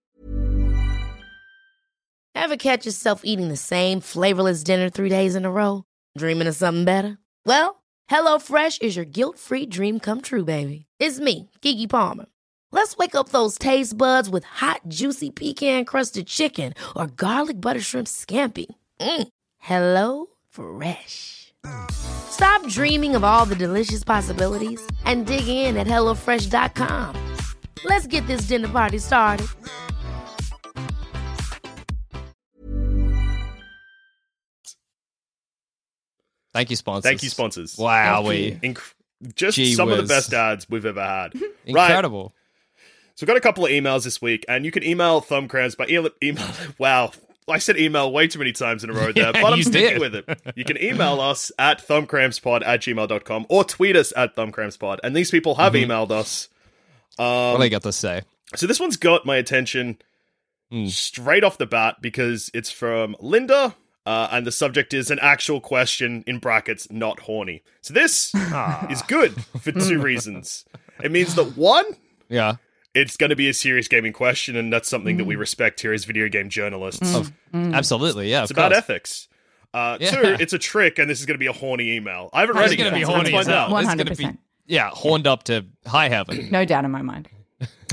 Ever 2.36 2.56
catch 2.56 2.86
yourself 2.86 3.22
eating 3.24 3.50
the 3.50 3.58
same 3.58 4.00
flavorless 4.00 4.64
dinner 4.64 4.90
three 4.90 5.10
days 5.10 5.36
in 5.36 5.44
a 5.44 5.52
row? 5.52 5.84
Dreaming 6.18 6.48
of 6.48 6.56
something 6.56 6.86
better? 6.86 7.18
Well, 7.46 7.84
HelloFresh 8.12 8.82
is 8.82 8.96
your 8.96 9.06
guilt-free 9.06 9.66
dream 9.66 10.00
come 10.00 10.22
true, 10.22 10.46
baby. 10.46 10.86
It's 11.00 11.20
me, 11.20 11.50
Keke 11.62 11.90
Palmer. 11.90 12.28
Let's 12.72 12.96
wake 12.98 13.16
up 13.16 13.30
those 13.30 13.58
taste 13.58 13.98
buds 13.98 14.30
with 14.30 14.44
hot, 14.44 14.82
juicy 14.88 15.30
pecan-crusted 15.32 16.28
chicken 16.28 16.74
or 16.96 17.08
garlic 17.08 17.60
butter 17.60 17.82
shrimp 17.82 18.08
scampi. 18.08 18.68
Mm. 19.00 19.28
Hello 19.58 20.28
Fresh. 20.50 21.54
Stop 21.92 22.68
dreaming 22.68 23.16
of 23.16 23.24
all 23.24 23.46
the 23.46 23.56
delicious 23.56 24.04
possibilities 24.04 24.82
and 25.06 25.26
dig 25.26 25.48
in 25.48 25.76
at 25.78 25.88
HelloFresh.com. 25.88 27.36
Let's 27.84 28.08
get 28.08 28.26
this 28.28 28.42
dinner 28.48 28.68
party 28.70 28.98
started. 29.00 29.48
Thank 36.54 36.70
you, 36.70 36.76
sponsors. 36.76 37.04
Thank 37.04 37.24
you, 37.24 37.30
sponsors. 37.30 37.78
Wow, 37.78 38.24
we 38.24 38.54
Inc- 38.64 38.82
just 39.36 39.56
Gee 39.56 39.74
some 39.74 39.90
of 39.92 39.98
the 39.98 40.04
best 40.04 40.34
ads 40.34 40.68
we've 40.70 40.86
ever 40.86 41.04
had. 41.04 41.34
Right. 41.70 41.90
incredible. 41.90 42.34
So 43.18 43.24
we've 43.24 43.28
got 43.28 43.38
a 43.38 43.42
couple 43.42 43.66
of 43.66 43.72
emails 43.72 44.04
this 44.04 44.22
week, 44.22 44.46
and 44.48 44.64
you 44.64 44.70
can 44.72 44.84
email 44.84 45.22
Thumbcramps 45.22 45.76
by 45.76 45.88
e- 45.88 46.08
email. 46.24 46.48
Wow, 46.78 47.12
I 47.50 47.58
said 47.58 47.78
email 47.78 48.12
way 48.12 48.28
too 48.28 48.38
many 48.38 48.52
times 48.52 48.84
in 48.84 48.92
a 48.92 48.94
row 48.94 49.12
there, 49.12 49.26
Yeah, 49.26 49.32
but 49.32 49.54
I'm 49.54 49.64
sticking 49.64 50.00
did. 50.00 50.02
with 50.02 50.14
it. 50.16 50.54
You 50.56 50.64
can 50.64 50.78
email 50.82 51.20
us 51.20 51.52
at 51.58 51.86
thumbcrampspod 51.86 52.64
at 52.66 52.82
gmail.com 52.82 53.48
or 53.50 53.64
tweet 53.64 53.96
us 53.96 54.14
at 54.16 54.36
thumbcrampspod. 54.36 55.00
And 55.04 55.16
these 55.16 55.32
people 55.32 55.56
have 55.56 55.74
Mm-hmm. 55.74 55.90
emailed 55.92 56.12
us. 56.12 56.48
what 57.18 57.54
do 57.54 57.60
they 57.60 57.70
got 57.70 57.82
to 57.84 57.92
say? 57.92 58.22
So 58.56 58.68
this 58.68 58.80
one's 58.80 58.98
got 58.98 59.26
my 59.26 59.36
attention 59.38 59.98
Hmm. 60.70 60.86
straight 60.88 61.44
off 61.46 61.58
the 61.58 61.66
bat 61.66 61.96
because 62.02 62.52
it's 62.54 62.70
from 62.70 63.16
Linda. 63.22 63.74
Uh, 64.06 64.28
and 64.32 64.46
the 64.46 64.52
subject 64.52 64.94
is 64.94 65.10
an 65.10 65.18
actual 65.22 65.60
question 65.62 66.24
in 66.28 66.38
brackets, 66.40 66.90
not 66.92 67.22
horny. 67.22 67.64
So 67.82 67.94
this 67.94 68.32
is 68.90 69.02
good 69.04 69.34
for 69.62 69.72
two 69.72 70.00
reasons. 70.02 70.66
It 71.04 71.12
means 71.12 71.36
that 71.36 71.56
one, 71.58 71.86
Yeah. 72.30 72.58
It's 73.02 73.18
going 73.18 73.30
to 73.30 73.36
be 73.36 73.48
a 73.50 73.54
serious 73.54 73.88
gaming 73.88 74.14
question, 74.14 74.56
and 74.56 74.72
that's 74.72 74.90
something 74.90 75.18
that 75.18 75.26
we 75.26 75.36
Mm. 75.36 75.40
respect 75.40 75.82
here 75.82 75.94
as 75.94 76.06
video 76.06 76.28
game 76.30 76.50
journalists. 76.50 77.16
Absolutely. 77.54 78.30
Yeah. 78.30 78.42
It's 78.44 78.52
of 78.52 78.58
about 78.58 78.72
course. 78.72 78.78
ethics. 78.84 79.28
Uh, 79.74 79.98
Yeah. 80.00 80.12
Two, 80.12 80.36
it's 80.40 80.54
a 80.54 80.60
trick, 80.60 80.98
and 81.00 81.10
this 81.10 81.20
is 81.20 81.26
going 81.26 81.36
to 81.36 81.40
be 81.40 81.48
a 81.48 81.54
horny 81.54 81.96
email. 81.96 82.30
I 82.34 82.42
haven't 82.42 82.56
It's 82.58 82.62
read 82.64 82.72
it 82.74 82.78
going 82.78 82.92
to 82.92 82.96
be 82.98 83.04
horny 83.04 83.32
let's 83.32 83.48
as 83.48 83.54
find 83.54 83.70
hell. 83.70 83.76
out. 83.78 83.84
It's 83.84 83.96
going 83.96 84.08
to 84.08 84.16
be, 84.16 84.24
100%. 84.26 84.38
yeah, 84.66 84.90
horned 84.90 85.28
up 85.28 85.44
to 85.44 85.66
high 85.86 86.10
heaven. 86.10 86.50
No 86.52 86.66
doubt 86.66 86.86
in 86.86 86.92
my 86.92 87.02
mind. 87.02 87.30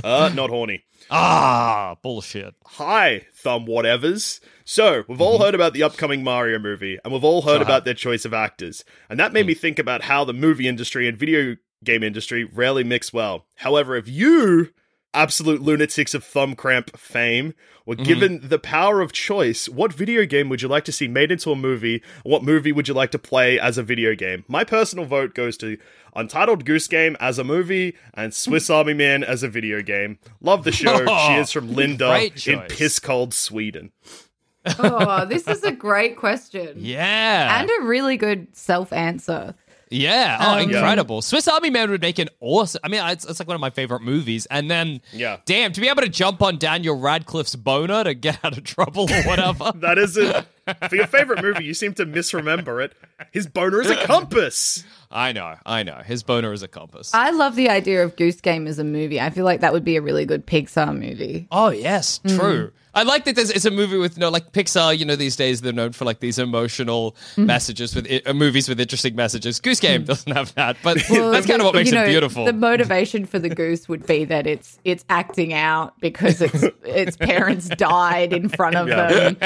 Uh, 0.03 0.31
not 0.35 0.51
horny. 0.51 0.85
ah, 1.11 1.97
bullshit. 2.03 2.55
Hi, 2.67 3.27
thumb 3.35 3.67
whatevers. 3.67 4.41
So, 4.65 5.05
we've 5.09 5.21
all 5.21 5.39
heard 5.43 5.55
about 5.55 5.73
the 5.73 5.83
upcoming 5.83 6.23
Mario 6.25 6.59
movie, 6.59 6.99
and 7.05 7.13
we've 7.13 7.25
all 7.25 7.43
heard 7.43 7.57
Sure 7.57 7.63
about 7.63 7.85
their 7.85 7.95
choice 7.95 8.25
of 8.25 8.35
actors. 8.35 8.85
And 9.09 9.19
that 9.21 9.33
made 9.33 9.47
me 9.47 9.55
think 9.55 9.79
about 9.79 10.03
how 10.03 10.25
the 10.25 10.33
movie 10.33 10.67
industry 10.69 11.07
and 11.09 11.17
video 11.19 11.57
game 11.83 12.03
industry 12.03 12.45
rarely 12.45 12.83
mix 12.85 13.13
well. 13.13 13.47
However, 13.57 13.97
if 13.97 14.09
you, 14.09 14.71
absolute 15.15 15.63
lunatics 15.63 16.15
of 16.15 16.25
thumb 16.25 16.55
cramp 16.55 16.97
fame, 16.97 17.55
were 17.87 17.95
mm-hmm. 17.95 18.05
given 18.05 18.49
the 18.49 18.59
power 18.59 19.01
of 19.01 19.13
choice, 19.13 19.69
what 19.69 19.93
video 19.93 20.25
game 20.25 20.49
would 20.49 20.63
you 20.63 20.69
like 20.69 20.85
to 20.85 20.93
see 20.93 21.07
made 21.09 21.31
into 21.31 21.51
a 21.51 21.57
movie? 21.57 22.03
What 22.23 22.43
movie 22.43 22.73
would 22.73 22.89
you 22.89 22.95
like 22.95 23.11
to 23.13 23.19
play 23.19 23.59
as 23.59 23.79
a 23.79 23.83
video 23.83 24.15
game? 24.15 24.45
My 24.49 24.65
personal 24.65 25.05
vote 25.05 25.35
goes 25.35 25.57
to 25.59 25.79
Untitled 26.17 26.65
Goose 26.65 26.89
Game 26.89 27.17
as 27.21 27.39
a 27.39 27.45
movie 27.45 27.97
and 28.15 28.33
Swiss 28.33 28.71
Army 28.71 28.95
Man 28.95 29.23
as 29.23 29.43
a 29.43 29.49
video 29.49 29.83
game. 29.83 30.19
Love 30.41 30.65
the 30.65 30.73
show. 30.73 31.05
she 31.27 31.35
is 31.35 31.51
from 31.51 31.75
Linda 31.75 32.25
in 32.25 32.31
choice. 32.33 32.77
piss 32.77 32.99
cold 32.99 33.35
Sweden. 33.35 33.93
Oh, 34.79 35.27
this 35.27 35.47
is 35.47 35.63
a 35.63 35.73
great 35.73 36.17
question. 36.17 36.79
Yeah. 36.85 37.61
And 37.61 37.71
a 37.71 37.87
really 37.87 38.17
good 38.17 38.55
self 38.57 38.93
answer. 38.93 39.55
Yeah. 39.91 40.39
Oh, 40.41 40.53
Um, 40.55 40.61
incredible. 40.71 41.23
Swiss 41.23 41.47
Army 41.49 41.71
Man 41.71 41.91
would 41.91 42.01
make 42.01 42.19
an 42.19 42.29
awesome. 42.41 42.81
I 42.85 42.89
mean, 42.89 43.01
it's, 43.07 43.25
it's 43.25 43.39
like 43.39 43.49
one 43.49 43.55
of 43.55 43.61
my 43.61 43.71
favorite 43.71 44.03
movies. 44.03 44.47
And 44.51 44.71
then, 44.71 45.01
Yeah. 45.13 45.39
damn, 45.47 45.73
to 45.73 45.81
be 45.81 45.89
able 45.89 46.03
to 46.03 46.09
jump 46.09 46.43
on 46.43 46.59
Daniel 46.59 46.99
Radcliffe's 46.99 47.57
boner 47.57 48.05
to 48.05 48.15
get 48.15 48.39
out 48.45 48.57
of 48.57 48.65
trouble 48.65 49.11
or 49.11 49.23
whatever. 49.23 49.73
That 49.81 49.99
is 49.99 50.17
it. 50.17 50.45
For 50.89 50.97
your 50.97 51.07
favorite 51.07 51.43
movie, 51.43 51.65
you 51.65 51.75
seem 51.75 51.95
to 51.95 52.07
misremember 52.07 52.81
it. 52.81 52.93
His 53.33 53.47
boner 53.47 53.81
is 53.83 53.91
a 53.91 53.97
compass. 54.07 54.85
I 55.11 55.33
know. 55.33 55.55
I 55.67 55.83
know. 55.83 55.97
His 56.05 56.23
boner 56.23 56.53
is 56.53 56.63
a 56.63 56.69
compass. 56.69 57.13
I 57.15 57.31
love 57.31 57.55
the 57.55 57.69
idea 57.69 58.03
of 58.05 58.17
Goose 58.17 58.41
Game 58.41 58.67
as 58.67 58.79
a 58.79 58.85
movie. 58.85 59.21
I 59.21 59.31
feel 59.31 59.45
like 59.45 59.61
that 59.61 59.73
would 59.73 59.85
be 59.85 59.97
a 59.97 60.03
really 60.03 60.25
good 60.25 60.47
Pixar 60.47 60.93
movie. 60.99 61.47
Oh 61.51 61.69
yes, 61.71 62.21
Mm. 62.25 62.39
true. 62.39 62.73
I 62.97 63.03
like 63.03 63.25
that. 63.25 63.35
There's 63.35 63.51
it's 63.51 63.65
a 63.65 63.73
movie 63.73 63.97
with 63.97 64.17
you 64.17 64.21
no 64.21 64.29
like 64.29 64.53
Pixar. 64.53 64.97
You 64.97 65.05
know, 65.05 65.17
these 65.17 65.35
days 65.35 65.61
they're 65.61 65.73
known 65.73 65.91
for 65.93 66.05
like 66.05 66.21
these 66.21 66.39
emotional 66.39 67.17
Mm. 67.37 67.47
messages 67.47 67.95
with 67.95 68.09
uh, 68.27 68.33
movies 68.33 68.69
with 68.69 68.79
interesting 68.81 69.17
messages. 69.17 69.59
Goose 69.61 69.81
Game 69.81 70.05
doesn't 70.05 70.33
have 70.33 70.55
that, 70.55 70.77
but 70.83 70.99
well, 71.11 71.31
that's 71.33 71.47
kind 71.47 71.61
of 71.61 71.67
what 71.67 71.75
makes 71.75 71.91
You 71.91 71.97
makes 71.97 72.05
know, 72.05 72.09
it 72.09 72.13
beautiful. 72.13 72.45
The 72.45 72.53
motivation 72.53 73.27
for 73.27 73.39
the 73.41 73.49
goose 73.49 73.89
would 73.89 74.07
be 74.07 74.25
that 74.27 74.47
it's 74.47 74.79
it's 74.85 75.05
acting 75.11 75.53
out 75.53 75.99
because 76.01 76.41
its 76.41 76.63
its 76.85 77.17
parents 77.17 77.69
died 77.69 78.33
in 78.33 78.49
front 78.49 78.77
of 78.77 78.89
Yeah. 78.89 79.09
them. 79.33 79.37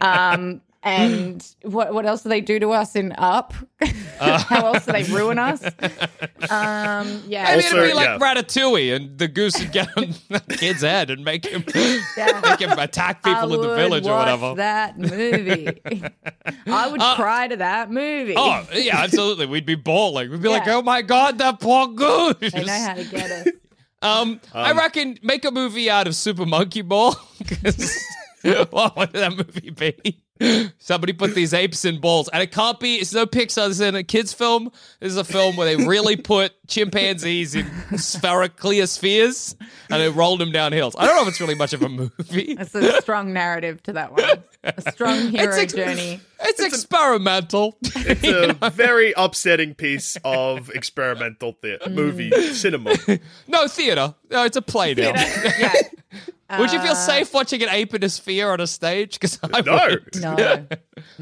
Um, 0.00 0.60
and 0.82 1.44
what 1.62 1.92
what 1.94 2.06
else 2.06 2.22
do 2.22 2.28
they 2.28 2.40
do 2.40 2.58
to 2.60 2.70
us 2.70 2.94
in 2.96 3.12
Up? 3.18 3.54
How 4.20 4.66
else 4.74 4.86
do 4.86 4.92
they 4.92 5.02
ruin 5.04 5.38
us? 5.38 5.62
Um, 6.48 7.22
yeah, 7.26 7.44
Maybe 7.44 7.64
Also, 7.64 7.76
it'd 7.78 7.88
be 7.90 7.94
like 7.94 8.06
yeah. 8.06 8.18
Ratatouille, 8.18 8.94
and 8.94 9.18
the 9.18 9.26
goose 9.26 9.58
would 9.58 9.72
get 9.72 9.88
on 9.96 10.14
the 10.28 10.38
kid's 10.56 10.82
head 10.82 11.10
and 11.10 11.24
make 11.24 11.44
him 11.44 11.64
Yeah. 12.16 12.40
make 12.44 12.60
him 12.60 12.78
attack 12.78 13.20
I 13.24 13.34
people 13.34 13.54
in 13.54 13.62
the 13.62 13.68
would 13.68 13.76
village 13.76 14.06
or 14.06 14.10
watch 14.10 14.26
whatever. 14.26 14.54
That 14.56 14.96
movie, 14.98 15.68
I 16.66 16.88
would 16.88 17.00
cry 17.00 17.48
to 17.48 17.56
that 17.56 17.90
movie. 17.90 18.34
Oh 18.36 18.64
yeah, 18.74 18.98
absolutely. 18.98 19.46
We'd 19.46 19.66
be 19.66 19.74
bawling. 19.74 20.30
We'd 20.30 20.42
be 20.42 20.48
like, 20.48 20.66
Yeah. 20.66 20.76
"Oh 20.76 20.82
my 20.82 21.02
god, 21.02 21.38
that 21.38 21.58
poor 21.58 21.88
goose!" 21.88 22.36
they 22.52 22.64
know 22.64 22.72
how 22.72 22.94
to 22.94 23.04
get 23.04 23.30
us. 23.30 23.48
Um, 24.02 24.40
I 24.54 24.72
reckon 24.72 25.18
make 25.22 25.44
a 25.44 25.50
movie 25.50 25.90
out 25.90 26.06
of 26.06 26.14
Super 26.14 26.46
Monkey 26.46 26.82
Ball. 26.82 27.14
'Cause 27.48 27.92
what 28.70 28.96
would 28.96 29.12
that 29.14 29.32
movie 29.32 29.70
be? 29.70 30.22
Somebody 30.78 31.12
put 31.12 31.34
these 31.34 31.54
apes 31.54 31.84
in 31.84 32.00
balls, 32.00 32.28
and 32.32 32.42
it 32.42 32.52
can't 32.52 32.78
be. 32.80 32.96
It's 32.96 33.14
no 33.14 33.26
Pixar. 33.26 33.68
This 33.68 33.76
is 33.76 33.80
in 33.80 33.94
a 33.94 34.02
kids' 34.02 34.32
film. 34.32 34.70
This 35.00 35.12
is 35.12 35.16
a 35.16 35.24
film 35.24 35.56
where 35.56 35.76
they 35.76 35.84
really 35.84 36.16
put 36.32 36.52
chimpanzees 36.68 37.54
in 37.54 37.66
spheric 37.98 38.56
clear 38.56 38.86
spheres, 38.86 39.54
and 39.90 40.00
they 40.02 40.08
rolled 40.08 40.40
them 40.40 40.52
down 40.52 40.72
hills. 40.72 40.94
I 40.98 41.06
don't 41.06 41.16
know 41.16 41.22
if 41.22 41.28
it's 41.28 41.40
really 41.40 41.54
much 41.54 41.72
of 41.72 41.82
a 41.82 41.88
movie. 41.88 42.12
It's 42.58 42.74
a 42.74 43.00
strong 43.02 43.32
narrative 43.32 43.82
to 43.84 43.92
that 43.94 44.12
one. 44.12 44.24
A 44.64 44.90
strong 44.92 45.28
hero 45.30 45.48
It's 45.48 45.58
ex- 45.58 45.72
journey. 45.74 46.20
It's 46.40 46.60
experimental. 46.60 47.76
It's 47.82 48.56
a 48.62 48.70
very 48.74 49.12
upsetting 49.16 49.74
piece 49.74 50.16
of 50.24 50.70
experimental 50.70 51.52
theater, 51.52 51.88
movie 51.88 52.30
cinema. 52.52 52.94
no 53.48 53.68
theater. 53.68 54.14
No, 54.30 54.44
it's 54.44 54.56
a 54.56 54.62
play 54.62 54.94
now. 54.94 55.12
Yeah. 55.58 55.72
Would 56.58 56.72
you 56.72 56.80
feel 56.80 56.92
Uh, 56.92 56.94
safe 56.94 57.34
watching 57.34 57.62
an 57.64 57.68
ape 57.70 57.92
in 57.94 58.04
a 58.04 58.08
sphere 58.08 58.50
on 58.50 58.60
a 58.60 58.66
stage? 58.68 59.14
Because 59.18 59.38
I 59.42 59.62
No. 59.62 59.72
would. 59.88 60.20
No. 60.20 60.34
No, 60.34 60.66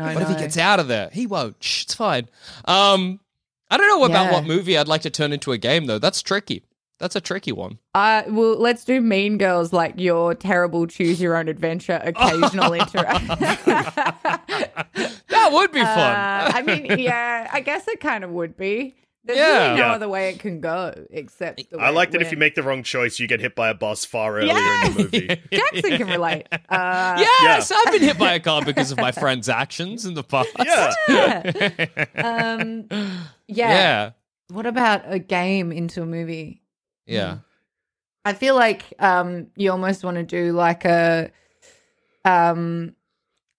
What 0.04 0.14
no. 0.14 0.20
if 0.20 0.28
he 0.28 0.34
gets 0.34 0.58
out 0.58 0.80
of 0.80 0.88
there? 0.88 1.08
He 1.12 1.26
won't. 1.26 1.56
Shh, 1.62 1.84
it's 1.84 1.94
fine. 1.94 2.28
Um, 2.66 3.20
I 3.70 3.76
don't 3.76 3.88
know 3.88 4.04
about 4.04 4.26
Yeah. 4.26 4.32
what 4.32 4.44
movie 4.44 4.78
I'd 4.78 4.88
like 4.88 5.02
to 5.02 5.10
turn 5.10 5.32
into 5.32 5.52
a 5.52 5.58
game 5.58 5.86
though. 5.86 5.98
That's 5.98 6.22
tricky. 6.22 6.62
That's 7.00 7.16
a 7.16 7.20
tricky 7.20 7.50
one. 7.50 7.78
Uh, 7.94 8.22
well, 8.28 8.56
let's 8.58 8.84
do 8.84 9.00
Mean 9.00 9.36
Girls 9.36 9.72
like 9.72 9.94
your 9.98 10.34
terrible 10.34 10.86
choose 10.86 11.20
your 11.20 11.36
own 11.36 11.48
adventure 11.48 12.00
occasional 12.04 12.72
interaction. 12.74 13.26
That 15.28 15.50
would 15.52 15.72
be 15.72 15.80
fun. 15.80 15.88
Uh, 15.98 16.52
I 16.54 16.62
mean, 16.62 16.86
yeah, 16.98 17.50
I 17.52 17.60
guess 17.60 17.88
it 17.88 18.00
kind 18.00 18.22
of 18.22 18.30
would 18.30 18.56
be. 18.56 18.94
There's 19.26 19.38
Yeah. 19.38 19.64
really 19.68 19.80
no 19.80 19.86
Yeah. 19.86 19.92
other 19.92 20.08
way 20.08 20.28
it 20.30 20.38
can 20.40 20.60
go 20.60 20.92
except. 21.10 21.70
The 21.70 21.78
I 21.78 21.88
like 21.90 22.08
it 22.08 22.12
that 22.12 22.22
if 22.22 22.30
you 22.30 22.36
make 22.36 22.54
the 22.54 22.62
wrong 22.62 22.82
choice, 22.82 23.18
you 23.18 23.26
get 23.26 23.40
hit 23.40 23.54
by 23.54 23.70
a 23.70 23.74
bus 23.74 24.04
far 24.04 24.36
earlier 24.36 24.52
Yeah. 24.52 24.86
in 24.86 24.92
the 24.94 25.02
movie. 25.02 25.26
Jackson 25.52 25.96
can 25.98 26.08
relate. 26.08 26.46
Uh, 26.68 27.16
yes, 27.18 27.70
I've 27.70 27.92
been 27.92 28.02
hit 28.02 28.18
by 28.18 28.34
a 28.34 28.40
car 28.40 28.62
because 28.64 28.90
of 28.90 28.98
my 28.98 29.12
friend's 29.12 29.48
actions 29.48 30.04
in 30.04 30.14
the 30.14 30.22
past. 30.24 30.50
Yeah. 30.58 30.92
um, 32.16 32.86
yeah. 32.90 33.70
yeah, 33.70 34.10
What 34.50 34.66
about 34.66 35.02
a 35.06 35.18
game 35.18 35.72
into 35.72 36.02
a 36.02 36.06
movie? 36.06 36.62
yeah. 37.06 37.38
I 38.26 38.32
feel 38.32 38.54
like 38.54 38.84
um, 38.98 39.48
you 39.54 39.70
almost 39.70 40.02
want 40.02 40.16
to 40.16 40.22
do 40.22 40.52
like 40.52 40.84
a, 40.86 41.30
um, 42.24 42.94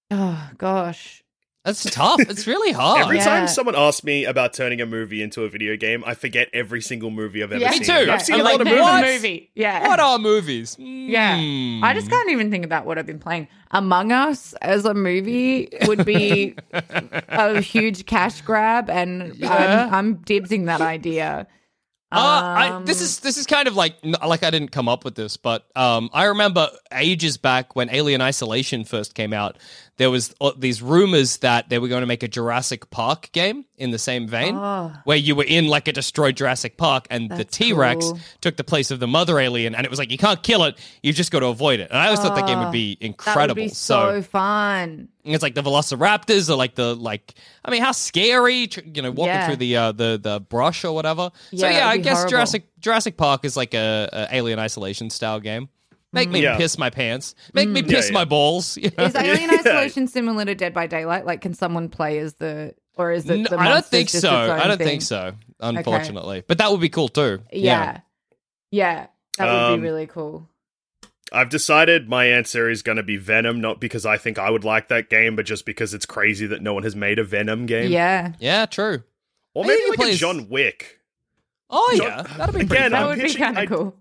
oh 0.10 0.50
gosh, 0.58 1.24
That's 1.66 1.84
tough. 1.90 2.20
It's 2.22 2.46
really 2.46 2.72
hard. 2.72 3.02
Every 3.02 3.18
Yeah. 3.18 3.26
time 3.26 3.48
someone 3.48 3.76
asks 3.76 4.04
me 4.04 4.24
about 4.26 4.54
turning 4.54 4.80
a 4.82 4.86
movie 4.86 5.22
into 5.24 5.42
a 5.44 5.50
video 5.50 5.76
game, 5.76 6.04
I 6.06 6.14
forget 6.14 6.48
every 6.54 6.80
single 6.82 7.10
movie 7.10 7.42
I've 7.44 7.52
ever 7.52 7.60
Yeah. 7.60 7.72
seen. 7.72 7.80
Me 7.82 7.86
too. 8.06 8.12
I've 8.12 8.22
seen 8.22 8.36
I'm 8.36 8.42
a 8.42 8.44
like, 8.44 8.52
lot 8.54 8.62
of 8.62 8.68
movies. 8.68 8.80
a 8.80 8.84
What? 8.84 9.04
movie. 9.04 9.50
Yeah. 9.56 9.88
What 9.88 10.00
are 10.00 10.20
movies? 10.20 10.78
Yeah. 10.80 11.38
Hmm. 11.40 11.84
I 11.84 11.94
just 11.96 12.10
can't 12.10 12.30
even 12.30 12.52
think 12.52 12.66
about 12.66 12.86
what 12.86 13.00
I've 13.00 13.08
been 13.08 13.20
playing. 13.20 13.48
Among 13.72 14.12
Us 14.12 14.54
as 14.62 14.86
a 14.86 14.94
movie 14.94 15.70
would 15.88 16.06
be 16.06 16.56
a 17.30 17.60
huge 17.62 18.06
cash 18.06 18.42
grab, 18.42 18.90
and 18.90 19.34
Yeah. 19.36 19.88
I'm, 19.92 19.94
I'm 19.94 20.16
dibsing 20.18 20.68
that 20.68 20.82
idea. 20.82 21.48
Uh, 22.12 22.18
I, 22.18 22.70
Um, 22.70 22.86
this 22.86 23.02
is 23.02 23.20
this 23.22 23.36
is 23.36 23.46
kind 23.46 23.68
of 23.68 23.76
like 23.76 23.96
like 24.26 24.44
I 24.44 24.50
didn't 24.52 24.72
come 24.72 24.88
up 24.88 25.04
with 25.04 25.16
this, 25.16 25.36
but 25.36 25.66
um, 25.76 26.10
I 26.14 26.26
remember 26.26 26.70
ages 26.94 27.36
back 27.36 27.76
when 27.76 27.90
Alien 27.90 28.22
Isolation 28.22 28.86
first 28.86 29.16
came 29.16 29.34
out, 29.34 29.58
there 29.98 30.10
was 30.12 30.36
uh, 30.42 30.52
these 30.58 30.82
rumors 30.82 31.38
that 31.38 31.70
they 31.70 31.80
were 31.80 31.88
going 31.88 32.02
to 32.02 32.06
make 32.08 32.22
a 32.24 32.28
Jurassic 32.28 32.90
Park 32.90 33.32
game 33.32 33.64
in 33.78 33.92
the 33.92 33.98
same 33.98 34.28
vein, 34.28 34.56
Oh. 34.56 34.92
where 35.06 35.16
you 35.18 35.36
were 35.36 35.44
in 35.46 35.68
like 35.68 35.88
a 35.88 35.94
destroyed 35.94 36.36
Jurassic 36.36 36.76
Park, 36.78 37.08
and 37.10 37.30
the 37.30 37.46
T 37.46 37.72
Rex 37.74 38.04
cool. 38.06 38.20
took 38.42 38.58
the 38.58 38.64
place 38.64 38.92
of 38.92 39.00
the 39.00 39.08
mother 39.08 39.40
alien, 39.40 39.74
and 39.76 39.86
it 39.86 39.90
was 39.90 39.98
like 40.00 40.12
you 40.12 40.18
can't 40.18 40.42
kill 40.44 40.64
it, 40.66 40.78
you 41.02 41.14
just 41.14 41.32
got 41.32 41.40
to 41.40 41.48
avoid 41.48 41.80
it. 41.80 41.90
And 41.92 41.98
I 42.00 42.06
always 42.08 42.20
thought 42.20 42.36
that 42.36 42.46
game 42.48 42.60
would 42.60 42.72
be 42.72 42.98
Oh, 42.98 43.00
That 43.00 43.06
incredible. 43.06 43.62
would 43.62 43.70
be 43.70 43.74
so, 43.74 44.22
fun. 44.22 45.08
It's 45.24 45.42
like 45.42 45.56
the 45.56 45.64
Velociraptors 45.64 46.50
or 46.50 46.56
like 46.56 46.76
the 46.76 46.96
like. 46.96 47.34
I 47.64 47.72
mean, 47.72 47.82
how 47.82 47.94
scary! 47.94 48.68
tr- 48.68 48.82
You 48.94 49.02
know, 49.02 49.12
walking 49.12 49.34
Yeah. 49.34 49.48
through 49.48 49.56
the 49.56 49.76
uh, 49.78 49.92
the 49.92 50.20
the 50.22 50.40
brush 50.40 50.84
or 50.86 50.94
whatever. 50.94 51.32
so 51.56 51.68
Yeah, 51.68 51.78
yeah, 51.78 51.88
I 51.88 51.98
guess 51.98 52.18
horrible. 52.18 52.30
Jurassic 52.32 52.64
Jurassic 52.80 53.18
Park 53.18 53.44
is 53.46 53.58
like 53.58 53.74
a, 53.74 54.10
a 54.14 54.28
Alien 54.36 54.60
Isolation 54.60 55.10
style 55.10 55.40
game. 55.40 55.70
Make 56.16 56.30
me 56.30 56.42
Yeah. 56.42 56.58
piss 56.58 56.78
my 56.78 56.90
pants. 56.90 57.36
Make 57.54 57.70
me 57.70 57.84
piss 57.84 58.08
yeah. 58.10 58.14
my 58.14 58.26
balls. 58.26 58.78
you 58.78 58.90
know? 58.98 59.04
Is 59.06 59.16
Alien 59.16 59.50
Yeah. 59.52 59.60
Isolation 59.60 60.08
similar 60.08 60.46
to 60.46 60.56
Dead 60.56 60.74
by 60.74 60.88
Daylight? 60.88 61.26
Like, 61.26 61.42
can 61.42 61.54
someone 61.54 61.90
play 61.90 62.18
as 62.20 62.34
the, 62.36 62.74
or 62.98 63.12
is 63.12 63.30
it? 63.30 63.50
No, 63.52 63.58
I 63.58 63.68
don't 63.70 63.86
think 63.86 64.10
so. 64.10 64.30
I 64.32 64.68
don't 64.68 64.78
thing? 64.78 64.88
think 64.88 65.02
so. 65.04 65.34
Unfortunately, 65.60 66.44
but 66.48 66.58
that 66.58 66.72
would 66.72 66.82
be 66.82 66.90
cool 66.90 67.08
too. 67.10 67.40
Yeah, 67.52 68.00
yeah, 68.72 69.08
that 69.38 69.46
would 69.46 69.74
Um, 69.74 69.80
be 69.82 69.88
really 69.88 70.08
cool. 70.08 70.50
I've 71.32 71.50
decided 71.50 72.08
my 72.08 72.26
answer 72.26 72.70
is 72.70 72.82
going 72.82 72.98
to 72.98 73.04
be 73.04 73.18
Venom, 73.18 73.60
not 73.60 73.80
because 73.80 74.06
I 74.06 74.18
think 74.18 74.38
I 74.38 74.50
would 74.50 74.64
like 74.64 74.90
that 74.90 75.10
game, 75.10 75.36
but 75.36 75.46
just 75.46 75.66
because 75.66 75.94
it's 75.94 76.06
crazy 76.06 76.46
that 76.48 76.62
no 76.62 76.74
one 76.74 76.84
has 76.84 76.96
made 76.96 77.20
a 77.20 77.24
Venom 77.24 77.66
game. 77.66 77.92
Yeah, 77.92 78.34
yeah, 78.40 78.66
true. 78.66 79.04
Or 79.54 79.64
Maybe 79.66 79.74
maybe 79.76 79.82
he 79.84 79.90
like 79.92 80.00
plays- 80.00 80.16
a 80.16 80.20
John 80.20 80.50
Wick. 80.50 81.00
Oh 81.70 81.94
John- 81.98 82.08
yeah, 82.08 82.22
that'd 82.38 82.54
be 82.54 82.60
pretty 82.66 82.76
Again, 82.76 82.92
that 82.92 83.02
I'm 83.02 83.08
would 83.08 83.16
be 83.16 83.22
pitching- 83.24 83.42
kind 83.42 83.58
of 83.58 83.70
cool. 83.70 83.96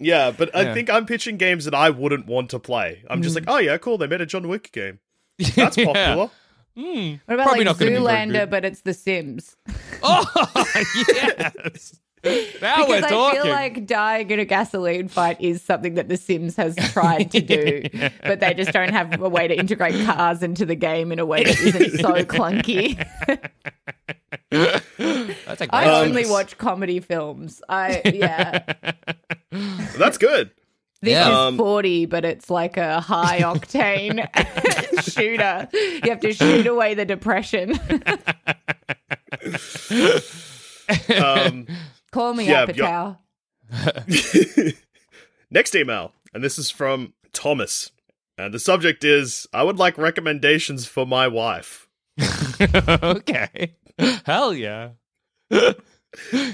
Yeah, 0.00 0.30
but 0.30 0.50
Yeah. 0.54 0.60
I 0.60 0.74
think 0.74 0.88
I'm 0.90 1.06
pitching 1.06 1.36
games 1.36 1.66
that 1.66 1.74
I 1.74 1.90
wouldn't 1.90 2.26
want 2.26 2.50
to 2.50 2.58
play. 2.58 3.02
I'm 3.10 3.20
Mm. 3.20 3.22
just 3.22 3.34
like, 3.34 3.44
oh 3.46 3.58
yeah, 3.58 3.76
cool, 3.78 3.98
they 3.98 4.06
made 4.06 4.20
a 4.22 4.26
John 4.26 4.48
Wick 4.48 4.72
game. 4.72 4.98
That's 5.54 5.76
Yeah. 5.76 5.84
popular. 5.86 6.30
Hmm. 6.76 7.14
What 7.26 7.34
about 7.34 7.44
Probably 7.46 7.58
like 7.58 7.64
not 7.66 7.78
gonna 7.78 7.90
be 7.90 7.96
very 7.96 8.06
Zoolander, 8.06 8.32
good. 8.32 8.50
but 8.50 8.64
it's 8.64 8.80
The 8.82 8.94
Sims? 8.94 9.56
Oh 10.02 10.24
yes. 11.12 12.00
Now 12.22 12.86
we're 12.86 12.96
because 12.96 13.04
I 13.04 13.08
talking. 13.10 13.42
feel 13.42 13.50
like 13.50 13.86
dying 13.86 14.30
in 14.30 14.40
a 14.40 14.44
gasoline 14.46 15.08
fight 15.08 15.38
is 15.40 15.62
something 15.62 15.94
that 15.94 16.08
The 16.08 16.16
Sims 16.16 16.56
has 16.56 16.74
tried 16.92 17.30
to 17.32 17.40
do, 17.40 17.82
but 18.22 18.40
they 18.40 18.54
just 18.54 18.72
don't 18.72 18.92
have 18.92 19.20
a 19.20 19.28
way 19.28 19.48
to 19.48 19.54
integrate 19.58 20.04
cars 20.06 20.42
into 20.42 20.64
the 20.66 20.74
game 20.74 21.12
in 21.12 21.18
a 21.18 21.26
way 21.26 21.44
that 21.44 21.58
isn't 21.60 22.00
so 22.00 22.12
clunky. 22.24 22.96
That's 24.50 25.60
a 25.60 25.66
great 25.66 25.72
I 25.72 25.84
Um, 25.86 26.08
only 26.08 26.26
watch 26.28 26.56
comedy 26.58 27.00
films. 27.00 27.62
I 27.68 28.02
yeah. 28.04 28.62
That's 29.98 30.18
good. 30.18 30.50
This 31.02 31.12
Yeah. 31.12 31.28
is 31.30 31.34
Um, 31.34 31.56
40, 31.56 32.06
but 32.06 32.24
it's 32.24 32.50
like 32.50 32.76
a 32.76 33.00
high 33.00 33.40
octane 33.40 34.26
shooter. 35.12 35.68
You 35.72 36.10
have 36.10 36.20
to 36.20 36.32
shoot 36.32 36.66
away 36.66 36.94
the 36.94 37.04
depression. 37.06 37.78
Um, 41.16 41.66
Call 42.12 42.34
me 42.34 42.48
Yeah, 42.48 42.62
up, 42.64 42.76
you're- 42.76 43.16
Patel. 43.70 44.72
next 45.50 45.74
email, 45.74 46.12
and 46.34 46.42
this 46.42 46.58
is 46.58 46.70
from 46.70 47.14
Thomas. 47.32 47.90
And 48.36 48.52
the 48.52 48.58
subject 48.58 49.04
is 49.04 49.46
I 49.52 49.62
would 49.62 49.78
like 49.78 49.96
recommendations 49.98 50.86
for 50.86 51.06
my 51.06 51.28
wife. 51.28 51.88
okay. 52.20 53.74
Hell 54.26 54.54
yeah. 54.54 54.90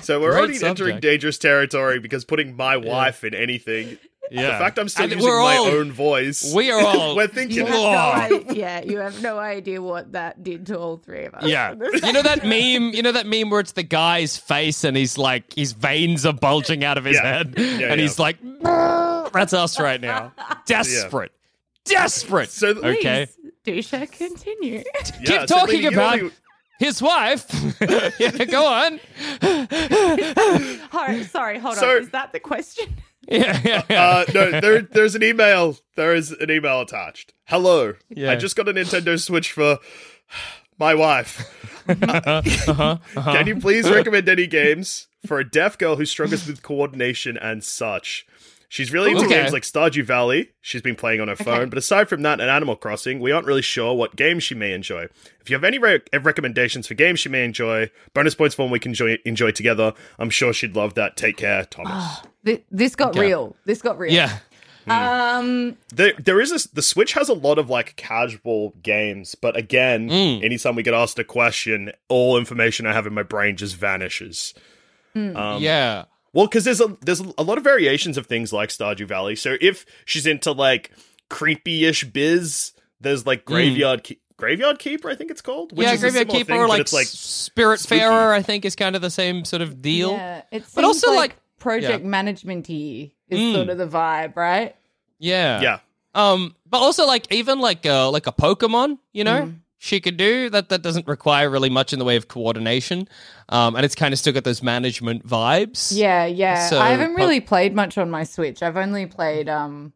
So 0.03 0.20
we're 0.20 0.32
Great 0.32 0.38
already 0.61 0.64
entering 0.66 1.01
dangerous 1.01 1.38
territory 1.38 1.99
because 1.99 2.26
putting 2.26 2.57
my 2.57 2.76
wife 2.76 3.24
in 3.24 3.32
anything. 3.32 3.97
Yeah. 4.30 4.42
The 4.53 4.59
fact 4.59 4.78
I'm 4.78 4.88
still 4.90 5.05
And 5.05 5.12
using 5.14 5.26
we're 5.30 5.40
my 5.40 5.57
all- 5.57 5.66
own 5.68 5.92
voice. 5.92 6.53
We 6.55 6.70
are 6.70 6.80
all. 6.86 7.16
we're 7.16 7.22
You 7.22 7.28
thinking. 7.28 7.66
have 7.66 7.70
no 7.70 7.86
Oh. 7.86 8.12
idea, 8.12 8.53
yeah, 8.55 8.82
you 8.84 8.99
have 8.99 9.22
no 9.22 9.38
idea 9.38 9.80
what 9.80 10.12
that 10.12 10.42
did 10.42 10.66
to 10.66 10.78
all 10.78 10.99
three 10.99 11.24
of 11.24 11.32
us. 11.34 11.44
Yeah. 11.47 11.72
You 11.72 12.12
know 12.12 12.20
that 12.22 12.42
meme? 12.44 12.92
You 12.92 13.03
know 13.03 13.12
that 13.12 13.26
meme 13.26 13.49
where 13.49 13.61
it's 13.61 13.72
the 13.72 13.82
guy's 13.82 14.36
face 14.36 14.84
and 14.84 14.94
he's 14.94 15.16
like, 15.16 15.55
his 15.55 15.72
veins 15.72 16.26
are 16.26 16.34
bulging 16.34 16.84
out 16.84 16.99
of 16.99 17.07
his 17.07 17.16
Yeah. 17.16 17.22
head. 17.22 17.55
Yeah, 17.57 17.64
and 17.64 17.80
yeah. 17.80 17.97
he's 17.97 18.18
like, 18.18 18.36
that's 19.32 19.55
us 19.55 19.80
right 19.80 20.01
now. 20.03 20.34
Desperate. 20.66 21.32
Desperate. 21.86 22.51
So- 22.51 22.74
Please, 22.74 22.99
okay. 22.99 23.26
Dusha, 23.64 24.11
continue. 24.12 24.82
Keep 25.24 25.26
so 25.26 25.47
talking 25.47 25.76
Lena, 25.76 25.82
you 25.82 25.88
about 25.97 26.18
only- 26.20 26.32
his 26.78 27.00
wife. 27.02 27.46
yeah, 28.20 28.44
go 28.44 28.66
on. 28.66 29.00
Sorry, 30.90 31.24
sorry, 31.24 31.58
hold 31.58 31.76
So- 31.76 31.96
on. 31.96 32.02
Is 32.02 32.10
that 32.10 32.32
the 32.32 32.40
question? 32.40 32.86
Yeah, 33.28 33.60
yeah, 33.64 33.82
yeah. 33.90 34.04
Uh, 34.08 34.24
no, 34.32 34.60
there, 34.60 34.82
there's 34.82 35.16
an 35.16 35.24
email. 35.24 35.76
There 35.96 36.14
is 36.14 36.30
an 36.30 36.48
email 36.48 36.80
attached. 36.80 37.34
Hello. 37.46 37.94
Yeah. 38.08 38.30
I 38.30 38.36
just 38.36 38.54
got 38.54 38.68
a 38.68 38.72
Nintendo 38.72 39.20
Switch 39.20 39.50
for 39.50 39.78
my 40.78 40.94
wife. 40.94 41.42
uh-huh, 41.88 42.98
Can 43.16 43.48
you 43.48 43.56
please 43.58 43.90
recommend 43.90 44.28
any 44.28 44.46
games 44.46 45.08
for 45.26 45.40
a 45.40 45.44
deaf 45.50 45.76
girl 45.76 45.96
who 45.96 46.04
struggles 46.06 46.46
with 46.46 46.62
coordination 46.62 47.36
and 47.36 47.64
such? 47.64 48.28
She's 48.68 48.92
really 48.92 49.12
into 49.12 49.24
Okay. 49.24 49.34
games 49.42 49.52
like 49.52 49.62
Stardew 49.62 50.04
Valley. 50.04 50.50
She's 50.60 50.82
been 50.82 50.96
playing 50.96 51.20
on 51.20 51.28
her 51.28 51.36
phone, 51.36 51.68
but 51.68 51.78
aside 51.78 52.08
from 52.08 52.22
that 52.22 52.40
and 52.40 52.50
Animal 52.50 52.74
Crossing, 52.76 53.20
we 53.20 53.30
aren't 53.30 53.46
really 53.46 53.62
sure 53.62 53.94
what 53.94 54.16
games 54.16 54.42
she 54.42 54.54
may 54.56 54.72
enjoy. 54.72 55.06
If 55.40 55.48
you 55.50 55.54
have 55.54 55.62
any 55.64 55.78
re- 55.78 56.00
recommendations 56.12 56.86
for 56.88 56.94
games 56.94 57.20
she 57.20 57.28
may 57.28 57.44
enjoy, 57.44 57.90
bonus 58.14 58.34
points 58.34 58.54
for 58.56 58.62
one 58.64 58.72
we 58.72 58.80
can 58.80 58.90
enjoy, 58.90 59.18
enjoy 59.24 59.52
together. 59.52 59.92
I'm 60.18 60.30
sure 60.30 60.52
she'd 60.52 60.74
love 60.74 60.94
that. 60.94 61.16
Take 61.16 61.36
care, 61.36 61.64
Thomas. 61.64 62.18
Th- 62.44 62.64
This 62.70 62.96
got 62.96 63.10
Okay. 63.10 63.20
real. 63.20 63.54
This 63.66 63.80
got 63.82 63.98
real. 63.98 64.12
yeah. 64.12 64.38
Um, 64.88 65.76
There, 65.94 66.12
there 66.18 66.40
is 66.40 66.52
a, 66.52 66.68
the 66.74 66.82
Switch 66.82 67.12
has 67.14 67.28
a 67.28 67.34
lot 67.34 67.58
of 67.58 67.68
like 67.68 67.96
casual 67.96 68.74
games, 68.82 69.34
but 69.34 69.56
again, 69.56 70.08
Mm. 70.08 70.44
anytime 70.44 70.76
we 70.76 70.82
get 70.82 70.94
asked 70.94 71.18
a 71.18 71.24
question, 71.24 71.92
all 72.08 72.38
information 72.38 72.86
I 72.86 72.92
have 72.92 73.06
in 73.06 73.12
my 73.14 73.22
brain 73.24 73.56
just 73.56 73.76
vanishes. 73.76 74.54
Um, 75.14 75.62
yeah. 75.62 76.04
Well, 76.32 76.46
because 76.46 76.64
there's 76.64 76.80
a 76.80 76.96
there's 77.02 77.20
a 77.20 77.42
lot 77.42 77.58
of 77.58 77.64
variations 77.64 78.16
of 78.18 78.26
things 78.26 78.52
like 78.52 78.68
Stardew 78.70 79.06
Valley. 79.06 79.36
So 79.36 79.56
if 79.60 79.86
she's 80.04 80.26
into 80.26 80.52
like 80.52 80.90
creepy-ish 81.30 82.04
biz, 82.04 82.72
there's 83.00 83.26
like 83.26 83.44
graveyard 83.44 84.04
Ke- 84.04 84.18
Graveyard 84.36 84.78
Keeper, 84.78 85.08
I 85.08 85.14
think 85.14 85.30
it's 85.30 85.40
called. 85.40 85.72
Which 85.76 85.86
yeah, 85.86 85.94
is 85.94 86.00
Graveyard 86.00 86.26
similar 86.28 86.38
Keeper 86.38 86.52
thing, 86.52 86.60
or 86.60 86.68
like, 86.68 86.92
like 86.92 87.06
Spirit 87.06 87.80
spooky. 87.80 88.00
Farer, 88.00 88.32
I 88.34 88.42
think 88.42 88.64
is 88.66 88.76
kind 88.76 88.94
of 88.94 89.00
the 89.02 89.10
same 89.10 89.44
sort 89.46 89.62
of 89.62 89.80
deal. 89.80 90.10
Yeah, 90.12 90.42
it 90.50 90.62
seems 90.64 90.74
But 90.74 90.84
also, 90.84 91.08
like, 91.08 91.16
like- 91.18 91.36
project 91.58 92.02
yeah. 92.04 92.08
management-y 92.08 93.12
is 93.30 93.40
Mm. 93.40 93.54
sort 93.54 93.68
of 93.70 93.78
the 93.78 93.86
vibe, 93.88 94.36
right? 94.36 94.76
Yeah. 95.18 95.60
yeah. 95.62 95.78
Um, 96.14 96.54
but 96.68 96.78
also 96.78 97.06
like 97.06 97.32
even 97.32 97.58
like 97.60 97.84
uh 97.86 98.10
like 98.10 98.26
a 98.26 98.32
Pokemon, 98.32 98.98
you 99.12 99.24
know, 99.24 99.42
Mm. 99.46 99.54
She 99.78 100.00
could 100.00 100.16
do 100.16 100.48
that. 100.50 100.68
That 100.68 100.82
doesn't 100.82 101.06
require 101.06 101.48
really 101.50 101.70
much 101.70 101.92
in 101.92 101.98
the 101.98 102.04
way 102.04 102.16
of 102.16 102.28
coordination, 102.28 103.08
um, 103.50 103.76
and 103.76 103.84
it's 103.84 103.94
kind 103.94 104.12
of 104.12 104.18
still 104.18 104.32
got 104.32 104.44
those 104.44 104.62
management 104.62 105.26
vibes. 105.26 105.92
Yeah, 105.94 106.24
yeah. 106.26 106.68
So, 106.68 106.78
I 106.80 106.88
haven't 106.90 107.14
po- 107.14 107.22
really 107.22 107.40
played 107.40 107.74
much 107.74 107.98
on 107.98 108.10
my 108.10 108.24
Switch. 108.24 108.62
I've 108.62 108.76
only 108.76 109.06
played 109.06 109.48
um 109.48 109.92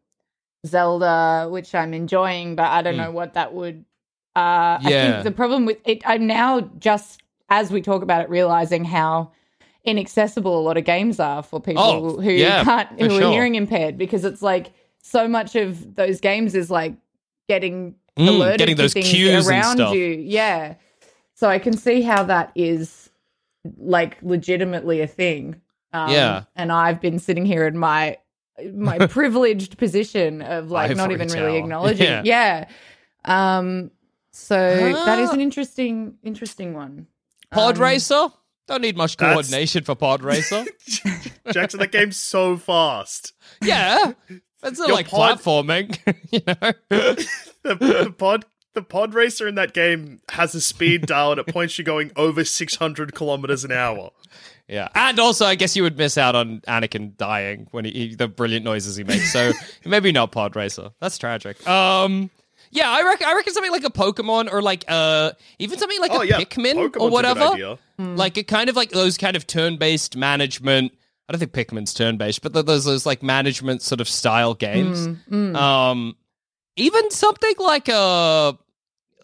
Zelda, 0.65 1.47
which 1.49 1.73
I'm 1.73 1.93
enjoying, 1.93 2.55
but 2.55 2.65
I 2.69 2.81
don't 2.81 2.97
know 2.97 3.11
what 3.11 3.33
that 3.33 3.53
would 3.53 3.85
uh 4.35 4.39
I. 4.39 4.79
Yeah. 4.83 5.11
think 5.11 5.23
the 5.25 5.31
problem 5.31 5.65
with 5.65 5.77
it 5.85 6.01
I'm 6.05 6.25
now 6.27 6.61
just 6.79 7.21
as 7.49 7.69
we 7.71 7.81
talk 7.81 8.01
about 8.01 8.21
it 8.23 8.29
realizing 8.29 8.85
how 8.85 9.31
inaccessible 9.83 10.57
a 10.57 10.61
lot 10.61 10.77
of 10.77 10.85
games 10.85 11.19
are 11.19 11.43
for 11.43 11.59
people 11.59 11.83
Oh, 11.83 12.21
who 12.21 12.31
yeah, 12.31 12.63
can't 12.63 12.87
who 13.01 13.09
sure. 13.09 13.23
are 13.27 13.31
hearing 13.31 13.55
impaired 13.55 13.97
because 13.97 14.23
it's 14.23 14.41
like 14.41 14.71
so 15.01 15.27
much 15.27 15.55
of 15.55 15.95
those 15.95 16.21
games 16.21 16.53
is 16.55 16.69
like 16.71 16.93
getting 17.49 17.95
Mm, 18.19 18.27
alerted 18.27 18.59
getting 18.59 18.75
to 18.75 18.81
those 18.81 18.93
things 18.93 19.09
cues 19.09 19.47
and 19.47 19.47
around 19.47 19.77
stuff. 19.77 19.95
you. 19.95 20.05
Yeah. 20.05 20.75
So 21.33 21.47
I 21.49 21.59
can 21.59 21.75
see 21.77 22.01
how 22.01 22.23
that 22.23 22.51
is 22.55 23.09
like 23.77 24.17
legitimately 24.21 25.01
a 25.01 25.07
thing. 25.07 25.61
Um, 25.93 26.11
Yeah. 26.11 26.43
And 26.55 26.71
I've 26.71 26.99
been 27.01 27.19
sitting 27.19 27.45
here 27.45 27.65
in 27.67 27.77
my 27.77 28.17
my 28.73 29.07
privileged 29.07 29.77
position 29.77 30.41
of 30.41 30.69
like 30.71 30.95
not 30.95 31.11
even 31.11 31.27
tower. 31.27 31.45
really 31.45 31.57
acknowledging. 31.59 32.05
Yeah. 32.05 32.21
Yeah. 32.23 32.67
Um 33.25 33.91
so 34.31 34.55
that 35.05 35.19
is 35.19 35.29
an 35.31 35.41
interesting 35.41 36.15
interesting 36.23 36.73
one. 36.73 37.07
Pod 37.51 37.75
Um, 37.77 37.81
Racer. 37.83 38.27
Don't 38.67 38.81
need 38.81 38.95
much 38.95 39.17
That's- 39.17 39.33
coordination 39.35 39.83
for 39.83 39.95
Pod 39.95 40.21
Racer. 40.21 40.63
Jackson, 41.51 41.79
that 41.79 41.91
game's 41.91 42.17
so 42.17 42.55
fast. 42.57 43.33
yeah, 43.61 44.13
it's 44.63 44.79
not 44.79 44.87
Your 44.87 44.95
like 44.95 45.09
pod- 45.09 45.39
platforming. 45.39 45.97
you 46.31 46.41
know. 46.47 47.15
The, 47.75 48.03
the 48.05 48.11
pod 48.11 48.45
the 48.73 48.81
pod 48.81 49.13
racer 49.13 49.47
in 49.47 49.55
that 49.55 49.73
game 49.73 50.21
has 50.29 50.55
a 50.55 50.61
speed 50.61 51.05
dial 51.05 51.31
and 51.31 51.39
it 51.39 51.47
points 51.47 51.77
you 51.77 51.83
going 51.83 52.11
over 52.15 52.43
600 52.45 53.13
kilometers 53.13 53.65
an 53.65 53.71
hour. 53.71 54.11
Yeah, 54.67 54.87
and 54.95 55.19
also 55.19 55.45
I 55.45 55.55
guess 55.55 55.75
you 55.75 55.83
would 55.83 55.97
miss 55.97 56.17
out 56.17 56.35
on 56.35 56.61
Anakin 56.61 57.17
dying 57.17 57.67
when 57.71 57.83
he, 57.83 57.91
he 57.91 58.15
the 58.15 58.29
brilliant 58.29 58.63
noises 58.63 58.95
he 58.95 59.03
makes. 59.03 59.33
So 59.33 59.51
maybe 59.85 60.11
not 60.13 60.31
Pod 60.31 60.55
Racer. 60.55 60.91
That's 61.01 61.17
tragic. 61.17 61.67
Um, 61.67 62.29
yeah, 62.69 62.89
I 62.89 63.03
reckon 63.03 63.27
I 63.27 63.33
reckon 63.33 63.53
something 63.53 63.71
like 63.71 63.83
a 63.83 63.89
Pokemon 63.89 64.51
or 64.51 64.61
like 64.61 64.85
uh 64.87 65.31
even 65.59 65.77
something 65.77 65.99
like 65.99 66.11
Oh 66.13 66.21
a 66.21 66.25
yeah, 66.25 66.39
Pikmin 66.39 66.75
Pokemon's 66.75 66.77
or 66.77 66.85
a 66.85 66.89
good 66.89 67.11
whatever. 67.11 67.41
idea. 67.41 67.77
Like 67.97 68.37
it 68.37 68.47
kind 68.47 68.69
of 68.69 68.75
like 68.77 68.91
those 68.91 69.17
kind 69.17 69.35
of 69.35 69.45
turn-based 69.45 70.15
management. 70.15 70.93
I 71.27 71.33
don't 71.33 71.39
think 71.39 71.51
Pikmin's 71.51 71.93
turn-based, 71.93 72.41
but 72.41 72.53
those 72.53 72.85
those 72.85 73.05
like 73.05 73.21
management 73.21 73.81
sort 73.81 73.99
of 73.99 74.07
style 74.07 74.53
games. 74.53 75.07
mm. 75.29 75.55
Um, 75.55 76.15
even 76.81 77.11
something 77.11 77.53
like 77.59 77.87
a 77.87 78.57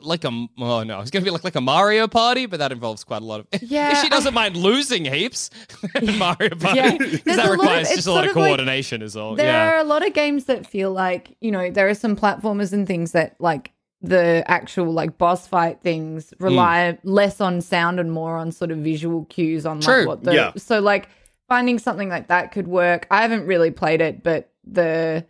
like 0.02 0.24
a 0.24 0.48
oh 0.60 0.84
no, 0.84 1.00
it's 1.02 1.10
gonna 1.12 1.26
be 1.26 1.32
like 1.32 1.44
like 1.44 1.56
a 1.56 1.62
Mario 1.62 2.08
Party, 2.08 2.46
but 2.46 2.60
that 2.60 2.72
involves 2.72 3.04
quite 3.04 3.22
a 3.22 3.26
lot 3.26 3.40
of. 3.40 3.48
Yeah, 3.62 3.92
if 3.92 3.98
she 4.00 4.10
doesn't 4.10 4.34
mind 4.34 4.56
losing 4.56 5.06
heaps, 5.06 5.50
Mario 6.18 6.56
Party, 6.56 6.78
Yeah, 6.78 6.98
because 6.98 7.22
there's 7.24 7.38
that 7.38 7.46
a 7.46 7.50
lot 7.50 7.54
of- 7.54 7.60
requires 7.60 7.88
it's 7.88 7.96
just 7.98 8.08
a 8.08 8.12
lot 8.12 8.18
sort 8.18 8.26
of 8.26 8.32
of 8.32 8.38
like- 8.38 8.50
coordination, 8.50 9.02
is 9.02 9.16
all. 9.18 9.36
There 9.36 9.48
yeah, 9.48 9.74
are 9.74 9.78
a 9.78 9.84
lot 9.84 10.06
of 10.06 10.14
games 10.14 10.46
that 10.46 10.68
feel 10.68 10.92
like, 10.92 11.36
you 11.42 11.52
know, 11.52 11.70
there 11.72 11.90
are 11.90 11.94
some 11.96 12.16
platformers 12.16 12.74
and 12.74 12.86
things 12.86 13.12
that 13.14 13.36
like 13.40 13.72
the 14.02 14.44
actual 14.48 14.94
like 14.94 15.18
boss 15.18 15.48
fight 15.48 15.82
things 15.82 16.32
mm. 16.38 16.46
rely 16.46 17.00
less 17.04 17.42
on 17.42 17.62
sound 17.62 18.00
and 18.00 18.12
more 18.12 18.38
on 18.38 18.52
sort 18.52 18.70
of 18.70 18.78
visual 18.78 19.26
cues 19.26 19.66
on 19.66 19.82
True. 19.82 20.00
like 20.02 20.08
what 20.08 20.24
the 20.24 20.36
Yeah. 20.36 20.52
so 20.56 20.80
like 20.80 21.10
finding 21.48 21.80
something 21.80 22.08
like 22.08 22.28
that 22.28 22.52
could 22.52 22.68
work. 22.68 23.08
I 23.10 23.24
haven't 23.24 23.48
really 23.48 23.72
played 23.72 24.02
it, 24.02 24.22
but 24.22 24.52
the 24.64 25.26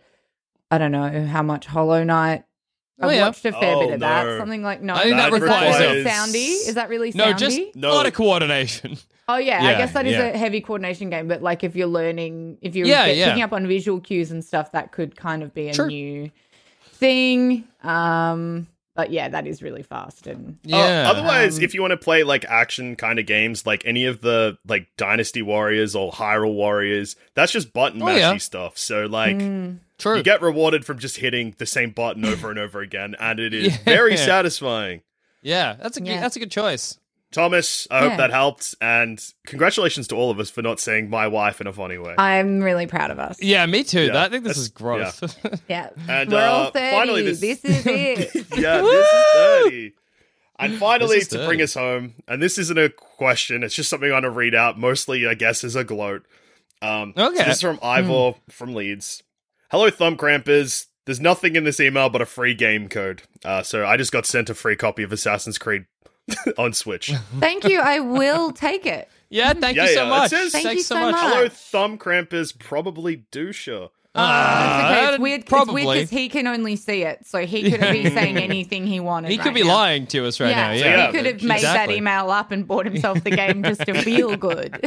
I 0.71 0.77
don't 0.77 0.91
know 0.91 1.25
how 1.25 1.43
much 1.43 1.65
Hollow 1.65 2.03
Knight 2.03 2.43
Oh, 2.99 3.09
I've 3.09 3.15
yeah. 3.15 3.25
watched 3.27 3.45
a 3.45 3.51
fair 3.51 3.75
Oh, 3.75 3.79
bit 3.85 3.93
of 3.93 3.99
that. 3.99 4.39
Something 4.39 4.63
like 4.63 4.81
no, 4.81 4.95
I 4.95 5.03
think 5.03 5.17
that 5.17 5.31
requires 5.31 5.79
really 5.79 6.01
a- 6.01 6.05
soundy. 6.05 6.67
Is 6.67 6.73
that 6.73 6.89
really 6.89 7.13
soundy? 7.13 7.15
no, 7.17 7.33
just 7.33 7.59
No. 7.75 7.91
a 7.91 7.93
lot 7.93 8.05
of 8.05 8.13
coordination. 8.13 8.97
Oh 9.29 9.35
yeah, 9.35 9.61
I 9.61 9.73
guess 9.73 9.91
that 9.91 10.05
is 10.05 10.13
yeah. 10.13 10.27
a 10.27 10.37
heavy 10.37 10.61
coordination 10.61 11.09
game. 11.09 11.27
But 11.27 11.41
like 11.43 11.61
if 11.61 11.75
you're 11.75 11.85
learning, 11.87 12.59
if 12.61 12.77
you're 12.77 12.87
Yeah, 12.87 13.07
get- 13.07 13.17
yeah. 13.17 13.25
picking 13.27 13.43
up 13.43 13.51
on 13.51 13.67
visual 13.67 13.99
cues 13.99 14.31
and 14.31 14.41
stuff, 14.43 14.71
that 14.71 14.93
could 14.93 15.17
kind 15.17 15.43
of 15.43 15.53
be 15.53 15.67
a 15.67 15.73
Sure. 15.73 15.85
new 15.87 16.31
thing. 16.93 17.65
Um, 17.83 18.67
but 18.95 19.11
yeah, 19.11 19.27
that 19.27 19.45
is 19.45 19.61
really 19.61 19.83
fast 19.83 20.27
and 20.27 20.57
Yeah. 20.63 20.77
Uh, 21.07 21.11
otherwise, 21.11 21.57
Um, 21.57 21.63
if 21.65 21.73
you 21.73 21.81
want 21.81 21.91
to 21.91 21.97
play 21.97 22.23
like 22.23 22.45
action 22.45 22.95
kind 22.95 23.19
of 23.19 23.25
games, 23.25 23.65
like 23.65 23.83
any 23.85 24.05
of 24.05 24.21
the 24.21 24.57
like 24.65 24.87
Dynasty 24.97 25.41
Warriors 25.41 25.93
or 25.93 26.11
Hyrule 26.11 26.53
Warriors, 26.53 27.15
that's 27.35 27.51
just 27.51 27.73
button 27.73 28.01
Oh, 28.01 28.05
mashy 28.05 28.17
yeah. 28.19 28.37
stuff. 28.37 28.77
So 28.77 29.05
like 29.07 29.35
Mm. 29.37 29.79
True. 29.97 30.17
you 30.17 30.23
get 30.23 30.41
rewarded 30.41 30.85
from 30.85 30.99
just 30.99 31.17
hitting 31.17 31.55
the 31.57 31.65
same 31.65 31.91
button 31.91 32.23
over 32.25 32.49
and 32.49 32.59
over 32.59 32.81
again, 32.81 33.15
and 33.19 33.39
it 33.39 33.53
is 33.53 33.67
Yeah. 33.73 33.77
very 33.85 34.17
satisfying. 34.17 35.01
yeah, 35.41 35.75
that's 35.81 35.97
a 35.97 36.01
good, 36.01 36.09
Yeah. 36.09 36.21
that's 36.21 36.35
a 36.35 36.39
good 36.39 36.51
choice. 36.51 36.99
Thomas, 37.31 37.87
I 37.91 38.01
Yeah. 38.03 38.09
hope 38.09 38.17
that 38.19 38.31
helped, 38.31 38.75
and 38.79 39.21
congratulations 39.45 40.07
to 40.09 40.15
all 40.15 40.31
of 40.31 40.39
us 40.39 40.49
for 40.49 40.61
not 40.61 40.79
saying 40.79 41.09
my 41.09 41.27
wife 41.27 41.59
in 41.59 41.67
a 41.67 41.73
funny 41.73 41.97
way. 41.97 42.15
I'm 42.17 42.61
really 42.61 42.87
proud 42.87 43.11
of 43.11 43.19
us. 43.19 43.37
Yeah, 43.41 43.65
me 43.65 43.83
too. 43.83 44.03
Yeah, 44.05 44.13
That- 44.13 44.25
I 44.27 44.29
think 44.29 44.43
this 44.45 44.55
that's- 44.55 44.63
is 44.63 44.69
gross. 44.69 45.21
Yeah, 45.67 45.89
And, 46.07 46.31
we're 46.31 46.39
all 46.39 46.67
uh, 46.67 46.71
thirty. 46.71 46.95
finally 46.95 47.21
this... 47.23 47.39
this- 47.41 47.65
is 47.65 47.85
it. 47.85 48.35
yeah, 48.57 48.81
this 48.81 49.05
is 49.13 49.33
dirty. 49.63 49.93
And 50.59 50.77
finally, 50.79 51.19
to 51.21 51.45
bring 51.45 51.61
us 51.61 51.73
home, 51.75 52.15
and 52.27 52.41
this 52.41 52.57
isn't 52.57 52.77
a 52.79 52.89
question, 52.89 53.61
it's 53.61 53.75
just 53.75 53.89
something 53.89 54.09
I 54.09 54.13
want 54.13 54.23
to 54.23 54.31
read 54.31 54.55
out, 54.55 54.79
mostly, 54.79 55.27
I 55.27 55.33
guess, 55.35 55.63
as 55.63 55.75
a 55.75 55.83
gloat. 55.83 56.25
Um, 56.81 57.13
so 57.15 57.27
Okay. 57.27 57.43
this 57.43 57.57
is 57.57 57.61
from 57.61 57.77
Ivor 57.83 58.33
from 58.49 58.73
Leeds. 58.73 59.21
Hello, 59.69 59.89
Thumb 59.89 60.15
Crampers. 60.15 60.87
There's 61.05 61.19
nothing 61.19 61.55
in 61.55 61.63
this 61.63 61.79
email 61.79 62.09
but 62.09 62.21
a 62.21 62.25
free 62.25 62.53
game 62.53 62.89
code. 62.89 63.23
Uh, 63.43 63.63
so 63.63 63.85
I 63.85 63.97
just 63.97 64.11
got 64.11 64.25
sent 64.25 64.49
a 64.49 64.53
free 64.53 64.75
copy 64.75 65.03
of 65.03 65.11
Assassin's 65.11 65.57
Creed 65.57 65.85
on 66.57 66.73
Switch. 66.73 67.11
Thank 67.39 67.65
you. 67.65 67.79
I 67.79 67.99
will 67.99 68.51
take 68.51 68.85
it. 68.85 69.09
yeah, 69.29 69.53
thank 69.53 69.75
Yeah, 69.75 69.83
you 69.87 69.93
so 69.93 70.01
yeah, 70.03 70.05
it 70.05 70.09
much. 70.09 70.29
says- 70.29 70.51
Thank 70.51 70.63
Thanks 70.65 70.79
you 70.79 70.83
so 70.83 70.95
so 70.95 71.01
much. 71.01 71.11
much. 71.13 71.33
Hello, 71.33 71.49
Thumb 71.49 71.97
Crampers, 71.97 72.51
probably 72.53 73.25
doucher. 73.31 73.89
Uh, 74.17 74.59
that's 74.59 74.93
okay. 74.93 75.05
Uh, 75.05 75.09
It's 75.11 75.19
weird. 75.19 75.41
It's 75.41 75.49
probably. 75.49 75.85
weird 75.85 75.95
because 75.97 76.09
he 76.09 76.29
can 76.29 76.47
only 76.47 76.75
see 76.75 77.03
it, 77.03 77.25
so 77.25 77.45
he 77.45 77.69
could 77.71 77.81
be 77.81 78.09
saying 78.09 78.37
anything 78.37 78.87
he 78.87 78.99
wanted. 78.99 79.31
He 79.31 79.37
right 79.37 79.43
could 79.43 79.53
be 79.53 79.63
now. 79.63 79.73
lying 79.75 80.07
to 80.07 80.25
us 80.25 80.39
right 80.39 80.55
now. 80.55 80.69
so 80.73 80.79
Yeah, 80.79 80.85
Yeah, 80.85 81.07
he 81.07 81.11
could 81.17 81.25
have 81.25 81.43
made 81.43 81.55
exactly. 81.55 81.93
that 81.95 81.97
email 81.97 82.31
up 82.31 82.51
and 82.51 82.67
bought 82.67 82.85
himself 82.85 83.23
the 83.23 83.31
game 83.31 83.63
just 83.63 83.81
to 83.85 83.93
feel 84.01 84.35
good. 84.49 84.79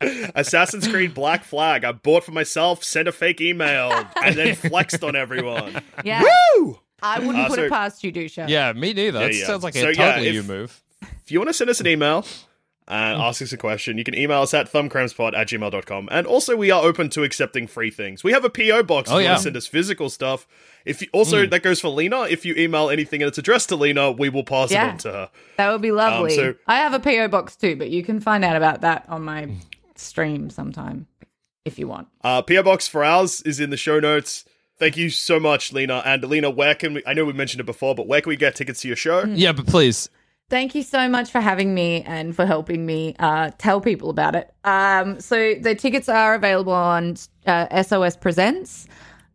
Assassin's 0.34 0.88
Creed 0.88 1.14
Black 1.14 1.44
Flag. 1.44 1.84
I 1.84 1.92
bought 1.92 2.24
for 2.24 2.32
myself, 2.32 2.82
sent 2.84 3.08
a 3.08 3.12
fake 3.12 3.40
email, 3.40 3.92
and 4.22 4.34
then 4.36 4.54
flexed 4.70 5.02
on 5.04 5.16
everyone. 5.16 5.82
Yeah. 6.04 6.22
Woo! 6.56 6.78
I 7.02 7.18
wouldn't 7.18 7.36
Uh, 7.44 7.48
put 7.48 7.56
so- 7.56 7.64
it 7.64 7.70
past 7.70 8.04
you, 8.04 8.12
Dusha. 8.12 8.48
Yeah, 8.48 8.72
me 8.72 8.92
neither. 8.92 9.20
Yeah, 9.20 9.26
That 9.26 9.34
yeah. 9.34 9.46
sounds 9.46 9.64
like 9.64 9.74
So, 9.74 9.88
a 9.88 9.92
yeah, 9.92 9.94
totally 10.12 10.28
if- 10.28 10.34
you 10.34 10.42
move. 10.42 10.80
If 11.24 11.30
you 11.32 11.38
want 11.40 11.48
to 11.48 11.54
send 11.54 11.68
us 11.70 11.80
an 11.80 11.86
email 11.88 12.24
and 12.88 13.16
hmm. 13.16 13.22
ask 13.22 13.40
us 13.40 13.52
a 13.52 13.56
question, 13.56 13.98
you 13.98 14.04
can 14.04 14.16
email 14.16 14.42
us 14.42 14.52
at 14.54 14.70
thumbcrampspod 14.70 15.36
at 15.36 15.48
gmail.com. 15.48 16.08
And 16.10 16.26
also, 16.26 16.56
we 16.56 16.70
are 16.70 16.82
open 16.82 17.08
to 17.10 17.22
accepting 17.22 17.66
free 17.66 17.90
things. 17.90 18.24
We 18.24 18.32
have 18.32 18.44
a 18.44 18.50
P.O. 18.50 18.82
box 18.82 19.10
oh, 19.10 19.14
if 19.14 19.16
Oh, 19.16 19.18
you 19.18 19.24
yeah. 19.24 19.30
want 19.30 19.38
to 19.38 19.42
send 19.44 19.56
us 19.56 19.66
physical 19.66 20.10
stuff. 20.10 20.46
If 20.84 21.00
you, 21.00 21.08
Also, 21.12 21.44
hmm. 21.44 21.50
that 21.50 21.62
goes 21.62 21.80
for 21.80 21.88
Lena. 21.88 22.22
If 22.22 22.44
you 22.44 22.54
email 22.56 22.90
anything 22.90 23.22
and 23.22 23.28
it's 23.28 23.38
addressed 23.38 23.68
to 23.70 23.76
Lena, 23.76 24.10
we 24.10 24.28
will 24.28 24.44
pass 24.44 24.72
it 24.72 24.78
on 24.78 24.98
to 24.98 25.12
her. 25.12 25.30
That 25.56 25.70
would 25.70 25.82
be 25.82 25.90
um, 25.90 25.96
lovely. 25.96 26.34
so- 26.34 26.54
I 26.66 26.76
have 26.76 26.94
a 26.94 27.00
PO 27.00 27.28
box 27.28 27.56
too, 27.56 27.76
but 27.76 27.90
you 27.90 28.02
can 28.02 28.20
find 28.20 28.44
out 28.44 28.56
about 28.56 28.80
that 28.80 29.04
on 29.08 29.22
my 29.22 29.48
stream 29.96 30.50
sometime 30.50 31.06
if 31.64 31.78
you 31.78 31.86
want. 31.86 32.08
Uh, 32.22 32.42
P.O. 32.42 32.62
box 32.62 32.88
for 32.88 33.04
ours 33.04 33.40
is 33.42 33.60
in 33.60 33.70
the 33.70 33.76
show 33.76 34.00
notes. 34.00 34.44
Thank 34.78 34.96
you 34.96 35.10
so 35.10 35.38
much, 35.38 35.72
Lena. 35.72 36.02
And 36.04 36.24
Lena, 36.24 36.50
where 36.50 36.74
can 36.74 36.94
we? 36.94 37.02
I 37.06 37.14
know 37.14 37.24
we 37.24 37.32
mentioned 37.32 37.60
it 37.60 37.66
before, 37.66 37.94
but 37.94 38.08
where 38.08 38.20
can 38.20 38.30
we 38.30 38.36
get 38.36 38.56
tickets 38.56 38.80
to 38.80 38.88
your 38.88 38.96
show? 38.96 39.24
Hmm. 39.24 39.34
Yeah, 39.36 39.52
but 39.52 39.66
please. 39.66 40.08
Thank 40.50 40.74
you 40.74 40.82
so 40.82 41.08
much 41.08 41.30
for 41.30 41.40
having 41.40 41.72
me 41.74 42.02
and 42.02 42.36
for 42.36 42.44
helping 42.44 42.84
me 42.84 43.16
uh, 43.18 43.52
tell 43.56 43.80
people 43.80 44.10
about 44.10 44.34
it. 44.34 44.52
Um, 44.64 45.18
so 45.18 45.54
the 45.54 45.74
tickets 45.74 46.10
are 46.10 46.34
available 46.34 46.74
on 46.74 47.16
uh, 47.46 47.82
SOS 47.82 48.18
Presents, 48.18 48.86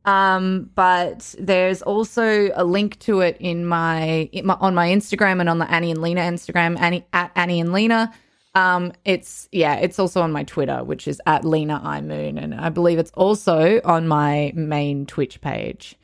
um, 0.06 0.70
but 0.76 1.34
there's 1.40 1.82
also 1.82 2.52
a 2.54 2.64
link 2.64 3.00
to 3.00 3.22
it 3.22 3.36
in 3.40 3.66
my, 3.66 4.30
in 4.32 4.46
my 4.46 4.54
on 4.56 4.76
my 4.76 4.90
Instagram 4.90 5.40
and 5.40 5.50
on 5.50 5.58
the 5.58 5.70
Annie 5.72 5.90
and 5.90 6.02
Lena 6.04 6.22
Instagram, 6.22 6.80
Annie 6.80 7.06
at 7.14 7.32
Annie 7.36 7.60
and 7.60 7.74
Lena. 7.74 8.14
Um, 8.54 8.94
it's 9.04 9.50
yeah, 9.52 9.76
it's 9.76 10.00
also 10.00 10.22
on 10.22 10.32
my 10.32 10.44
Twitter, 10.44 10.84
which 10.84 11.08
is 11.08 11.20
at 11.26 11.44
Lena 11.44 11.82
I 11.84 12.02
Moon, 12.02 12.38
and 12.38 12.54
I 12.54 12.70
believe 12.70 13.00
it's 13.00 13.12
also 13.16 13.82
on 13.84 14.08
my 14.08 14.52
main 14.56 15.08
Twitch 15.08 15.42
page. 15.42 15.97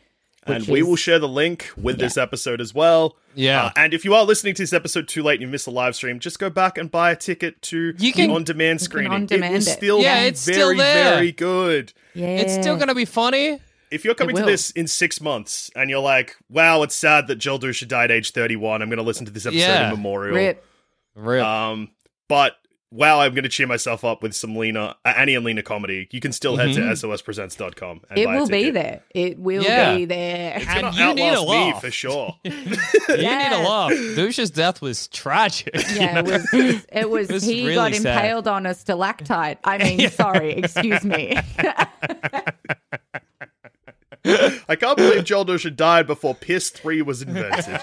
And 0.46 0.60
which 0.64 0.68
we 0.70 0.80
is- 0.82 0.86
will 0.88 0.96
share 0.96 1.20
the 1.20 1.28
link 1.28 1.70
with 1.82 2.00
this 2.00 2.18
episode 2.18 2.60
as 2.62 2.74
well. 2.74 3.16
Yeah. 3.36 3.66
Uh, 3.66 3.72
and 3.78 3.94
if 3.94 4.04
you 4.06 4.14
are 4.14 4.24
listening 4.24 4.54
to 4.56 4.62
this 4.64 4.74
episode 4.74 5.08
too 5.08 5.24
late 5.24 5.36
and 5.36 5.42
you 5.44 5.48
missed 5.48 5.66
the 5.66 5.72
live 5.72 5.96
stream, 5.96 6.20
just 6.20 6.38
go 6.40 6.50
back 6.50 6.78
and 6.78 6.92
buy 6.92 7.12
a 7.12 7.16
ticket 7.16 7.62
to 7.64 7.94
You 7.98 8.14
can- 8.14 8.28
the 8.30 8.36
on-demand 8.36 8.82
screening. 8.82 9.12
on-demand 9.12 9.54
it 9.54 9.58
it. 9.68 9.70
will 9.70 9.74
still 9.76 10.00
Yeah, 10.02 10.22
be 10.22 10.28
it's 10.28 10.46
very, 10.46 10.56
still 10.58 10.78
there. 10.78 11.14
very 11.16 11.32
good. 11.32 11.94
Yeah, 12.14 12.28
It's 12.28 12.54
still 12.54 12.76
going 12.76 12.90
to 12.90 12.96
be 12.96 13.06
funny. 13.06 13.60
if 13.90 14.04
you're 14.04 14.16
coming 14.16 14.36
to 14.36 14.44
this 14.44 14.72
in 14.72 14.88
six 14.88 15.22
months 15.22 15.70
and 15.76 15.90
you're 15.90 16.00
like, 16.00 16.36
wow, 16.50 16.84
it's 16.84 16.96
sad 16.96 17.28
that 17.28 17.36
Joel 17.36 17.60
Dusha 17.60 17.88
died 17.88 18.12
at 18.12 18.18
age 18.18 18.32
31, 18.32 18.82
I'm 18.82 18.90
going 18.90 18.98
to 18.98 19.04
listen 19.04 19.26
to 19.26 19.32
this 19.32 19.46
episode 19.46 19.60
Yeah. 19.62 19.86
in 19.86 19.92
memorial. 19.96 20.36
Rip. 20.36 20.66
Real. 21.16 21.46
Um, 21.46 21.92
but 22.28 22.58
wow, 22.94 23.20
I'm 23.20 23.34
going 23.34 23.44
to 23.44 23.50
cheer 23.50 23.66
myself 23.68 24.04
up 24.04 24.22
with 24.22 24.36
some 24.36 24.56
Lena, 24.56 24.96
uh, 25.04 25.14
Annie 25.18 25.34
and 25.36 25.44
Lena 25.44 25.64
comedy. 25.64 26.08
You 26.12 26.20
can 26.20 26.32
still 26.32 26.58
head 26.58 26.74
to 26.76 26.82
sospresents.com. 26.82 28.02
And 28.10 28.20
It 28.20 28.26
buy 28.26 28.36
a 28.36 28.40
will 28.40 28.48
be 28.48 28.70
there. 28.70 29.02
It 29.10 29.40
will 29.40 29.64
Yeah. 29.64 29.96
be 29.96 30.06
there. 30.06 30.58
It's 30.58 30.66
gonna 30.66 30.88
And 30.88 30.96
you 30.96 31.14
need 31.16 31.22
a 31.30 31.32
outlast 31.40 31.50
me 31.50 31.72
laugh. 31.74 31.82
for 31.82 31.92
sure. 31.92 32.36
you 32.44 32.52
need 33.10 33.52
a 33.52 33.68
laugh. 33.68 33.92
Dusha's 33.92 34.52
death 34.52 34.82
was 34.82 35.08
tragic. 35.08 35.74
Yeah, 35.96 36.20
it 36.20 36.26
was. 36.54 36.86
It 36.92 37.10
was. 37.10 37.30
was 37.30 37.44
he 37.44 37.64
really 37.64 37.76
got 37.76 37.96
sad. 37.96 38.26
impaled 38.26 38.48
on 38.48 38.66
a 38.68 38.74
stalactite. 38.76 39.58
I 39.64 39.78
mean, 39.80 40.10
sorry, 40.12 40.52
excuse 40.54 41.04
me. 41.04 41.36
I 44.26 44.76
can't 44.78 44.96
believe 44.98 45.26
Joel 45.26 45.46
Dusha 45.46 45.76
died 45.76 46.08
before 46.08 46.34
Piss 46.34 46.70
3 46.70 47.02
was 47.02 47.22
invented. 47.22 47.82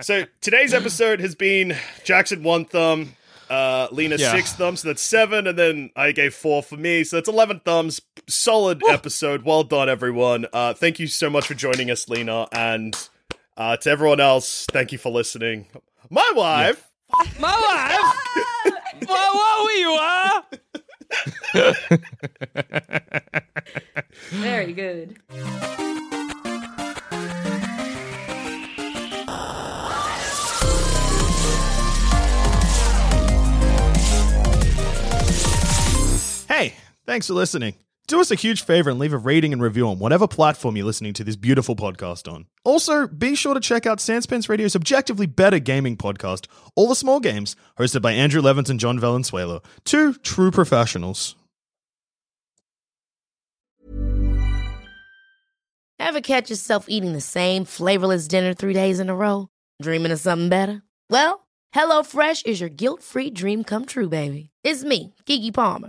so 0.00 0.24
today's 0.40 0.72
episode 0.72 1.18
has 1.20 1.34
been 1.34 1.74
Jackson 2.04 2.44
one 2.44 2.64
thumb, 2.64 3.16
uh, 3.50 3.88
Lena 3.90 4.16
Yeah. 4.16 4.32
six 4.32 4.52
thumbs, 4.52 4.80
so 4.80 4.88
that's 4.88 5.02
seven, 5.02 5.46
and 5.46 5.58
then 5.58 5.90
I 5.96 6.12
gave 6.12 6.34
four 6.34 6.62
for 6.62 6.76
me, 6.76 7.04
so 7.04 7.16
that's 7.16 7.28
11 7.28 7.60
thumbs. 7.64 8.00
Solid 8.28 8.82
episode. 8.88 9.44
Well 9.44 9.64
done, 9.64 9.88
everyone. 9.88 10.46
Uh, 10.52 10.74
thank 10.74 10.98
you 10.98 11.06
so 11.06 11.30
much 11.30 11.46
for 11.46 11.54
joining 11.54 11.90
us, 11.90 12.08
Lena, 12.08 12.46
and 12.52 12.94
uh, 13.56 13.76
to 13.78 13.90
everyone 13.90 14.20
else, 14.20 14.66
thank 14.70 14.92
you 14.92 14.98
for 14.98 15.10
listening. 15.10 15.66
My 16.10 16.30
wife. 16.34 16.84
My 17.40 17.54
wife. 17.58 18.74
Whoa, 19.08 19.30
whoa, 19.34 19.68
you 19.78 19.90
are. 19.92 20.44
Very 24.30 24.72
good. 24.72 25.18
Thanks 37.08 37.26
for 37.26 37.32
listening. 37.32 37.72
Do 38.06 38.20
us 38.20 38.30
a 38.30 38.34
huge 38.34 38.60
favor 38.60 38.90
and 38.90 38.98
leave 38.98 39.14
a 39.14 39.16
rating 39.16 39.54
and 39.54 39.62
review 39.62 39.88
on 39.88 39.98
whatever 39.98 40.28
platform 40.28 40.76
you're 40.76 40.84
listening 40.84 41.14
to 41.14 41.24
this 41.24 41.36
beautiful 41.36 41.74
podcast 41.74 42.30
on. 42.30 42.44
Also, 42.66 43.06
be 43.06 43.34
sure 43.34 43.54
to 43.54 43.60
check 43.60 43.86
out 43.86 43.96
Sanspants 43.96 44.50
Radio's 44.50 44.76
objectively 44.76 45.24
better 45.24 45.58
gaming 45.58 45.96
podcast, 45.96 46.48
All 46.76 46.86
the 46.86 46.94
Small 46.94 47.18
Games, 47.18 47.56
hosted 47.78 48.02
by 48.02 48.12
Andrew 48.12 48.42
Levins 48.42 48.68
and 48.68 48.78
John 48.78 49.00
Valenzuela, 49.00 49.62
two 49.84 50.12
true 50.12 50.50
professionals. 50.50 51.34
Ever 55.98 56.20
catch 56.20 56.50
yourself 56.50 56.90
eating 56.90 57.14
the 57.14 57.22
same 57.22 57.64
flavorless 57.64 58.28
dinner 58.28 58.52
three 58.52 58.74
days 58.74 59.00
in 59.00 59.08
a 59.08 59.16
row? 59.16 59.48
Dreaming 59.80 60.12
of 60.12 60.20
something 60.20 60.50
better? 60.50 60.82
Well, 61.08 61.48
HelloFresh 61.74 62.44
is 62.44 62.60
your 62.60 62.68
guilt-free 62.68 63.30
dream 63.30 63.64
come 63.64 63.86
true, 63.86 64.10
baby. 64.10 64.50
It's 64.62 64.84
me, 64.84 65.14
Keke 65.24 65.54
Palmer. 65.54 65.88